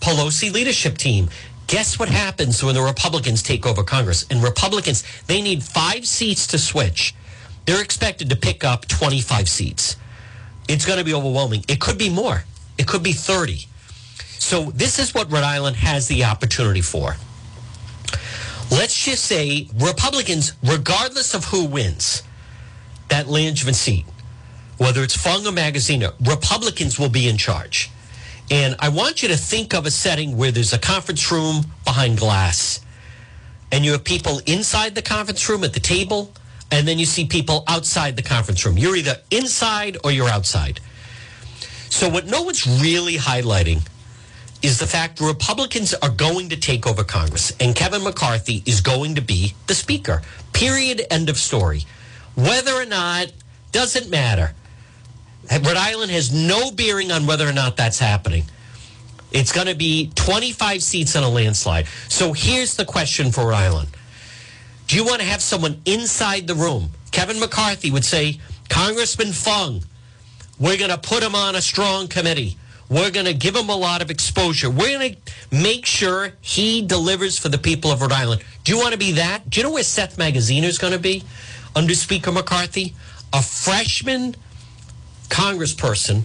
Pelosi 0.00 0.52
leadership 0.52 0.98
team. 0.98 1.28
Guess 1.66 1.98
what 1.98 2.08
happens 2.08 2.62
when 2.62 2.74
the 2.74 2.82
Republicans 2.82 3.42
take 3.42 3.66
over 3.66 3.82
Congress? 3.82 4.26
And 4.30 4.42
Republicans, 4.42 5.04
they 5.26 5.42
need 5.42 5.62
five 5.62 6.06
seats 6.06 6.46
to 6.48 6.58
switch. 6.58 7.14
They're 7.66 7.82
expected 7.82 8.30
to 8.30 8.36
pick 8.36 8.64
up 8.64 8.86
25 8.86 9.48
seats. 9.48 9.96
It's 10.68 10.86
going 10.86 10.98
to 10.98 11.04
be 11.04 11.14
overwhelming. 11.14 11.64
It 11.68 11.80
could 11.80 11.98
be 11.98 12.08
more, 12.08 12.44
it 12.78 12.86
could 12.86 13.02
be 13.02 13.12
30. 13.12 13.66
So, 14.38 14.70
this 14.70 14.98
is 14.98 15.14
what 15.14 15.30
Rhode 15.30 15.44
Island 15.44 15.76
has 15.76 16.08
the 16.08 16.24
opportunity 16.24 16.82
for. 16.82 17.16
Let's 18.70 19.04
just 19.04 19.24
say 19.24 19.68
Republicans, 19.74 20.52
regardless 20.62 21.34
of 21.34 21.44
who 21.44 21.66
wins 21.66 22.22
that 23.08 23.26
Langevin 23.26 23.74
seat, 23.74 24.04
whether 24.78 25.02
it's 25.02 25.16
Fung 25.16 25.46
or 25.46 25.52
Magaziner, 25.52 26.12
Republicans 26.26 26.98
will 26.98 27.08
be 27.08 27.28
in 27.28 27.36
charge. 27.36 27.90
And 28.50 28.76
I 28.78 28.88
want 28.88 29.22
you 29.22 29.28
to 29.28 29.36
think 29.36 29.74
of 29.74 29.86
a 29.86 29.90
setting 29.90 30.36
where 30.36 30.50
there's 30.52 30.72
a 30.72 30.78
conference 30.78 31.30
room 31.32 31.64
behind 31.84 32.18
glass, 32.18 32.80
and 33.72 33.84
you 33.84 33.92
have 33.92 34.04
people 34.04 34.40
inside 34.46 34.94
the 34.94 35.02
conference 35.02 35.48
room 35.48 35.64
at 35.64 35.72
the 35.72 35.80
table, 35.80 36.32
and 36.70 36.86
then 36.86 36.98
you 36.98 37.06
see 37.06 37.26
people 37.26 37.64
outside 37.66 38.16
the 38.16 38.22
conference 38.22 38.64
room. 38.64 38.78
You're 38.78 38.96
either 38.96 39.16
inside 39.30 39.96
or 40.04 40.10
you're 40.12 40.28
outside. 40.28 40.80
So, 41.88 42.08
what 42.08 42.26
no 42.26 42.42
one's 42.42 42.66
really 42.66 43.14
highlighting 43.14 43.86
is 44.62 44.78
the 44.78 44.86
fact 44.86 45.20
Republicans 45.20 45.94
are 45.94 46.10
going 46.10 46.48
to 46.48 46.56
take 46.56 46.86
over 46.86 47.04
Congress, 47.04 47.52
and 47.60 47.74
Kevin 47.74 48.02
McCarthy 48.02 48.62
is 48.66 48.80
going 48.80 49.14
to 49.14 49.20
be 49.20 49.54
the 49.66 49.74
speaker. 49.74 50.22
Period. 50.52 51.02
End 51.10 51.28
of 51.28 51.36
story. 51.36 51.84
Whether 52.34 52.72
or 52.72 52.86
not, 52.86 53.32
doesn't 53.72 54.10
matter. 54.10 54.54
Rhode 55.50 55.76
Island 55.76 56.10
has 56.10 56.32
no 56.32 56.70
bearing 56.70 57.12
on 57.12 57.26
whether 57.26 57.48
or 57.48 57.52
not 57.52 57.76
that's 57.76 57.98
happening. 57.98 58.44
It's 59.32 59.52
going 59.52 59.66
to 59.66 59.74
be 59.74 60.10
25 60.14 60.82
seats 60.82 61.14
in 61.14 61.22
a 61.22 61.28
landslide. 61.28 61.86
So 62.08 62.32
here's 62.32 62.76
the 62.76 62.84
question 62.84 63.32
for 63.32 63.48
Rhode 63.48 63.56
Island 63.56 63.88
Do 64.86 64.96
you 64.96 65.04
want 65.04 65.20
to 65.20 65.26
have 65.26 65.42
someone 65.42 65.80
inside 65.84 66.46
the 66.46 66.54
room? 66.54 66.90
Kevin 67.12 67.38
McCarthy 67.40 67.90
would 67.90 68.04
say, 68.04 68.40
Congressman 68.68 69.32
Fung, 69.32 69.82
we're 70.58 70.76
going 70.76 70.90
to 70.90 70.98
put 70.98 71.22
him 71.22 71.34
on 71.34 71.54
a 71.54 71.62
strong 71.62 72.08
committee. 72.08 72.56
We're 72.88 73.10
going 73.10 73.26
to 73.26 73.34
give 73.34 73.56
him 73.56 73.68
a 73.68 73.76
lot 73.76 74.00
of 74.00 74.10
exposure. 74.10 74.70
We're 74.70 74.98
going 74.98 75.16
to 75.16 75.56
make 75.56 75.86
sure 75.86 76.32
he 76.40 76.82
delivers 76.82 77.38
for 77.38 77.48
the 77.48 77.58
people 77.58 77.90
of 77.90 78.00
Rhode 78.00 78.12
Island. 78.12 78.44
Do 78.64 78.72
you 78.72 78.78
want 78.78 78.92
to 78.92 78.98
be 78.98 79.12
that? 79.12 79.50
Do 79.50 79.60
you 79.60 79.66
know 79.66 79.72
where 79.72 79.82
Seth 79.82 80.16
Magaziner 80.16 80.64
is 80.64 80.78
going 80.78 80.92
to 80.92 80.98
be 80.98 81.24
under 81.74 81.94
Speaker 81.94 82.30
McCarthy? 82.30 82.94
A 83.32 83.42
freshman 83.42 84.36
congressperson 85.28 86.22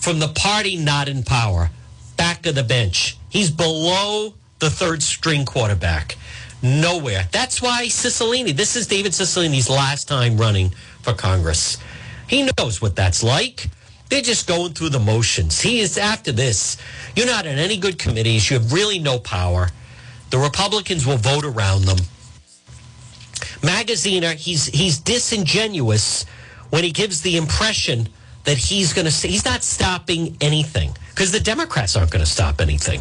from 0.00 0.18
the 0.18 0.28
party 0.28 0.76
not 0.76 1.08
in 1.08 1.22
power, 1.22 1.70
back 2.16 2.44
of 2.46 2.56
the 2.56 2.64
bench. 2.64 3.16
He's 3.28 3.50
below 3.50 4.34
the 4.58 4.70
third 4.70 5.02
string 5.02 5.44
quarterback. 5.44 6.16
Nowhere. 6.62 7.28
That's 7.32 7.62
why 7.62 7.86
Cicilline, 7.86 8.56
this 8.56 8.76
is 8.76 8.86
David 8.86 9.12
Cicilline's 9.12 9.70
last 9.70 10.08
time 10.08 10.36
running 10.36 10.70
for 11.02 11.12
Congress. 11.12 11.78
He 12.28 12.48
knows 12.58 12.80
what 12.80 12.96
that's 12.96 13.22
like. 13.22 13.68
They're 14.08 14.22
just 14.22 14.46
going 14.46 14.74
through 14.74 14.90
the 14.90 14.98
motions. 14.98 15.60
He 15.60 15.80
is 15.80 15.96
after 15.96 16.32
this. 16.32 16.76
You're 17.16 17.26
not 17.26 17.46
in 17.46 17.58
any 17.58 17.76
good 17.76 17.98
committees. 17.98 18.50
You 18.50 18.58
have 18.58 18.72
really 18.72 18.98
no 18.98 19.18
power. 19.18 19.68
The 20.30 20.38
Republicans 20.38 21.06
will 21.06 21.16
vote 21.16 21.44
around 21.44 21.82
them. 21.82 21.98
Magaziner, 23.62 24.32
uh, 24.32 24.36
he's 24.36 24.66
he's 24.66 24.98
disingenuous 24.98 26.24
when 26.70 26.84
he 26.84 26.90
gives 26.90 27.22
the 27.22 27.36
impression 27.36 28.08
that 28.44 28.56
he's 28.56 28.92
going 28.92 29.04
to 29.04 29.10
say 29.10 29.28
he's 29.28 29.44
not 29.44 29.62
stopping 29.62 30.36
anything 30.40 30.96
because 31.10 31.32
the 31.32 31.40
Democrats 31.40 31.96
aren't 31.96 32.10
going 32.10 32.24
to 32.24 32.30
stop 32.30 32.60
anything. 32.60 33.00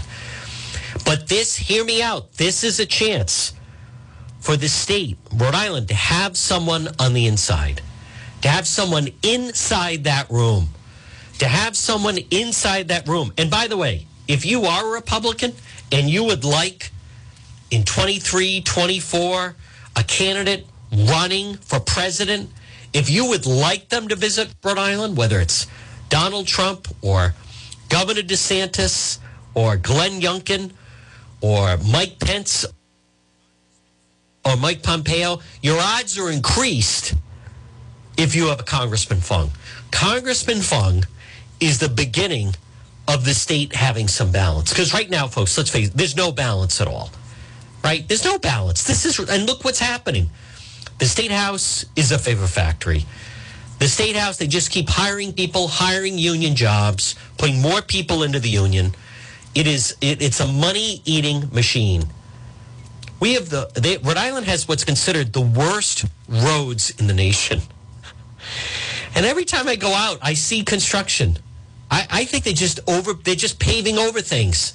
But 1.06 1.28
this, 1.28 1.56
hear 1.56 1.84
me 1.84 2.02
out, 2.02 2.34
this 2.34 2.64
is 2.64 2.80
a 2.80 2.86
chance 2.86 3.54
for 4.40 4.58
the 4.58 4.68
state, 4.68 5.18
Rhode 5.34 5.56
Island, 5.56 5.88
to 5.88 5.94
have 5.94 6.38
someone 6.38 6.90
on 7.00 7.14
the 7.14 7.28
inside, 7.28 7.82
to 8.42 8.50
have 8.50 8.68
someone 8.68 9.10
inside 9.24 10.06
that 10.06 10.30
room, 10.30 10.70
to 11.40 11.48
have 11.48 11.76
someone 11.76 12.18
inside 12.32 12.88
that 12.90 13.08
room. 13.08 13.34
And 13.38 13.50
by 13.50 13.68
the 13.68 13.78
way, 13.78 14.08
if 14.28 14.46
you 14.46 14.64
are 14.64 14.88
a 14.88 14.92
Republican 14.92 15.54
and 15.92 16.10
you 16.10 16.24
would 16.24 16.44
like 16.44 16.92
in 17.70 17.84
23, 17.84 18.62
24, 18.62 19.56
a 19.96 20.04
candidate 20.04 20.66
running 20.92 21.56
for 21.56 21.80
president 21.80 22.50
if 22.94 23.10
you 23.10 23.28
would 23.28 23.46
like 23.46 23.90
them 23.90 24.10
to 24.10 24.16
visit 24.16 24.54
Rhode 24.64 24.78
Island, 24.78 25.16
whether 25.16 25.40
it's 25.40 25.68
Donald 26.10 26.46
Trump 26.46 26.88
or 27.02 27.34
Governor 27.88 28.22
DeSantis 28.22 29.20
or 29.54 29.78
Glenn 29.78 30.20
Youngkin 30.20 30.72
or 31.40 31.78
Mike 31.90 32.20
Pence 32.20 32.66
or 34.44 34.58
Mike 34.58 34.84
Pompeo, 34.84 35.40
your 35.62 35.80
odds 35.80 36.18
are 36.18 36.30
increased 36.30 37.14
if 38.22 38.36
you 38.36 38.48
have 38.48 38.60
a 38.60 38.64
Congressman 38.64 39.20
Fung. 39.20 39.52
Congressman 39.92 40.62
Fung 40.62 41.06
is 41.60 41.80
the 41.80 41.90
beginning 41.90 42.54
of 43.08 43.26
the 43.26 43.34
state 43.34 43.74
having 43.74 44.08
some 44.08 44.32
balance. 44.32 44.70
Because 44.70 44.94
right 44.94 45.10
now, 45.10 45.28
folks, 45.28 45.58
let's 45.58 45.72
face 45.72 45.88
it, 45.88 45.98
there's 45.98 46.16
no 46.16 46.32
balance 46.32 46.80
at 46.80 46.88
all. 46.88 47.10
Right? 47.84 48.08
There's 48.08 48.24
no 48.24 48.38
balance. 48.38 48.84
This 48.84 49.06
is, 49.06 49.20
and 49.20 49.48
look 49.48 49.64
what's 49.64 49.80
happening. 49.80 50.30
The 51.00 51.08
State 51.08 51.32
House 51.32 51.84
is 51.96 52.12
a 52.12 52.20
favor 52.20 52.46
factory. 52.46 53.06
The 53.80 53.88
State 53.88 54.16
House, 54.16 54.38
they 54.38 54.46
just 54.46 54.70
keep 54.70 54.88
hiring 54.88 55.34
people, 55.34 55.68
hiring 55.68 56.20
union 56.20 56.56
jobs, 56.56 57.16
putting 57.40 57.60
more 57.60 57.82
people 57.82 58.22
into 58.22 58.40
the 58.40 58.50
union. 58.50 58.94
It 59.56 59.66
is 59.66 59.98
it, 60.00 60.22
it's 60.22 60.40
a 60.40 60.48
money 60.48 61.02
eating 61.04 61.50
machine. 61.52 62.04
We 63.20 63.34
have 63.34 63.50
the 63.50 63.72
they, 63.74 63.98
Rhode 63.98 64.18
Island 64.18 64.46
has 64.46 64.68
what's 64.68 64.84
considered 64.84 65.34
the 65.34 65.42
worst 65.42 66.06
roads 66.30 66.92
in 66.92 67.08
the 67.08 67.14
nation. 67.14 67.62
And 69.16 69.26
every 69.26 69.46
time 69.46 69.68
I 69.68 69.76
go 69.76 69.94
out, 69.94 70.20
I 70.22 70.34
see 70.34 70.64
construction. 70.64 71.38
I, 71.90 72.08
I 72.10 72.26
think 72.26 72.44
they 72.44 72.54
just 72.54 72.80
over 72.88 73.14
they're 73.14 73.36
just 73.36 73.60
paving 73.60 73.98
over 73.98 74.22
things. 74.22 74.74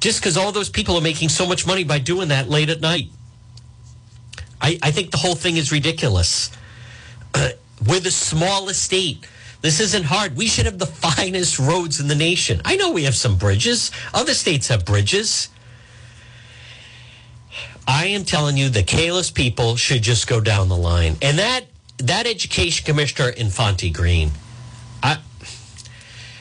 Just 0.00 0.20
because 0.20 0.36
all 0.36 0.50
those 0.50 0.68
people 0.68 0.96
are 0.96 1.02
making 1.02 1.28
so 1.28 1.46
much 1.46 1.64
money 1.66 1.84
by 1.84 2.00
doing 2.00 2.28
that 2.28 2.48
late 2.48 2.68
at 2.70 2.80
night. 2.80 3.08
I, 4.60 4.78
I 4.82 4.90
think 4.90 5.12
the 5.12 5.16
whole 5.16 5.36
thing 5.36 5.56
is 5.56 5.70
ridiculous. 5.70 6.50
Uh, 7.34 7.50
we're 7.86 8.00
the 8.00 8.10
smallest 8.10 8.82
state. 8.82 9.26
This 9.60 9.78
isn't 9.78 10.04
hard. 10.04 10.36
We 10.36 10.46
should 10.46 10.66
have 10.66 10.78
the 10.78 10.86
finest 10.86 11.60
roads 11.60 12.00
in 12.00 12.08
the 12.08 12.16
nation. 12.16 12.60
I 12.64 12.76
know 12.76 12.90
we 12.90 13.04
have 13.04 13.14
some 13.14 13.38
bridges. 13.38 13.92
Other 14.12 14.34
states 14.34 14.68
have 14.68 14.84
bridges. 14.84 15.48
I 17.86 18.06
am 18.06 18.24
telling 18.24 18.56
you, 18.56 18.68
the 18.68 18.82
Kalus 18.82 19.32
people 19.32 19.76
should 19.76 20.02
just 20.02 20.26
go 20.26 20.40
down 20.40 20.68
the 20.68 20.76
line. 20.76 21.16
And 21.22 21.38
that 21.38 21.66
that 22.06 22.26
education 22.26 22.84
commissioner 22.84 23.30
Infante 23.30 23.90
Green, 23.90 24.30
I, 25.02 25.18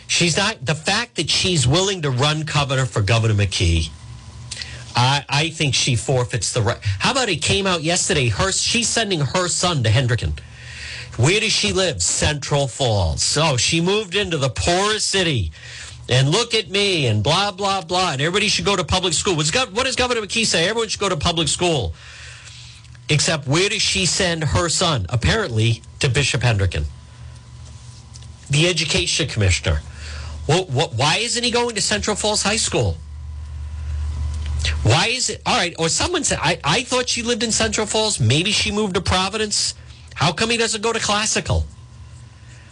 she's 0.07 0.38
not 0.38 0.66
the 0.66 0.76
fact 0.76 1.16
that 1.16 1.30
she's 1.30 1.68
willing 1.68 2.01
to 2.03 2.09
run 2.09 2.41
governor 2.41 2.86
for 2.86 3.01
Governor 3.01 3.34
McKee 3.34 3.89
I, 4.95 5.26
I 5.30 5.49
think 5.49 5.74
she 5.74 5.95
forfeits 5.95 6.53
the 6.53 6.62
right. 6.62 6.78
How 6.82 7.12
about 7.12 7.30
it 7.30 7.41
came 7.41 7.68
out 7.68 7.84
yesterday? 7.84 8.28
Her 8.28 8.51
she's 8.51 8.88
sending 8.88 9.20
her 9.20 9.47
son 9.47 9.84
to 9.84 9.89
Hendricken. 9.89 10.39
Where 11.18 11.39
does 11.39 11.51
she 11.51 11.74
live? 11.74 12.01
Central 12.01 12.68
Falls. 12.68 13.22
So 13.22 13.57
she 13.57 13.82
moved 13.82 14.16
into 14.16 14.38
the 14.38 14.49
poorest 14.49 15.09
city. 15.09 15.51
And 16.09 16.30
look 16.30 16.53
at 16.53 16.70
me 16.70 17.07
and 17.07 17.24
blah 17.24 17.51
blah 17.51 17.82
blah. 17.82 18.14
And 18.14 18.22
everybody 18.22 18.47
should 18.47 18.66
go 18.66 18.76
to 18.76 18.84
public 18.84 19.14
school. 19.14 19.36
What's, 19.36 19.53
what 19.53 19.86
does 19.86 19.95
Governor 19.95 20.22
McKee 20.22 20.45
say? 20.45 20.68
Everyone 20.68 20.89
should 20.89 20.99
go 20.99 21.09
to 21.09 21.18
public 21.18 21.47
school. 21.47 21.93
Except 23.10 23.47
where 23.47 23.70
does 23.70 23.82
she 23.82 24.06
send 24.06 24.43
her 24.43 24.70
son? 24.70 25.06
Apparently 25.10 25.82
to 25.99 26.10
Bishop 26.10 26.41
Hendricken, 26.41 26.86
the 28.49 28.68
education 28.68 29.28
commissioner. 29.28 29.82
Well, 30.47 30.66
what, 30.66 30.93
why 30.93 31.18
isn't 31.18 31.43
he 31.43 31.52
going 31.52 31.76
to 31.76 31.82
Central 31.82 32.16
Falls 32.16 32.43
High 32.43 32.58
School? 32.58 32.97
Why 34.84 35.08
is 35.08 35.30
it 35.30 35.41
all 35.45 35.58
right? 35.58 35.76
Or 35.78 35.89
someone 35.89 36.24
said, 36.24 36.39
I, 36.41 36.60
I 36.64 36.84
thought 36.84 37.10
she 37.10 37.24
lived 37.24 37.43
in 37.43 37.52
Central 37.52 37.86
Falls. 37.86 38.20
Maybe 38.20 38.52
she 38.52 38.72
moved 38.72 38.95
to 38.95 39.02
Providence. 39.02 39.76
How 40.16 40.32
come 40.32 40.49
he 40.49 40.58
doesn't 40.58 40.82
go 40.82 40.93
to 40.93 40.99
classical? 40.99 41.66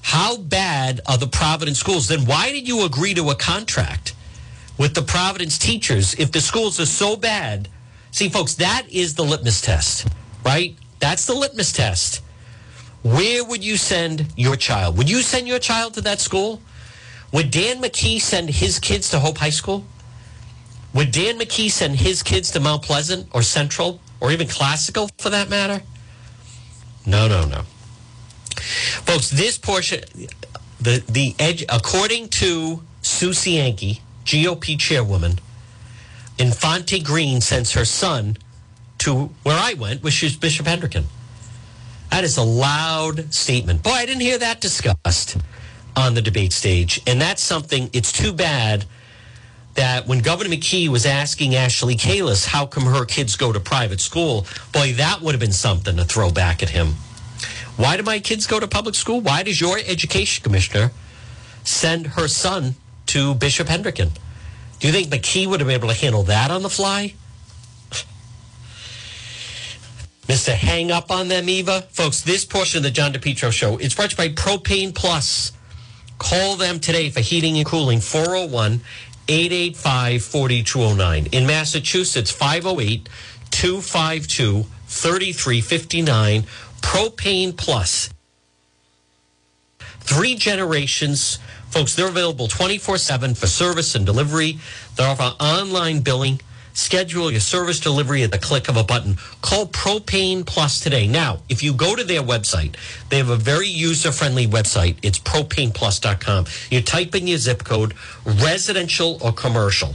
How 0.02 0.38
bad 0.38 1.02
are 1.08 1.18
the 1.18 1.28
Providence 1.28 1.80
schools? 1.80 2.08
Then 2.08 2.26
why 2.26 2.52
did 2.52 2.68
you 2.68 2.86
agree 2.86 3.14
to 3.14 3.30
a 3.30 3.36
contract 3.36 4.14
with 4.78 4.94
the 4.96 5.02
Providence 5.02 5.58
teachers 5.58 6.14
if 6.16 6.32
the 6.32 6.42
schools 6.42 6.80
are 6.80 6.86
so 6.86 7.16
bad 7.16 7.70
See, 8.12 8.30
folks, 8.30 8.56
that 8.56 8.88
is 8.90 9.16
the 9.16 9.24
litmus 9.24 9.62
test, 9.62 10.08
right? 10.44 10.76
That's 11.00 11.26
the 11.26 11.34
litmus 11.34 11.72
test. 11.72 12.22
Where 13.04 13.44
would 13.46 13.64
you 13.64 13.78
send 13.78 14.28
your 14.36 14.56
child? 14.56 14.98
Would 14.98 15.10
you 15.10 15.22
send 15.22 15.48
your 15.48 15.60
child 15.60 15.94
to 15.94 16.02
that 16.02 16.20
school? 16.20 16.62
Would 17.32 17.52
Dan 17.52 17.82
McKee 17.82 18.20
send 18.20 18.50
his 18.50 18.80
kids 18.80 19.10
to 19.12 19.20
Hope 19.20 19.38
High 19.38 19.52
School? 19.52 19.86
Would 20.94 21.12
Dan 21.12 21.38
McKee 21.38 21.70
send 21.70 21.98
his 21.98 22.24
kids 22.24 22.52
to 22.52 22.60
Mount 22.60 22.82
Pleasant 22.82 23.28
or 23.34 23.44
Central 23.44 24.02
or 24.20 24.32
even 24.32 24.48
Classical 24.48 25.10
for 25.18 25.30
that 25.30 25.50
matter? 25.50 25.84
No, 27.06 27.28
no, 27.28 27.46
no. 27.46 27.62
Folks, 29.06 29.30
this 29.30 29.58
portion, 29.58 30.02
the, 30.82 31.04
the 31.08 31.36
edge, 31.40 31.64
according 31.70 32.30
to 32.30 32.82
Sue 33.02 33.30
Cienki, 33.30 34.02
GOP 34.26 34.78
chairwoman, 34.78 35.40
Infante 36.40 37.02
Green 37.02 37.42
sends 37.42 37.74
her 37.74 37.84
son 37.84 38.38
to 39.00 39.30
where 39.44 39.58
I 39.60 39.74
went, 39.74 40.04
which 40.04 40.24
is 40.24 40.38
Bishop 40.38 40.66
Hendricken. 40.66 41.04
That 42.12 42.24
is 42.24 42.38
a 42.38 42.44
loud 42.44 43.34
statement. 43.34 43.84
Boy, 43.84 43.92
I 43.92 44.06
didn't 44.06 44.22
hear 44.22 44.38
that 44.38 44.62
discussed 44.62 45.38
on 45.96 46.14
the 46.14 46.22
debate 46.22 46.54
stage. 46.54 47.02
And 47.06 47.22
that's 47.22 47.42
something, 47.42 47.90
it's 47.94 48.12
too 48.12 48.34
bad 48.34 48.86
that 49.76 50.08
when 50.08 50.20
Governor 50.20 50.50
McKee 50.50 50.88
was 50.88 51.06
asking 51.06 51.56
Ashley 51.56 51.96
Kalus 51.96 52.46
how 52.48 52.66
come 52.66 52.84
her 52.84 53.06
kids 53.06 53.36
go 53.36 53.52
to 53.52 53.60
private 53.60 54.00
school, 54.00 54.48
boy, 54.72 54.94
that 54.94 55.22
would 55.22 55.34
have 55.34 55.40
been 55.40 55.52
something 55.52 55.98
to 55.98 56.06
throw 56.06 56.32
back 56.32 56.64
at 56.64 56.70
him. 56.70 56.96
Why 57.76 57.96
do 57.98 58.04
my 58.04 58.20
kids 58.20 58.48
go 58.48 58.60
to 58.60 58.68
public 58.68 58.96
school? 58.96 59.22
Why 59.22 59.44
does 59.44 59.62
your 59.62 59.78
education 59.78 60.44
commissioner 60.44 60.92
send 61.64 62.08
her 62.08 62.28
son 62.28 62.76
to 63.08 63.36
Bishop 63.36 63.68
Hendricken? 63.68 64.12
Do 64.80 64.88
you 64.88 64.94
think 64.94 65.10
McKee 65.10 65.46
would 65.46 65.60
have 65.60 65.68
been 65.68 65.76
able 65.76 65.90
to 65.90 65.94
handle 65.94 66.24
that 66.24 66.52
on 66.52 66.64
the 66.64 66.70
fly? 66.70 67.14
Mr. 70.28 70.54
Hang 70.54 70.92
up 70.92 71.12
on 71.12 71.28
them, 71.28 71.50
Eva. 71.50 71.82
Folks, 71.90 72.22
this 72.22 72.46
portion 72.46 72.78
of 72.78 72.84
the 72.84 72.92
John 72.92 73.12
DePetro 73.12 73.52
show 73.52 73.78
is 73.78 73.96
brought 73.96 74.12
to 74.12 74.24
you 74.24 74.30
by 74.30 74.36
Propane 74.36 74.94
Plus. 74.94 75.52
Call 76.20 76.56
them 76.56 76.80
today 76.80 77.10
for 77.10 77.20
heating 77.20 77.58
and 77.58 77.66
cooling, 77.66 78.00
401 78.00 78.82
885 79.28 80.24
4209. 80.24 81.28
In 81.32 81.48
Massachusetts, 81.48 82.32
508 82.32 83.10
252 83.52 84.66
3359. 84.88 86.44
Propane 86.82 87.58
Plus. 87.58 88.10
Three 90.00 90.36
generations. 90.36 91.40
Folks, 91.72 91.96
they're 91.96 92.10
available 92.10 92.48
24 92.48 92.98
7 92.98 93.36
for 93.36 93.48
service 93.48 93.96
and 93.96 94.06
delivery. 94.06 94.60
They 94.96 95.04
offer 95.04 95.36
online 95.40 96.02
billing 96.02 96.40
Schedule 96.80 97.30
your 97.30 97.42
service 97.42 97.82
delivery 97.82 98.24
at 98.24 98.32
the 98.32 98.38
click 98.38 98.70
of 98.70 98.78
a 98.78 98.84
button. 98.86 99.18
Call 99.42 99.68
Propane 99.68 100.46
Plus 100.46 100.80
today. 100.80 101.08
Now, 101.08 101.40
if 101.50 101.62
you 101.62 101.74
go 101.74 101.94
to 101.94 102.06
their 102.06 102.22
website, 102.22 102.76
they 103.10 103.18
have 103.18 103.30
a 103.30 103.36
very 103.36 103.68
user 103.68 104.14
friendly 104.14 104.48
website. 104.48 104.96
It's 105.02 105.20
propaneplus.com. 105.20 106.46
You 106.72 106.82
type 106.82 107.16
in 107.16 107.28
your 107.28 107.38
zip 107.38 107.66
code, 107.66 107.96
residential 108.24 109.18
or 109.22 109.34
commercial, 109.34 109.94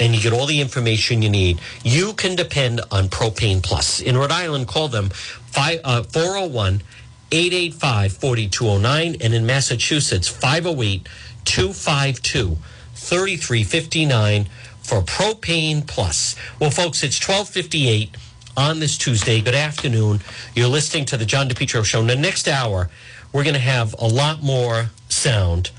and 0.00 0.14
you 0.14 0.20
get 0.22 0.32
all 0.32 0.46
the 0.46 0.62
information 0.62 1.20
you 1.20 1.28
need. 1.28 1.60
You 1.82 2.14
can 2.14 2.36
depend 2.36 2.80
on 2.90 3.08
Propane 3.08 3.62
Plus. 3.62 4.00
In 4.00 4.16
Rhode 4.16 4.32
Island, 4.32 4.66
call 4.66 4.88
them 4.88 5.10
uh, 5.54 6.04
401 6.04 6.80
885 7.34 8.12
4209. 8.12 9.16
And 9.20 9.34
in 9.34 9.44
Massachusetts, 9.44 10.28
508 10.28 11.08
252 11.44 12.56
3359 12.94 14.46
for 14.80 15.00
Propane 15.02 15.86
Plus. 15.86 16.36
Well, 16.60 16.70
folks, 16.70 17.02
it's 17.02 17.18
1258 17.18 18.16
on 18.56 18.78
this 18.78 18.96
Tuesday. 18.96 19.40
Good 19.40 19.54
afternoon. 19.54 20.20
You're 20.54 20.68
listening 20.68 21.06
to 21.06 21.16
the 21.16 21.26
John 21.26 21.48
DePetro 21.48 21.84
Show. 21.84 22.00
In 22.00 22.06
the 22.06 22.16
next 22.16 22.46
hour, 22.46 22.88
we're 23.32 23.42
going 23.42 23.54
to 23.54 23.60
have 23.60 23.94
a 23.98 24.06
lot 24.06 24.42
more 24.42 24.90
sound. 25.08 25.70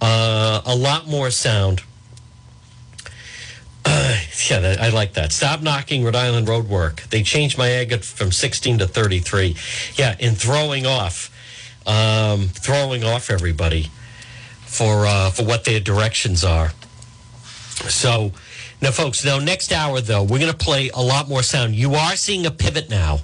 Uh, 0.00 0.62
a 0.64 0.74
lot 0.74 1.06
more 1.06 1.30
sound. 1.30 1.82
Uh, 3.84 4.16
yeah, 4.50 4.76
I 4.80 4.88
like 4.90 5.14
that. 5.14 5.32
Stop 5.32 5.62
knocking 5.62 6.04
Rhode 6.04 6.16
Island 6.16 6.48
road 6.48 6.68
work. 6.68 7.02
They 7.10 7.22
changed 7.22 7.58
my 7.58 7.70
agate 7.70 8.04
from 8.04 8.32
16 8.32 8.78
to 8.78 8.86
33. 8.86 9.56
Yeah, 9.96 10.16
in 10.18 10.34
throwing 10.34 10.86
off, 10.86 11.30
um, 11.86 12.48
throwing 12.48 13.04
off 13.04 13.30
everybody 13.30 13.90
for 14.64 15.06
uh, 15.06 15.30
for 15.30 15.44
what 15.44 15.64
their 15.64 15.80
directions 15.80 16.44
are. 16.44 16.72
So, 17.88 18.32
now, 18.80 18.90
folks, 18.90 19.24
now 19.24 19.38
next 19.38 19.72
hour, 19.72 20.00
though, 20.00 20.22
we're 20.22 20.38
going 20.38 20.52
to 20.52 20.56
play 20.56 20.90
a 20.90 21.02
lot 21.02 21.28
more 21.28 21.42
sound. 21.42 21.74
You 21.74 21.94
are 21.94 22.16
seeing 22.16 22.46
a 22.46 22.50
pivot 22.50 22.88
now. 22.90 23.20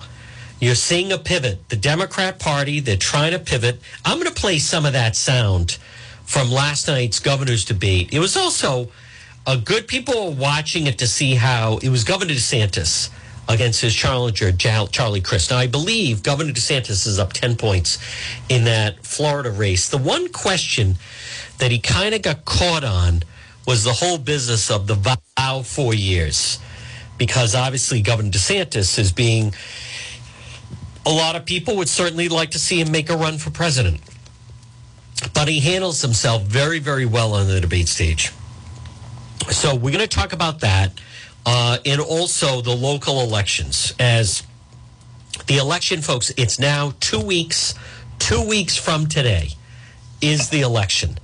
You're 0.60 0.74
seeing 0.74 1.12
a 1.12 1.18
pivot. 1.18 1.68
The 1.68 1.76
Democrat 1.76 2.38
Party, 2.38 2.80
they're 2.80 2.96
trying 2.96 3.32
to 3.32 3.38
pivot. 3.38 3.80
I'm 4.04 4.18
going 4.18 4.32
to 4.32 4.40
play 4.40 4.58
some 4.58 4.84
of 4.84 4.92
that 4.94 5.14
sound 5.14 5.78
from 6.24 6.50
last 6.50 6.88
night's 6.88 7.20
governor's 7.20 7.64
debate. 7.64 8.12
It 8.12 8.18
was 8.18 8.36
also 8.36 8.88
good, 9.56 9.88
people 9.88 10.32
watching 10.32 10.86
it 10.86 10.98
to 10.98 11.06
see 11.06 11.34
how 11.34 11.78
it 11.78 11.88
was 11.88 12.04
Governor 12.04 12.34
DeSantis 12.34 13.10
against 13.48 13.80
his 13.80 13.94
challenger, 13.94 14.52
Charlie 14.52 15.22
Crist. 15.22 15.50
Now, 15.50 15.56
I 15.56 15.66
believe 15.66 16.22
Governor 16.22 16.52
DeSantis 16.52 17.06
is 17.06 17.18
up 17.18 17.32
10 17.32 17.56
points 17.56 17.98
in 18.50 18.64
that 18.64 19.04
Florida 19.06 19.50
race. 19.50 19.88
The 19.88 19.96
one 19.98 20.28
question 20.28 20.96
that 21.56 21.70
he 21.70 21.78
kind 21.78 22.14
of 22.14 22.20
got 22.22 22.44
caught 22.44 22.84
on 22.84 23.22
was 23.66 23.84
the 23.84 23.92
whole 23.92 24.18
business 24.18 24.70
of 24.70 24.86
the 24.86 24.94
vow 24.94 25.62
four 25.62 25.94
years. 25.94 26.58
Because 27.16 27.54
obviously, 27.54 28.02
Governor 28.02 28.30
DeSantis 28.30 28.98
is 28.98 29.12
being, 29.12 29.54
a 31.06 31.10
lot 31.10 31.36
of 31.36 31.46
people 31.46 31.76
would 31.76 31.88
certainly 31.88 32.28
like 32.28 32.50
to 32.50 32.58
see 32.58 32.80
him 32.80 32.92
make 32.92 33.08
a 33.08 33.16
run 33.16 33.38
for 33.38 33.50
president. 33.50 34.00
But 35.32 35.48
he 35.48 35.60
handles 35.60 36.02
himself 36.02 36.42
very, 36.42 36.78
very 36.78 37.06
well 37.06 37.32
on 37.32 37.48
the 37.48 37.60
debate 37.60 37.88
stage. 37.88 38.30
So 39.50 39.74
we're 39.74 39.92
going 39.92 40.06
to 40.06 40.06
talk 40.06 40.32
about 40.32 40.60
that 40.60 40.92
uh, 41.46 41.78
and 41.86 42.00
also 42.00 42.60
the 42.60 42.74
local 42.74 43.20
elections. 43.20 43.94
As 43.98 44.42
the 45.46 45.56
election, 45.56 46.02
folks, 46.02 46.30
it's 46.36 46.58
now 46.58 46.92
two 47.00 47.20
weeks, 47.20 47.74
two 48.18 48.46
weeks 48.46 48.76
from 48.76 49.06
today 49.06 49.50
is 50.20 50.50
the 50.50 50.60
election. 50.60 51.18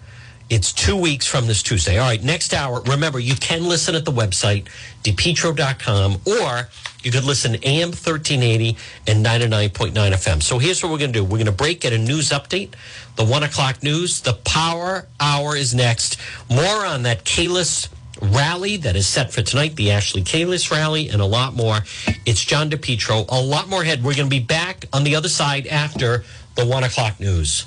It's 0.51 0.73
two 0.73 0.97
weeks 0.97 1.27
from 1.27 1.47
this 1.47 1.63
Tuesday. 1.63 1.99
All 1.99 2.07
right, 2.07 2.23
next 2.23 2.55
hour. 2.55 2.81
Remember, 2.83 3.19
you 3.19 3.35
can 3.35 3.65
listen 3.65 3.95
at 3.95 4.05
the 4.05 4.13
website, 4.13 4.69
depetro.com, 5.03 6.21
or 6.27 6.69
you 7.03 7.11
could 7.11 7.25
listen 7.25 7.57
AM 7.63 7.89
1380 7.89 8.77
and 9.07 9.25
99.9 9.25 9.93
FM. 9.93 10.43
So 10.43 10.59
here's 10.59 10.83
what 10.83 10.93
we're 10.93 10.99
going 10.99 11.13
to 11.13 11.19
do 11.19 11.25
we're 11.25 11.39
going 11.39 11.47
to 11.47 11.53
break, 11.53 11.81
get 11.81 11.93
a 11.93 11.99
news 11.99 12.31
update, 12.31 12.75
the 13.17 13.25
one 13.25 13.43
o'clock 13.43 13.83
news. 13.83 14.21
The 14.21 14.35
power 14.35 15.07
hour 15.19 15.57
is 15.57 15.75
next. 15.75 16.19
More 16.51 16.85
on 16.85 17.03
that 17.03 17.25
Kalus 17.25 17.89
rally 18.21 18.77
that 18.79 18.97
is 18.97 19.07
set 19.07 19.33
for 19.33 19.43
tonight, 19.43 19.77
the 19.77 19.91
Ashley 19.91 20.23
Kalus 20.23 20.71
rally, 20.71 21.09
and 21.09 21.21
a 21.21 21.27
lot 21.27 21.55
more. 21.55 21.79
It's 22.25 22.45
John 22.45 22.71
DePetro. 22.71 23.27
A 23.29 23.41
lot 23.41 23.69
more 23.69 23.83
ahead. 23.83 24.03
We're 24.03 24.15
going 24.15 24.29
to 24.29 24.37
be 24.37 24.41
back 24.41 24.87
on 24.93 25.05
the 25.05 25.17
other 25.17 25.29
side 25.29 25.67
after 25.67 26.25
the 26.55 26.67
one 26.67 26.85
o'clock 26.85 27.21
news. 27.21 27.67